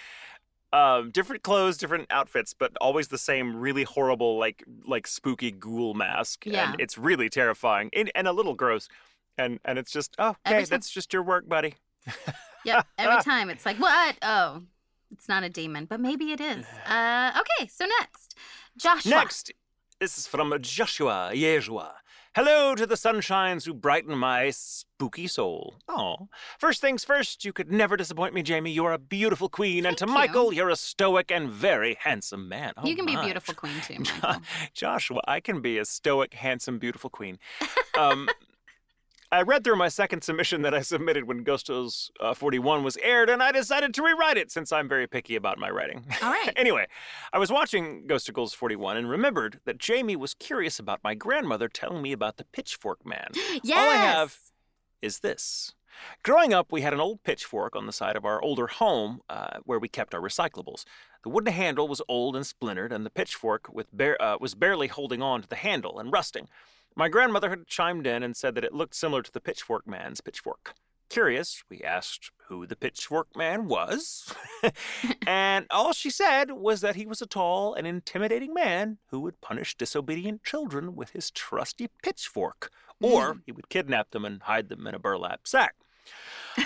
Um, 0.75 1.11
different 1.11 1.43
clothes, 1.43 1.77
different 1.77 2.07
outfits, 2.11 2.55
but 2.55 2.73
always 2.81 3.09
the 3.09 3.19
same 3.19 3.57
really 3.57 3.83
horrible, 3.83 4.39
like 4.39 4.65
like 4.87 5.07
spooky 5.07 5.51
ghoul 5.51 5.93
mask. 5.95 6.47
Yeah. 6.47 6.73
And 6.73 6.81
it's 6.81 6.97
really 6.97 7.29
terrifying 7.29 7.91
and, 7.95 8.11
and 8.15 8.27
a 8.27 8.33
little 8.33 8.55
gross. 8.55 8.89
And 9.37 9.59
and 9.67 9.79
it's 9.79 9.91
just, 9.93 10.15
oh, 10.19 10.37
okay, 10.47 10.65
that's 10.65 10.91
just 10.91 11.13
your 11.13 11.23
work, 11.23 11.47
buddy. 11.49 11.75
Yep. 12.65 12.87
Every 12.99 13.23
time 13.23 13.51
it's 13.51 13.67
like, 13.67 13.77
what? 13.79 14.17
Oh, 14.23 14.63
it's 15.13 15.29
not 15.29 15.43
a 15.43 15.49
demon, 15.49 15.85
but 15.85 16.01
maybe 16.01 16.33
it 16.33 16.41
is. 16.41 16.67
Uh, 16.87 17.33
okay. 17.39 17.69
So 17.69 17.85
next, 18.01 18.35
Joshua. 18.77 19.11
Next, 19.11 19.53
this 20.01 20.19
is 20.19 20.27
from 20.27 20.53
Joshua 20.61 21.31
Yeshua. 21.33 21.93
Hello 22.35 22.75
to 22.75 22.87
the 22.87 22.95
sunshines 22.95 23.67
who 23.67 23.75
brighten 23.75 24.17
my 24.17 24.49
spooky 24.49 25.27
soul. 25.27 25.75
Oh, 25.87 26.29
first 26.59 26.81
things 26.81 27.05
first, 27.05 27.45
you 27.45 27.53
could 27.53 27.71
never 27.71 27.95
disappoint 27.95 28.33
me, 28.33 28.43
Jamie. 28.43 28.71
You're 28.71 28.93
a 28.93 28.99
beautiful 28.99 29.51
queen, 29.51 29.85
and 29.85 29.99
to 29.99 30.07
you. 30.07 30.13
Michael, 30.13 30.51
you're 30.51 30.71
a 30.71 30.77
stoic 30.77 31.31
and 31.31 31.51
very 31.51 31.99
handsome 32.01 32.49
man. 32.49 32.73
Oh, 32.79 32.87
you 32.87 32.97
can 32.97 33.05
be 33.05 33.15
a 33.15 33.23
beautiful 33.23 33.53
queen 33.53 33.75
too, 33.87 33.99
Michael. 34.23 34.41
Joshua, 34.73 35.21
I 35.29 35.41
can 35.41 35.61
be 35.61 35.77
a 35.77 35.85
stoic, 35.85 36.33
handsome, 36.33 36.79
beautiful 36.79 37.11
queen. 37.11 37.39
Um, 37.99 38.27
I 39.33 39.41
read 39.41 39.65
through 39.65 39.77
my 39.77 39.89
second 39.89 40.23
submission 40.23 40.61
that 40.61 40.75
I 40.75 40.83
submitted 40.83 41.25
when 41.27 41.43
Ghostos 41.43 42.11
uh, 42.21 42.35
41 42.35 42.85
was 42.85 42.99
aired, 42.99 43.31
and 43.31 43.43
I 43.43 43.51
decided 43.51 43.95
to 43.95 44.03
rewrite 44.03 44.37
it 44.37 44.53
since 44.53 44.71
I'm 44.71 44.91
very 44.91 45.07
picky 45.07 45.37
about 45.37 45.57
my 45.57 45.71
writing. 45.71 46.05
All 46.23 46.31
right. 46.31 46.53
anyway, 46.57 46.87
I 47.33 47.39
was 47.39 47.51
watching 47.51 48.07
Ghostacles 48.07 48.53
41 48.53 48.99
and 48.99 49.09
remembered 49.09 49.61
that 49.65 49.79
Jamie 49.79 50.17
was 50.17 50.35
curious 50.35 50.79
about 50.79 51.01
my 51.03 51.15
grandmother 51.15 51.71
telling 51.71 52.03
me 52.03 52.13
about 52.13 52.37
the 52.37 52.45
Pitchfork 52.45 53.07
Man. 53.07 53.29
Yes. 53.63 53.79
All 53.79 53.91
I 53.91 53.97
have 53.97 54.39
is 55.01 55.21
this. 55.21 55.73
Growing 56.23 56.53
up, 56.53 56.71
we 56.71 56.83
had 56.83 56.93
an 56.93 57.01
old 57.01 57.23
pitchfork 57.23 57.75
on 57.75 57.87
the 57.87 57.93
side 57.93 58.17
of 58.17 58.27
our 58.27 58.43
older 58.43 58.67
home 58.67 59.23
uh, 59.31 59.61
where 59.65 59.79
we 59.79 59.89
kept 59.89 60.15
our 60.15 60.21
recyclables. 60.21 60.85
The 61.23 61.31
wooden 61.31 61.55
handle 61.55 61.89
was 61.89 62.03
old 62.07 62.37
and 62.37 62.47
splintered, 62.47 62.93
and 62.93 63.07
the 63.07 63.11
pitchfork 63.11 63.73
with 63.73 63.87
uh, 63.99 64.37
was 64.41 64.55
barely 64.55 64.89
holding 64.89 65.23
on 65.23 65.41
to 65.41 65.49
the 65.49 65.57
handle 65.57 65.99
and 65.99 66.13
rusting. 66.13 66.49
My 66.95 67.09
grandmother 67.09 67.51
had 67.51 67.67
chimed 67.67 68.07
in 68.07 68.23
and 68.23 68.37
said 68.37 68.55
that 68.55 68.65
it 68.65 68.75
looked 68.75 68.95
similar 68.95 69.23
to 69.23 69.33
the 69.33 69.41
pitchfork 69.41 69.87
man's 69.87 70.21
pitchfork. 70.21 70.75
Curious, 71.09 71.63
we 71.69 71.83
asked 71.83 72.31
who 72.49 72.67
the 72.67 72.77
pitchfork 72.77 73.37
man 73.37 73.67
was, 73.69 74.33
and 75.27 75.67
all 75.71 75.93
she 75.93 76.09
said 76.09 76.53
was 76.53 76.81
that 76.81 76.97
he 76.97 77.05
was 77.07 77.21
a 77.21 77.27
tall 77.27 77.75
and 77.75 77.87
intimidating 77.87 78.55
man 78.55 78.97
who 79.09 79.21
would 79.21 79.41
punish 79.43 79.75
disobedient 79.77 80.43
children 80.43 80.97
with 80.97 81.11
his 81.11 81.31
trusty 81.31 81.89
pitchfork, 82.03 82.71
or 83.01 83.39
he 83.45 83.53
would 83.53 83.69
kidnap 83.69 84.11
them 84.13 84.25
and 84.25 84.43
hide 84.43 84.69
them 84.71 84.87
in 84.87 84.95
a 84.95 84.99
burlap 84.99 85.41
sack. 85.47 85.75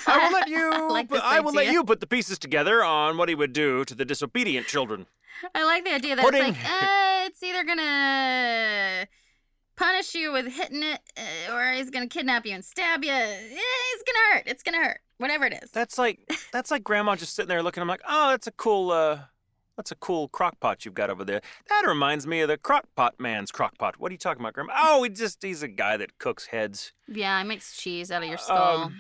I 0.06 0.26
will 0.28 0.32
let 0.32 0.48
you. 0.56 0.88
like 0.90 1.08
this 1.08 1.20
I 1.24 1.40
will 1.40 1.52
let 1.52 1.72
you 1.72 1.82
put 1.84 1.98
the 2.00 2.06
pieces 2.06 2.38
together 2.38 2.84
on 2.84 3.16
what 3.16 3.28
he 3.28 3.34
would 3.34 3.52
do 3.52 3.84
to 3.84 3.94
the 3.96 4.04
disobedient 4.04 4.66
children. 4.68 5.06
I 5.54 5.64
like 5.64 5.84
the 5.84 5.92
idea 5.92 6.14
that 6.16 6.24
Putting- 6.24 6.54
it's 6.54 6.58
like, 6.58 6.70
uh, 6.82 7.26
it's 7.26 7.42
either 7.42 7.64
gonna 7.64 9.06
punish 9.76 10.14
you 10.14 10.32
with 10.32 10.46
hitting 10.46 10.82
it, 10.82 11.00
uh, 11.16 11.54
or 11.54 11.72
he's 11.72 11.90
gonna 11.90 12.06
kidnap 12.08 12.46
you 12.46 12.54
and 12.54 12.64
stab 12.64 13.04
you. 13.04 13.12
Eh, 13.12 13.38
it's 13.94 14.02
gonna 14.02 14.34
hurt. 14.34 14.42
It's 14.46 14.62
gonna 14.62 14.78
hurt. 14.84 15.00
Whatever 15.18 15.46
it 15.46 15.58
is. 15.62 15.70
That's 15.70 15.98
like 15.98 16.20
that's 16.52 16.70
like 16.70 16.82
grandma 16.84 17.16
just 17.16 17.34
sitting 17.34 17.48
there 17.48 17.62
looking. 17.62 17.80
I'm 17.80 17.88
like, 17.88 18.02
oh, 18.08 18.30
that's 18.30 18.46
a 18.46 18.52
cool. 18.52 18.90
uh 18.90 19.18
that's 19.76 19.92
a 19.92 19.96
cool 19.96 20.28
crock 20.28 20.58
pot 20.58 20.86
you've 20.86 20.94
got 20.94 21.10
over 21.10 21.22
there. 21.22 21.42
That 21.68 21.84
reminds 21.86 22.26
me 22.26 22.40
of 22.40 22.48
the 22.48 22.56
crock 22.56 22.86
pot 22.96 23.16
man's 23.20 23.52
crock 23.52 23.76
pot. 23.76 24.00
What 24.00 24.10
are 24.10 24.14
you 24.14 24.18
talking 24.18 24.40
about, 24.40 24.54
Grandma? 24.54 24.72
Oh, 24.74 25.02
he 25.02 25.10
just 25.10 25.42
he's 25.42 25.62
a 25.62 25.68
guy 25.68 25.98
that 25.98 26.18
cooks 26.18 26.46
heads. 26.46 26.92
yeah, 27.06 27.38
it 27.40 27.44
makes 27.44 27.76
cheese 27.76 28.10
out 28.10 28.22
of 28.22 28.28
your 28.30 28.38
skull. 28.38 28.84
Um, 28.84 28.96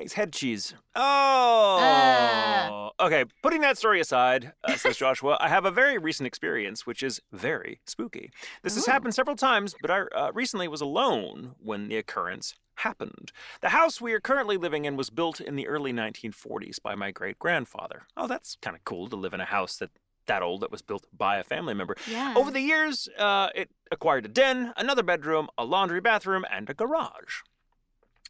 Makes 0.00 0.14
head 0.14 0.32
cheese. 0.32 0.72
Oh. 0.94 2.90
okay, 2.98 3.26
putting 3.42 3.60
that 3.60 3.76
story 3.76 4.00
aside, 4.00 4.54
uh, 4.64 4.74
says 4.76 4.96
Joshua, 5.04 5.36
I 5.38 5.50
have 5.50 5.66
a 5.66 5.70
very 5.70 5.98
recent 5.98 6.26
experience 6.26 6.86
which 6.86 7.02
is 7.02 7.20
very 7.30 7.80
spooky. 7.84 8.30
This 8.62 8.76
has 8.76 8.86
happened 8.86 9.14
several 9.14 9.36
times, 9.36 9.74
but 9.82 9.90
I 9.90 10.00
uh, 10.16 10.30
recently 10.32 10.68
was 10.68 10.80
alone 10.80 11.54
when 11.62 11.88
the 11.88 11.98
occurrence 11.98 12.54
happened. 12.76 13.30
The 13.60 13.68
house 13.68 14.00
we 14.00 14.14
are 14.14 14.20
currently 14.20 14.56
living 14.56 14.86
in 14.86 14.96
was 14.96 15.10
built 15.10 15.38
in 15.38 15.54
the 15.54 15.68
early 15.68 15.92
1940s 15.92 16.80
by 16.82 16.94
my 16.94 17.10
great 17.10 17.38
grandfather. 17.38 18.04
Oh, 18.16 18.26
that's 18.26 18.56
kind 18.62 18.74
of 18.74 18.82
cool 18.84 19.06
to 19.10 19.16
live 19.16 19.34
in 19.34 19.42
a 19.42 19.44
house 19.44 19.76
that 19.76 19.90
that 20.24 20.42
old 20.42 20.62
that 20.62 20.70
was 20.70 20.80
built 20.80 21.06
by 21.12 21.36
a 21.36 21.42
family 21.42 21.74
member. 21.74 21.94
yeah. 22.10 22.32
Over 22.36 22.50
the 22.50 22.60
years, 22.60 23.06
uh, 23.18 23.48
it 23.54 23.68
acquired 23.90 24.24
a 24.24 24.28
den, 24.28 24.72
another 24.78 25.02
bedroom, 25.02 25.48
a 25.58 25.64
laundry 25.66 26.00
bathroom, 26.00 26.46
and 26.50 26.70
a 26.70 26.74
garage. 26.74 27.42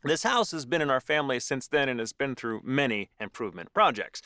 This 0.03 0.23
house 0.23 0.53
has 0.53 0.65
been 0.65 0.81
in 0.81 0.91
our 0.91 1.01
family 1.01 1.39
since 1.41 1.69
then 1.69 1.89
and 1.89 2.01
has 2.01 2.15
been 2.15 2.35
through 2.35 2.63
many 2.65 3.11
improvement 3.21 3.75
projects. 3.75 4.23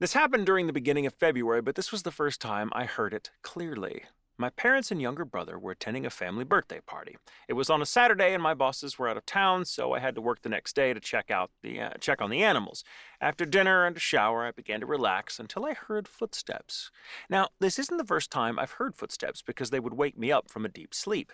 This 0.00 0.12
happened 0.12 0.44
during 0.44 0.66
the 0.66 0.72
beginning 0.72 1.06
of 1.06 1.14
February, 1.14 1.62
but 1.62 1.76
this 1.76 1.90
was 1.90 2.02
the 2.02 2.10
first 2.10 2.42
time 2.42 2.70
I 2.72 2.84
heard 2.84 3.14
it 3.14 3.30
clearly. 3.42 4.02
My 4.40 4.50
parents 4.50 4.92
and 4.92 5.02
younger 5.02 5.24
brother 5.24 5.58
were 5.58 5.72
attending 5.72 6.06
a 6.06 6.10
family 6.10 6.44
birthday 6.44 6.80
party. 6.86 7.16
It 7.48 7.54
was 7.54 7.70
on 7.70 7.82
a 7.82 7.86
Saturday, 7.86 8.34
and 8.34 8.42
my 8.42 8.54
bosses 8.54 8.98
were 8.98 9.08
out 9.08 9.16
of 9.16 9.26
town, 9.26 9.64
so 9.64 9.94
I 9.94 9.98
had 9.98 10.14
to 10.14 10.20
work 10.20 10.42
the 10.42 10.48
next 10.48 10.76
day 10.76 10.94
to 10.94 11.00
check 11.00 11.30
out 11.30 11.50
the 11.62 11.80
uh, 11.80 11.90
check 12.00 12.20
on 12.20 12.30
the 12.30 12.44
animals. 12.44 12.84
After 13.20 13.44
dinner 13.44 13.84
and 13.84 13.96
a 13.96 14.00
shower, 14.00 14.46
I 14.46 14.52
began 14.52 14.78
to 14.80 14.86
relax 14.86 15.40
until 15.40 15.64
I 15.64 15.72
heard 15.72 16.06
footsteps. 16.06 16.92
Now, 17.28 17.48
this 17.58 17.80
isn't 17.80 17.96
the 17.96 18.04
first 18.04 18.30
time 18.30 18.58
I've 18.58 18.72
heard 18.72 18.94
footsteps 18.94 19.42
because 19.42 19.70
they 19.70 19.80
would 19.80 19.94
wake 19.94 20.16
me 20.16 20.30
up 20.30 20.50
from 20.50 20.64
a 20.64 20.68
deep 20.68 20.94
sleep. 20.94 21.32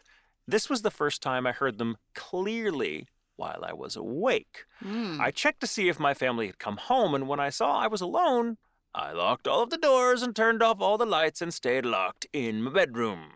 This 0.48 0.70
was 0.70 0.80
the 0.80 0.90
first 0.90 1.22
time 1.22 1.46
I 1.46 1.52
heard 1.52 1.76
them 1.76 1.98
clearly 2.14 3.08
while 3.37 3.64
I 3.66 3.73
was 3.73 3.97
awake. 3.97 4.64
Mm. 4.83 5.20
I 5.20 5.31
checked 5.31 5.61
to 5.61 5.66
see 5.66 5.88
if 5.88 6.01
my 6.01 6.14
family 6.14 6.47
had 6.47 6.59
come 6.59 6.77
home, 6.77 7.14
and 7.14 7.29
when 7.29 7.40
I 7.40 7.51
saw 7.51 7.79
I 7.79 7.87
was 7.87 8.01
alone, 8.01 8.59
I 8.94 9.12
locked 9.12 9.49
all 9.49 9.62
of 9.62 9.70
the 9.70 9.79
doors 9.79 10.23
and 10.23 10.37
turned 10.37 10.62
off 10.62 10.81
all 10.81 10.99
the 10.99 11.07
lights 11.07 11.42
and 11.42 11.53
stayed 11.53 11.85
locked 11.85 12.27
in 12.33 12.62
my 12.62 12.70
bedroom. 12.70 13.33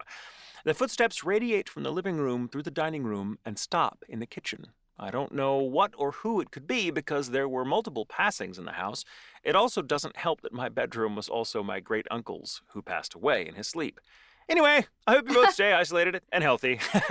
The 0.64 0.74
footsteps 0.74 1.24
radiate 1.24 1.68
from 1.68 1.82
the 1.82 1.90
living 1.90 2.18
room 2.18 2.48
through 2.48 2.62
the 2.64 2.70
dining 2.70 3.04
room 3.04 3.38
and 3.44 3.58
stop 3.58 4.04
in 4.08 4.20
the 4.20 4.26
kitchen. 4.26 4.68
I 4.98 5.10
don't 5.10 5.32
know 5.32 5.56
what 5.56 5.94
or 5.96 6.10
who 6.10 6.40
it 6.40 6.50
could 6.50 6.66
be 6.66 6.90
because 6.90 7.30
there 7.30 7.48
were 7.48 7.64
multiple 7.64 8.04
passings 8.04 8.58
in 8.58 8.64
the 8.64 8.72
house. 8.72 9.04
It 9.44 9.54
also 9.54 9.80
doesn't 9.80 10.16
help 10.16 10.40
that 10.40 10.52
my 10.52 10.68
bedroom 10.68 11.14
was 11.14 11.28
also 11.28 11.62
my 11.62 11.78
great 11.78 12.06
uncle's, 12.10 12.62
who 12.72 12.82
passed 12.82 13.14
away 13.14 13.46
in 13.46 13.54
his 13.54 13.68
sleep. 13.68 14.00
Anyway, 14.48 14.86
I 15.06 15.12
hope 15.12 15.28
you 15.28 15.34
both 15.34 15.52
stay 15.52 15.72
isolated 15.72 16.22
and 16.32 16.42
healthy. 16.42 16.80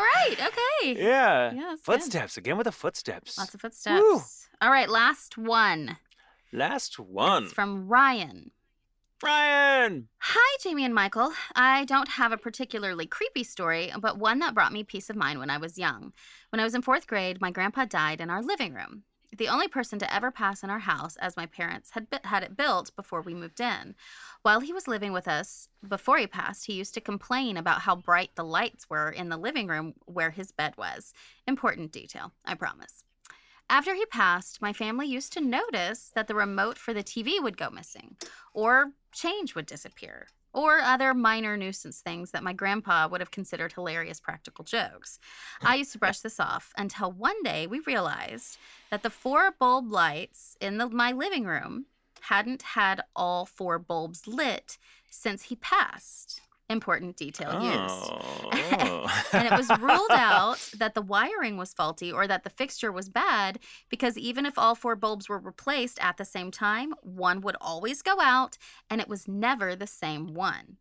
right. 0.00 0.32
Okay. 0.32 1.00
Yeah. 1.00 1.52
Yeah, 1.52 1.52
that's 1.52 1.52
good. 1.52 1.80
Footsteps 1.80 2.36
again 2.36 2.56
with 2.56 2.64
the 2.64 2.72
footsteps. 2.72 3.38
Lots 3.38 3.54
of 3.54 3.60
footsteps. 3.60 4.48
All 4.60 4.70
right. 4.70 4.88
Last 4.88 5.38
one. 5.38 5.98
Last 6.52 6.98
one. 6.98 7.44
It's 7.44 7.52
from 7.52 7.86
Ryan. 7.88 8.50
Ryan. 9.22 10.08
Hi, 10.18 10.56
Jamie 10.62 10.84
and 10.84 10.94
Michael. 10.94 11.32
I 11.54 11.84
don't 11.84 12.08
have 12.08 12.30
a 12.30 12.36
particularly 12.36 13.06
creepy 13.06 13.42
story, 13.42 13.92
but 14.00 14.18
one 14.18 14.38
that 14.38 14.54
brought 14.54 14.72
me 14.72 14.84
peace 14.84 15.10
of 15.10 15.16
mind 15.16 15.40
when 15.40 15.50
I 15.50 15.58
was 15.58 15.76
young. 15.76 16.12
When 16.50 16.60
I 16.60 16.64
was 16.64 16.74
in 16.74 16.82
fourth 16.82 17.06
grade, 17.08 17.40
my 17.40 17.50
grandpa 17.50 17.84
died 17.84 18.20
in 18.20 18.30
our 18.30 18.42
living 18.42 18.74
room. 18.74 19.02
The 19.36 19.48
only 19.48 19.68
person 19.68 19.98
to 19.98 20.14
ever 20.14 20.30
pass 20.30 20.62
in 20.62 20.70
our 20.70 20.78
house, 20.78 21.16
as 21.16 21.36
my 21.36 21.46
parents 21.46 21.90
had 21.90 22.06
had 22.24 22.42
it 22.42 22.56
built 22.56 22.96
before 22.96 23.20
we 23.20 23.34
moved 23.34 23.60
in. 23.60 23.94
While 24.42 24.60
he 24.60 24.72
was 24.72 24.88
living 24.88 25.12
with 25.12 25.28
us 25.28 25.68
before 25.86 26.16
he 26.16 26.26
passed, 26.26 26.66
he 26.66 26.72
used 26.72 26.94
to 26.94 27.00
complain 27.00 27.56
about 27.56 27.82
how 27.82 27.94
bright 27.94 28.30
the 28.36 28.44
lights 28.44 28.88
were 28.88 29.10
in 29.10 29.28
the 29.28 29.36
living 29.36 29.66
room 29.66 29.94
where 30.06 30.30
his 30.30 30.50
bed 30.50 30.74
was. 30.78 31.12
Important 31.46 31.92
detail, 31.92 32.32
I 32.44 32.54
promise. 32.54 33.04
After 33.70 33.94
he 33.94 34.06
passed, 34.06 34.62
my 34.62 34.72
family 34.72 35.06
used 35.06 35.34
to 35.34 35.42
notice 35.42 36.10
that 36.14 36.26
the 36.26 36.34
remote 36.34 36.78
for 36.78 36.94
the 36.94 37.04
TV 37.04 37.42
would 37.42 37.58
go 37.58 37.68
missing, 37.68 38.16
or 38.54 38.92
change 39.12 39.54
would 39.54 39.66
disappear, 39.66 40.28
or 40.52 40.80
other 40.80 41.14
minor 41.14 41.56
nuisance 41.56 42.00
things 42.00 42.30
that 42.30 42.42
my 42.42 42.52
grandpa 42.52 43.08
would 43.08 43.20
have 43.20 43.30
considered 43.30 43.72
hilarious 43.72 44.20
practical 44.20 44.64
jokes. 44.64 45.18
I 45.62 45.76
used 45.76 45.92
to 45.92 45.98
brush 46.00 46.20
this 46.20 46.40
off 46.40 46.72
until 46.76 47.12
one 47.12 47.42
day 47.42 47.66
we 47.66 47.80
realized 47.80 48.58
that 48.90 49.02
the 49.02 49.10
four 49.10 49.50
bulb 49.52 49.90
lights 49.90 50.56
in 50.60 50.78
the, 50.78 50.88
my 50.88 51.12
living 51.12 51.44
room 51.44 51.86
hadn't 52.22 52.62
had 52.62 53.02
all 53.14 53.46
four 53.46 53.78
bulbs 53.78 54.26
lit 54.26 54.78
since 55.10 55.44
he 55.44 55.56
passed. 55.56 56.40
Important 56.70 57.16
detail 57.16 57.62
used. 57.62 57.78
Oh. 57.80 59.22
and 59.32 59.46
it 59.46 59.52
was 59.52 59.70
ruled 59.80 60.10
out 60.10 60.58
that 60.76 60.94
the 60.94 61.00
wiring 61.00 61.56
was 61.56 61.72
faulty 61.72 62.12
or 62.12 62.26
that 62.26 62.44
the 62.44 62.50
fixture 62.50 62.92
was 62.92 63.08
bad 63.08 63.58
because 63.88 64.18
even 64.18 64.44
if 64.44 64.58
all 64.58 64.74
four 64.74 64.94
bulbs 64.94 65.30
were 65.30 65.38
replaced 65.38 65.98
at 66.02 66.18
the 66.18 66.26
same 66.26 66.50
time, 66.50 66.92
one 67.00 67.40
would 67.40 67.56
always 67.58 68.02
go 68.02 68.20
out 68.20 68.58
and 68.90 69.00
it 69.00 69.08
was 69.08 69.26
never 69.26 69.74
the 69.74 69.86
same 69.86 70.34
one. 70.34 70.76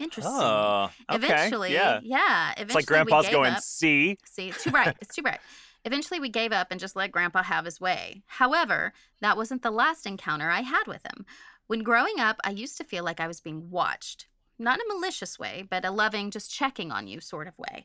Interesting. 0.00 0.34
Oh, 0.34 0.90
okay. 1.10 1.26
Eventually, 1.26 1.72
yeah. 1.74 2.00
yeah. 2.02 2.54
It's 2.56 2.74
like 2.74 2.86
Grandpa's 2.86 3.28
going, 3.28 3.52
up. 3.52 3.60
see? 3.60 4.18
See, 4.24 4.48
it's 4.48 4.64
too 4.64 4.72
bright. 4.72 4.96
It's 5.00 5.14
too 5.14 5.22
bright. 5.22 5.38
Eventually, 5.84 6.18
we 6.18 6.28
gave 6.28 6.50
up 6.52 6.68
and 6.70 6.80
just 6.80 6.96
let 6.96 7.12
Grandpa 7.12 7.42
have 7.42 7.64
his 7.64 7.80
way. 7.80 8.22
However, 8.26 8.92
that 9.20 9.36
wasn't 9.36 9.62
the 9.62 9.70
last 9.70 10.06
encounter 10.06 10.50
I 10.50 10.62
had 10.62 10.84
with 10.86 11.04
him. 11.04 11.24
When 11.66 11.80
growing 11.80 12.18
up, 12.18 12.38
I 12.44 12.50
used 12.50 12.76
to 12.78 12.84
feel 12.84 13.04
like 13.04 13.20
I 13.20 13.28
was 13.28 13.40
being 13.40 13.70
watched. 13.70 14.26
Not 14.62 14.78
in 14.78 14.90
a 14.90 14.94
malicious 14.94 15.38
way, 15.40 15.64
but 15.68 15.84
a 15.84 15.90
loving, 15.90 16.30
just 16.30 16.52
checking 16.52 16.92
on 16.92 17.08
you 17.08 17.20
sort 17.20 17.48
of 17.48 17.58
way. 17.58 17.84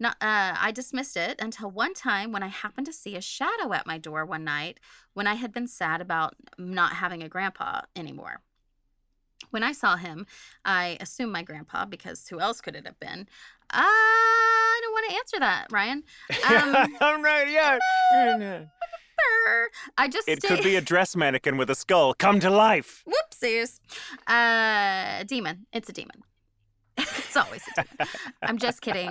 Not, 0.00 0.16
uh, 0.20 0.56
I 0.58 0.72
dismissed 0.72 1.16
it 1.16 1.40
until 1.40 1.70
one 1.70 1.94
time 1.94 2.32
when 2.32 2.42
I 2.42 2.48
happened 2.48 2.86
to 2.86 2.92
see 2.92 3.14
a 3.14 3.20
shadow 3.20 3.72
at 3.72 3.86
my 3.86 3.96
door 3.96 4.26
one 4.26 4.42
night 4.42 4.80
when 5.14 5.28
I 5.28 5.34
had 5.34 5.52
been 5.52 5.68
sad 5.68 6.00
about 6.00 6.34
not 6.58 6.94
having 6.94 7.22
a 7.22 7.28
grandpa 7.28 7.82
anymore. 7.94 8.40
When 9.50 9.62
I 9.62 9.70
saw 9.70 9.96
him, 9.96 10.26
I 10.64 10.96
assumed 11.00 11.32
my 11.32 11.42
grandpa 11.42 11.84
because 11.84 12.26
who 12.26 12.40
else 12.40 12.60
could 12.60 12.74
it 12.74 12.86
have 12.86 12.98
been? 12.98 13.28
I 13.70 14.80
don't 14.82 14.92
want 14.92 15.10
to 15.10 15.16
answer 15.16 15.38
that, 15.40 15.66
Ryan. 15.70 16.02
Um, 16.50 16.96
I'm 17.00 17.22
right, 17.22 17.48
yeah. 17.48 17.78
I 19.96 20.08
just 20.08 20.28
It 20.28 20.42
sta- 20.42 20.56
could 20.56 20.64
be 20.64 20.76
a 20.76 20.80
dress 20.80 21.14
mannequin 21.16 21.56
with 21.56 21.70
a 21.70 21.74
skull 21.74 22.14
come 22.14 22.40
to 22.40 22.50
life. 22.50 23.04
Whoopsies. 23.42 23.80
Uh, 24.26 25.24
demon. 25.24 25.66
It's 25.72 25.88
a 25.88 25.92
demon. 25.92 26.22
it's 26.98 27.36
always 27.36 27.62
a 27.76 27.82
demon. 27.82 28.08
I'm 28.42 28.56
just 28.56 28.80
kidding. 28.80 29.10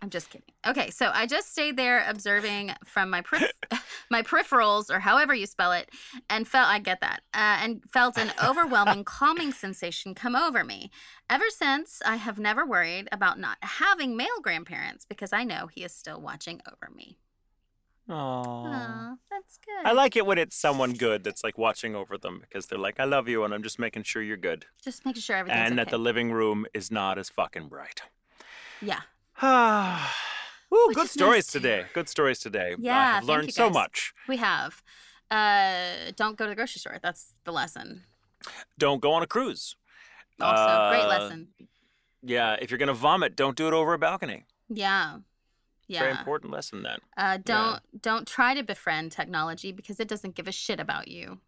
I'm 0.00 0.08
just 0.08 0.30
kidding. 0.30 0.46
Okay, 0.66 0.88
so 0.90 1.10
I 1.12 1.26
just 1.26 1.52
stayed 1.52 1.76
there 1.76 2.04
observing 2.08 2.72
from 2.86 3.10
my 3.10 3.20
perif- 3.20 3.50
my 4.10 4.22
peripherals, 4.22 4.90
or 4.90 5.00
however 5.00 5.34
you 5.34 5.44
spell 5.46 5.72
it, 5.72 5.90
and 6.30 6.48
felt 6.48 6.68
I 6.68 6.78
get 6.78 7.00
that, 7.00 7.20
uh, 7.34 7.60
and 7.62 7.82
felt 7.92 8.16
an 8.16 8.32
overwhelming 8.42 9.04
calming 9.04 9.52
sensation 9.52 10.14
come 10.14 10.34
over 10.34 10.64
me. 10.64 10.90
Ever 11.28 11.50
since, 11.50 12.00
I 12.06 12.16
have 12.16 12.38
never 12.38 12.64
worried 12.64 13.08
about 13.12 13.38
not 13.38 13.58
having 13.60 14.16
male 14.16 14.40
grandparents 14.42 15.04
because 15.04 15.34
I 15.34 15.44
know 15.44 15.66
he 15.66 15.84
is 15.84 15.92
still 15.92 16.20
watching 16.22 16.62
over 16.66 16.90
me. 16.94 17.18
Aww. 18.08 18.46
Aw, 18.46 19.14
that's 19.30 19.58
good. 19.58 19.84
I 19.86 19.92
like 19.92 20.16
it 20.16 20.24
when 20.24 20.38
it's 20.38 20.56
someone 20.56 20.94
good 20.94 21.24
that's 21.24 21.44
like 21.44 21.58
watching 21.58 21.94
over 21.94 22.16
them 22.16 22.40
because 22.40 22.66
they're 22.66 22.78
like, 22.78 22.98
I 22.98 23.04
love 23.04 23.28
you 23.28 23.44
and 23.44 23.52
I'm 23.52 23.62
just 23.62 23.78
making 23.78 24.04
sure 24.04 24.22
you're 24.22 24.36
good. 24.38 24.64
just 24.82 25.04
making 25.04 25.22
sure 25.22 25.36
everything's 25.36 25.60
and 25.70 25.72
okay. 25.78 25.84
that 25.84 25.90
the 25.90 25.98
living 25.98 26.32
room 26.32 26.66
is 26.72 26.90
not 26.90 27.18
as 27.18 27.28
fucking 27.28 27.68
bright. 27.68 28.02
yeah. 28.80 29.00
Ooh, 30.74 30.88
good 30.88 30.96
nice, 30.98 31.10
stories 31.12 31.46
too. 31.46 31.60
today. 31.60 31.84
Good 31.94 32.08
stories 32.08 32.38
today. 32.40 32.74
Yeah, 32.78 32.98
I 32.98 33.04
have 33.04 33.14
thank 33.20 33.28
learned 33.28 33.54
so 33.54 33.70
much. 33.70 34.12
We 34.26 34.36
have. 34.38 34.82
Uh, 35.30 36.10
don't 36.16 36.36
go 36.36 36.44
to 36.44 36.50
the 36.50 36.54
grocery 36.56 36.80
store. 36.80 36.98
That's 37.02 37.34
the 37.44 37.52
lesson. 37.52 38.04
Don't 38.78 39.00
go 39.00 39.12
on 39.12 39.22
a 39.22 39.26
cruise. 39.26 39.76
Also, 40.40 40.90
great 40.90 41.04
Uh, 41.04 41.08
lesson. 41.08 41.48
Yeah, 42.22 42.56
if 42.60 42.70
you're 42.70 42.78
gonna 42.78 42.94
vomit, 42.94 43.36
don't 43.36 43.56
do 43.56 43.66
it 43.68 43.72
over 43.74 43.94
a 43.94 43.98
balcony. 43.98 44.44
Yeah. 44.68 45.18
Very 45.88 46.12
important 46.12 46.52
lesson 46.52 46.82
then. 46.82 46.98
Uh, 47.16 47.38
don't 47.42 47.80
don't 48.02 48.26
try 48.26 48.54
to 48.54 48.62
befriend 48.62 49.12
technology 49.12 49.72
because 49.72 49.98
it 50.00 50.08
doesn't 50.08 50.34
give 50.34 50.46
a 50.46 50.52
shit 50.52 50.80
about 50.80 51.08
you. 51.08 51.40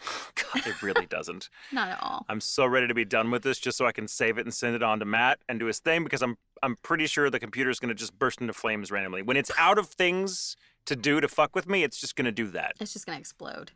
God, 0.34 0.66
it 0.66 0.82
really 0.82 1.06
doesn't. 1.06 1.48
Not 1.72 1.88
at 1.88 2.02
all. 2.02 2.26
I'm 2.28 2.40
so 2.40 2.66
ready 2.66 2.88
to 2.88 2.94
be 2.94 3.04
done 3.04 3.30
with 3.30 3.42
this 3.42 3.58
just 3.58 3.78
so 3.78 3.86
I 3.86 3.92
can 3.92 4.08
save 4.08 4.38
it 4.38 4.46
and 4.46 4.52
send 4.52 4.74
it 4.74 4.82
on 4.82 4.98
to 4.98 5.04
Matt 5.04 5.38
and 5.48 5.60
do 5.60 5.66
his 5.66 5.78
thing 5.78 6.04
because 6.04 6.22
I'm 6.22 6.36
I'm 6.62 6.76
pretty 6.82 7.06
sure 7.06 7.30
the 7.30 7.40
computer 7.40 7.70
is 7.70 7.78
gonna 7.78 7.94
just 7.94 8.18
burst 8.18 8.40
into 8.40 8.52
flames 8.52 8.90
randomly. 8.90 9.22
When 9.22 9.36
it's 9.36 9.50
out 9.58 9.78
of 9.78 9.86
things 9.88 10.56
to 10.86 10.96
do 10.96 11.20
to 11.20 11.28
fuck 11.28 11.54
with 11.54 11.68
me, 11.68 11.84
it's 11.84 12.00
just 12.00 12.16
gonna 12.16 12.32
do 12.32 12.48
that. 12.48 12.74
It's 12.80 12.92
just 12.92 13.06
gonna 13.06 13.18
explode. 13.18 13.72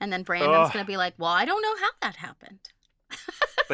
And 0.00 0.12
then 0.12 0.22
Brandon's 0.22 0.68
Ugh. 0.68 0.72
gonna 0.72 0.84
be 0.84 0.96
like, 0.96 1.14
"Well, 1.18 1.30
I 1.30 1.44
don't 1.44 1.62
know 1.62 1.76
how 1.76 1.90
that 2.02 2.16
happened." 2.16 2.60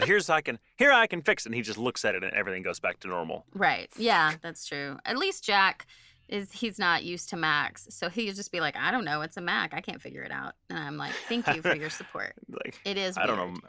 But 0.00 0.08
here's 0.08 0.28
I 0.30 0.40
can 0.40 0.58
here 0.76 0.90
I 0.92 1.06
can 1.06 1.22
fix 1.22 1.44
it 1.44 1.48
and 1.50 1.54
he 1.54 1.62
just 1.62 1.78
looks 1.78 2.04
at 2.04 2.14
it 2.14 2.24
and 2.24 2.32
everything 2.32 2.62
goes 2.62 2.80
back 2.80 3.00
to 3.00 3.08
normal. 3.08 3.44
Right. 3.54 3.90
Yeah, 3.96 4.34
that's 4.42 4.66
true. 4.66 4.96
At 5.04 5.16
least 5.18 5.44
Jack 5.44 5.86
is 6.28 6.50
he's 6.52 6.78
not 6.78 7.02
used 7.04 7.28
to 7.30 7.36
Macs, 7.36 7.86
so 7.90 8.08
he'll 8.08 8.32
just 8.34 8.52
be 8.52 8.60
like, 8.60 8.76
"I 8.76 8.90
don't 8.92 9.04
know. 9.04 9.22
It's 9.22 9.36
a 9.36 9.40
Mac. 9.40 9.74
I 9.74 9.80
can't 9.80 10.00
figure 10.00 10.22
it 10.22 10.30
out." 10.30 10.54
And 10.68 10.78
I'm 10.78 10.96
like, 10.96 11.12
"Thank 11.28 11.46
you 11.54 11.60
for 11.62 11.74
your 11.74 11.90
support. 12.00 12.34
Like 12.48 12.78
It 12.84 12.96
is. 12.96 13.18
I 13.18 13.26
don't 13.26 13.36
know. 13.36 13.60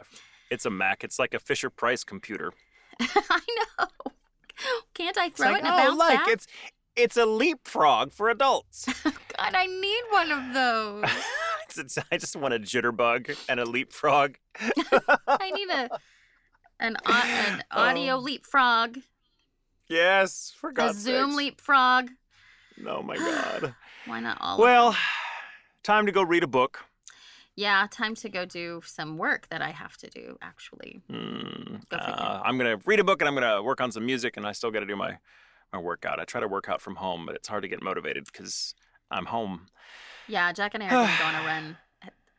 It's 0.52 0.66
a 0.66 0.70
Mac. 0.70 1.04
It's 1.04 1.18
like 1.18 1.34
a 1.34 1.40
Fisher 1.40 1.70
Price 1.70 2.04
computer. 2.04 2.52
I 3.00 3.40
know. 3.80 3.88
Can't 4.94 5.18
I 5.18 5.26
It's 5.28 5.38
throw 5.38 5.48
like, 5.52 5.64
it 5.64 5.66
and 5.66 5.74
oh, 5.74 5.78
bounce 5.78 6.00
like 6.00 6.20
back? 6.20 6.28
it's 6.30 6.48
it's 6.96 7.18
a 7.18 7.26
leapfrog 7.26 8.12
for 8.12 8.30
adults. 8.30 8.86
God, 9.04 9.14
I 9.56 9.66
need 9.66 10.04
one 10.12 10.32
of 10.32 10.54
those. 10.54 11.04
It's- 11.78 11.98
I 12.12 12.18
just 12.18 12.36
want 12.36 12.54
a 12.54 12.60
jitterbug 12.60 13.36
and 13.48 13.60
a 13.60 13.66
leapfrog. 13.66 14.36
I 14.60 15.52
need 15.52 15.70
a 15.70 15.90
an, 16.82 16.98
au- 17.06 17.12
an 17.14 17.64
audio 17.72 18.16
Oh. 18.16 18.20
leapfrog, 18.20 18.98
Yes, 19.88 20.54
for 20.58 20.72
a 20.78 20.94
Zoom 20.94 21.32
sakes. 21.32 21.38
leapfrog. 21.38 22.10
Oh 22.88 23.02
my 23.02 23.16
God. 23.18 23.76
Why 24.06 24.20
not 24.20 24.38
all? 24.42 24.56
of 24.56 24.60
well, 24.60 24.96
time 25.84 26.06
to 26.06 26.12
go 26.12 26.24
read 26.24 26.44
a 26.44 26.48
book. 26.48 26.80
yeah, 27.56 27.86
time 27.92 28.16
to 28.16 28.30
go 28.30 28.46
do 28.46 28.82
some 28.86 29.18
work 29.18 29.48
that 29.50 29.62
I 29.62 29.70
have 29.72 29.98
to 29.98 30.10
do. 30.10 30.38
Actually, 30.42 31.02
Hmm, 31.10 31.76
Go 31.90 31.98
uh, 31.98 32.42
I'm 32.44 32.58
gonna 32.58 32.78
read 32.86 33.00
a 33.00 33.04
book 33.04 33.22
and 33.22 33.28
I'm 33.28 33.36
gonna 33.36 33.62
work 33.62 33.82
on 33.82 33.92
some 33.92 34.06
music 34.06 34.38
and 34.38 34.46
I 34.48 34.52
still 34.54 34.72
got 34.72 34.80
to 34.82 34.86
do 34.86 34.96
my 34.96 35.18
my 35.74 35.80
workout. 35.80 36.20
I 36.20 36.26
try 36.26 36.42
to 36.42 36.48
work 36.48 36.68
out 36.70 36.82
from 36.82 36.96
home, 36.96 37.26
but 37.26 37.36
it's 37.36 37.48
hard 37.48 37.62
to 37.64 37.68
get 37.70 37.82
motivated 37.84 38.26
because 38.26 38.74
I'm 39.10 39.26
home. 39.26 39.68
yeah, 40.28 40.52
Jack 40.54 40.74
and 40.74 40.84
I 40.84 40.88
are 40.88 40.90
going 40.90 41.08
to 41.12 41.18
go 41.20 41.26
on 41.26 41.36
a 41.36 41.46
run 41.46 41.78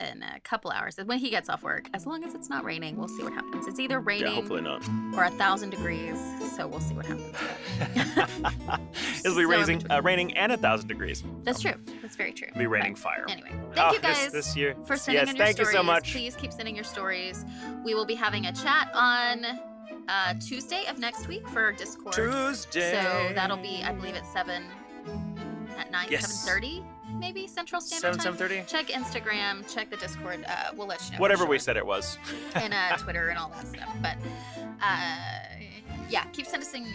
in 0.03 0.23
a 0.23 0.41
couple 0.41 0.71
hours 0.71 0.99
when 1.05 1.19
he 1.19 1.31
gets 1.31 1.49
off 1.49 1.63
work. 1.63 1.89
As 1.95 2.07
long 2.07 2.25
as 2.25 2.35
it's 2.35 2.49
not 2.51 2.65
raining, 2.65 2.97
we'll 2.97 3.09
see 3.09 3.23
what 3.23 3.33
happens. 3.33 3.67
It's 3.67 3.79
either 3.79 3.97
Yeah, 3.97 4.03
raining 4.05 4.35
hopefully 4.35 4.61
not. 4.63 4.83
or 5.17 5.25
a 5.25 5.31
thousand 5.31 5.71
degrees, 5.71 6.19
so 6.57 6.67
we'll 6.67 6.81
see 6.81 6.95
what 6.95 7.07
happens. 7.07 7.35
It'll 9.25 9.37
be 9.37 9.43
So 9.45 9.49
raising, 9.49 9.91
uh, 9.91 10.01
raining 10.03 10.37
and 10.37 10.53
a 10.53 10.57
thousand 10.57 10.89
degrees. 10.89 11.23
That's 11.43 11.61
true. 11.61 11.75
That's 12.01 12.17
very 12.17 12.33
true. 12.33 12.49
It'll 12.49 12.59
be 12.59 12.67
raining 12.67 12.95
fire. 12.97 13.25
Anyway, 13.29 13.51
thank 13.75 13.79
Ah, 13.79 13.93
you 13.93 14.01
guys. 14.01 14.25
This, 14.33 14.47
this 14.47 14.57
year. 14.57 14.75
for 14.85 14.97
sending 14.97 15.23
yes, 15.23 15.31
in 15.31 15.37
your 15.37 15.47
thank 15.47 15.57
stories. 15.57 15.73
you 15.73 15.79
so 15.79 15.83
much. 15.83 16.13
Please 16.13 16.35
keep 16.37 16.53
sending 16.53 16.75
your 16.75 16.85
stories. 16.85 17.45
We 17.85 17.95
will 17.95 18.07
be 18.07 18.15
having 18.15 18.47
a 18.47 18.53
chat 18.53 18.91
on 18.95 19.45
uh, 20.09 20.35
Tuesday 20.41 20.85
of 20.89 20.99
next 20.99 21.29
week 21.29 21.47
for 21.49 21.73
Discord. 21.73 22.15
Tuesday. 22.15 22.93
So 23.03 23.35
that'll 23.35 23.57
be, 23.57 23.83
I 23.85 23.93
believe, 23.93 24.17
at 24.17 24.27
seven, 24.27 24.65
at 25.79 25.91
nine, 25.91 26.09
Yes. 26.11 26.23
seven 26.33 26.55
thirty, 26.55 26.85
maybe 27.23 27.47
Central 27.47 27.81
Standard 27.81 28.03
seven 28.03 28.19
Time. 28.19 28.25
seven 28.25 28.39
thirty. 28.39 28.63
Check 28.67 28.89
Instagram, 28.89 29.73
check 29.73 29.89
the 29.91 29.97
Discord. 29.97 30.45
Uh, 30.47 30.73
we'll 30.77 30.87
let 30.89 31.03
you 31.07 31.13
know. 31.13 31.21
Whatever 31.21 31.47
we 31.47 31.59
said 31.59 31.77
it 31.77 31.87
was. 31.87 32.19
and 32.55 32.75
uh, 32.75 32.97
Twitter 32.99 33.29
and 33.29 33.39
all 33.39 33.49
that 33.51 33.67
stuff. 33.67 33.95
But 34.03 34.17
uh, 34.83 35.19
yeah, 36.11 36.25
keep 36.33 36.47
sending 36.47 36.87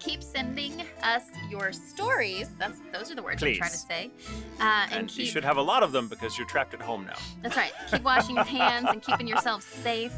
keep 0.00 0.22
sending 0.22 0.82
us 1.02 1.22
your 1.48 1.72
stories. 1.72 2.50
That's 2.58 2.80
those 2.92 3.10
are 3.10 3.14
the 3.14 3.22
words 3.22 3.42
I'm 3.42 3.54
trying 3.54 3.70
to 3.70 3.76
say. 3.76 4.10
Uh, 4.60 4.62
and, 4.64 4.92
And 4.92 5.08
keep 5.08 5.18
you 5.20 5.26
should 5.26 5.44
have 5.44 5.56
a 5.56 5.62
lot 5.62 5.82
of 5.82 5.92
them 5.92 6.08
because 6.08 6.36
you're 6.36 6.46
trapped 6.48 6.74
at 6.74 6.82
home 6.82 7.06
now. 7.06 7.16
that's 7.42 7.56
right. 7.56 7.72
Keep 7.90 8.02
washing 8.02 8.34
your 8.34 8.44
hands 8.58 8.86
and 8.90 9.00
keeping 9.00 9.28
yourself 9.28 9.62
safe. 9.62 10.12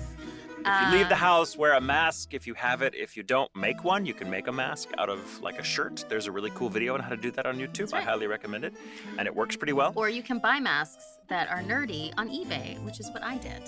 If 0.65 0.83
you 0.93 0.99
leave 0.99 1.09
the 1.09 1.15
Uh, 1.15 1.19
house, 1.19 1.57
wear 1.57 1.73
a 1.75 1.81
mask. 1.81 2.35
If 2.35 2.47
you 2.47 2.55
have 2.55 2.83
it, 2.83 2.95
if 2.95 3.17
you 3.17 3.23
don't, 3.23 3.51
make 3.57 3.83
one. 3.85 4.05
You 4.07 4.15
can 4.15 4.29
make 4.31 4.47
a 4.47 4.53
mask 4.53 4.89
out 4.99 5.09
of 5.09 5.41
like 5.43 5.59
a 5.59 5.63
shirt. 5.65 6.05
There's 6.09 6.27
a 6.27 6.33
really 6.33 6.51
cool 6.55 6.69
video 6.69 6.95
on 6.95 7.01
how 7.01 7.09
to 7.09 7.17
do 7.17 7.31
that 7.33 7.47
on 7.47 7.57
YouTube. 7.59 7.91
That's 7.91 7.95
I 7.95 8.01
highly 8.03 8.27
recommend 8.27 8.65
it, 8.65 8.75
and 9.19 9.27
it 9.27 9.35
works 9.35 9.57
pretty 9.57 9.73
well. 9.73 9.93
Or 9.97 10.09
you 10.09 10.23
can 10.23 10.39
buy 10.39 10.61
masks 10.61 11.05
that 11.29 11.49
are 11.49 11.63
nerdy 11.63 12.13
on 12.19 12.29
eBay, 12.29 12.79
which 12.85 13.01
is 13.01 13.11
what 13.11 13.23
I 13.23 13.39
did. 13.39 13.63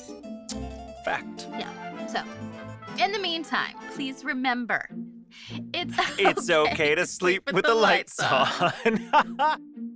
Fact. 1.05 1.47
Yeah. 1.59 2.07
So, 2.07 2.23
in 3.03 3.11
the 3.13 3.19
meantime, 3.19 3.75
please 3.95 4.25
remember 4.25 4.89
it's 5.73 5.95
It's 6.19 6.51
okay 6.65 6.95
to 6.95 7.07
sleep 7.07 7.51
with 7.53 7.65
the 7.65 7.75
lights 7.75 8.21
on. 8.21 8.73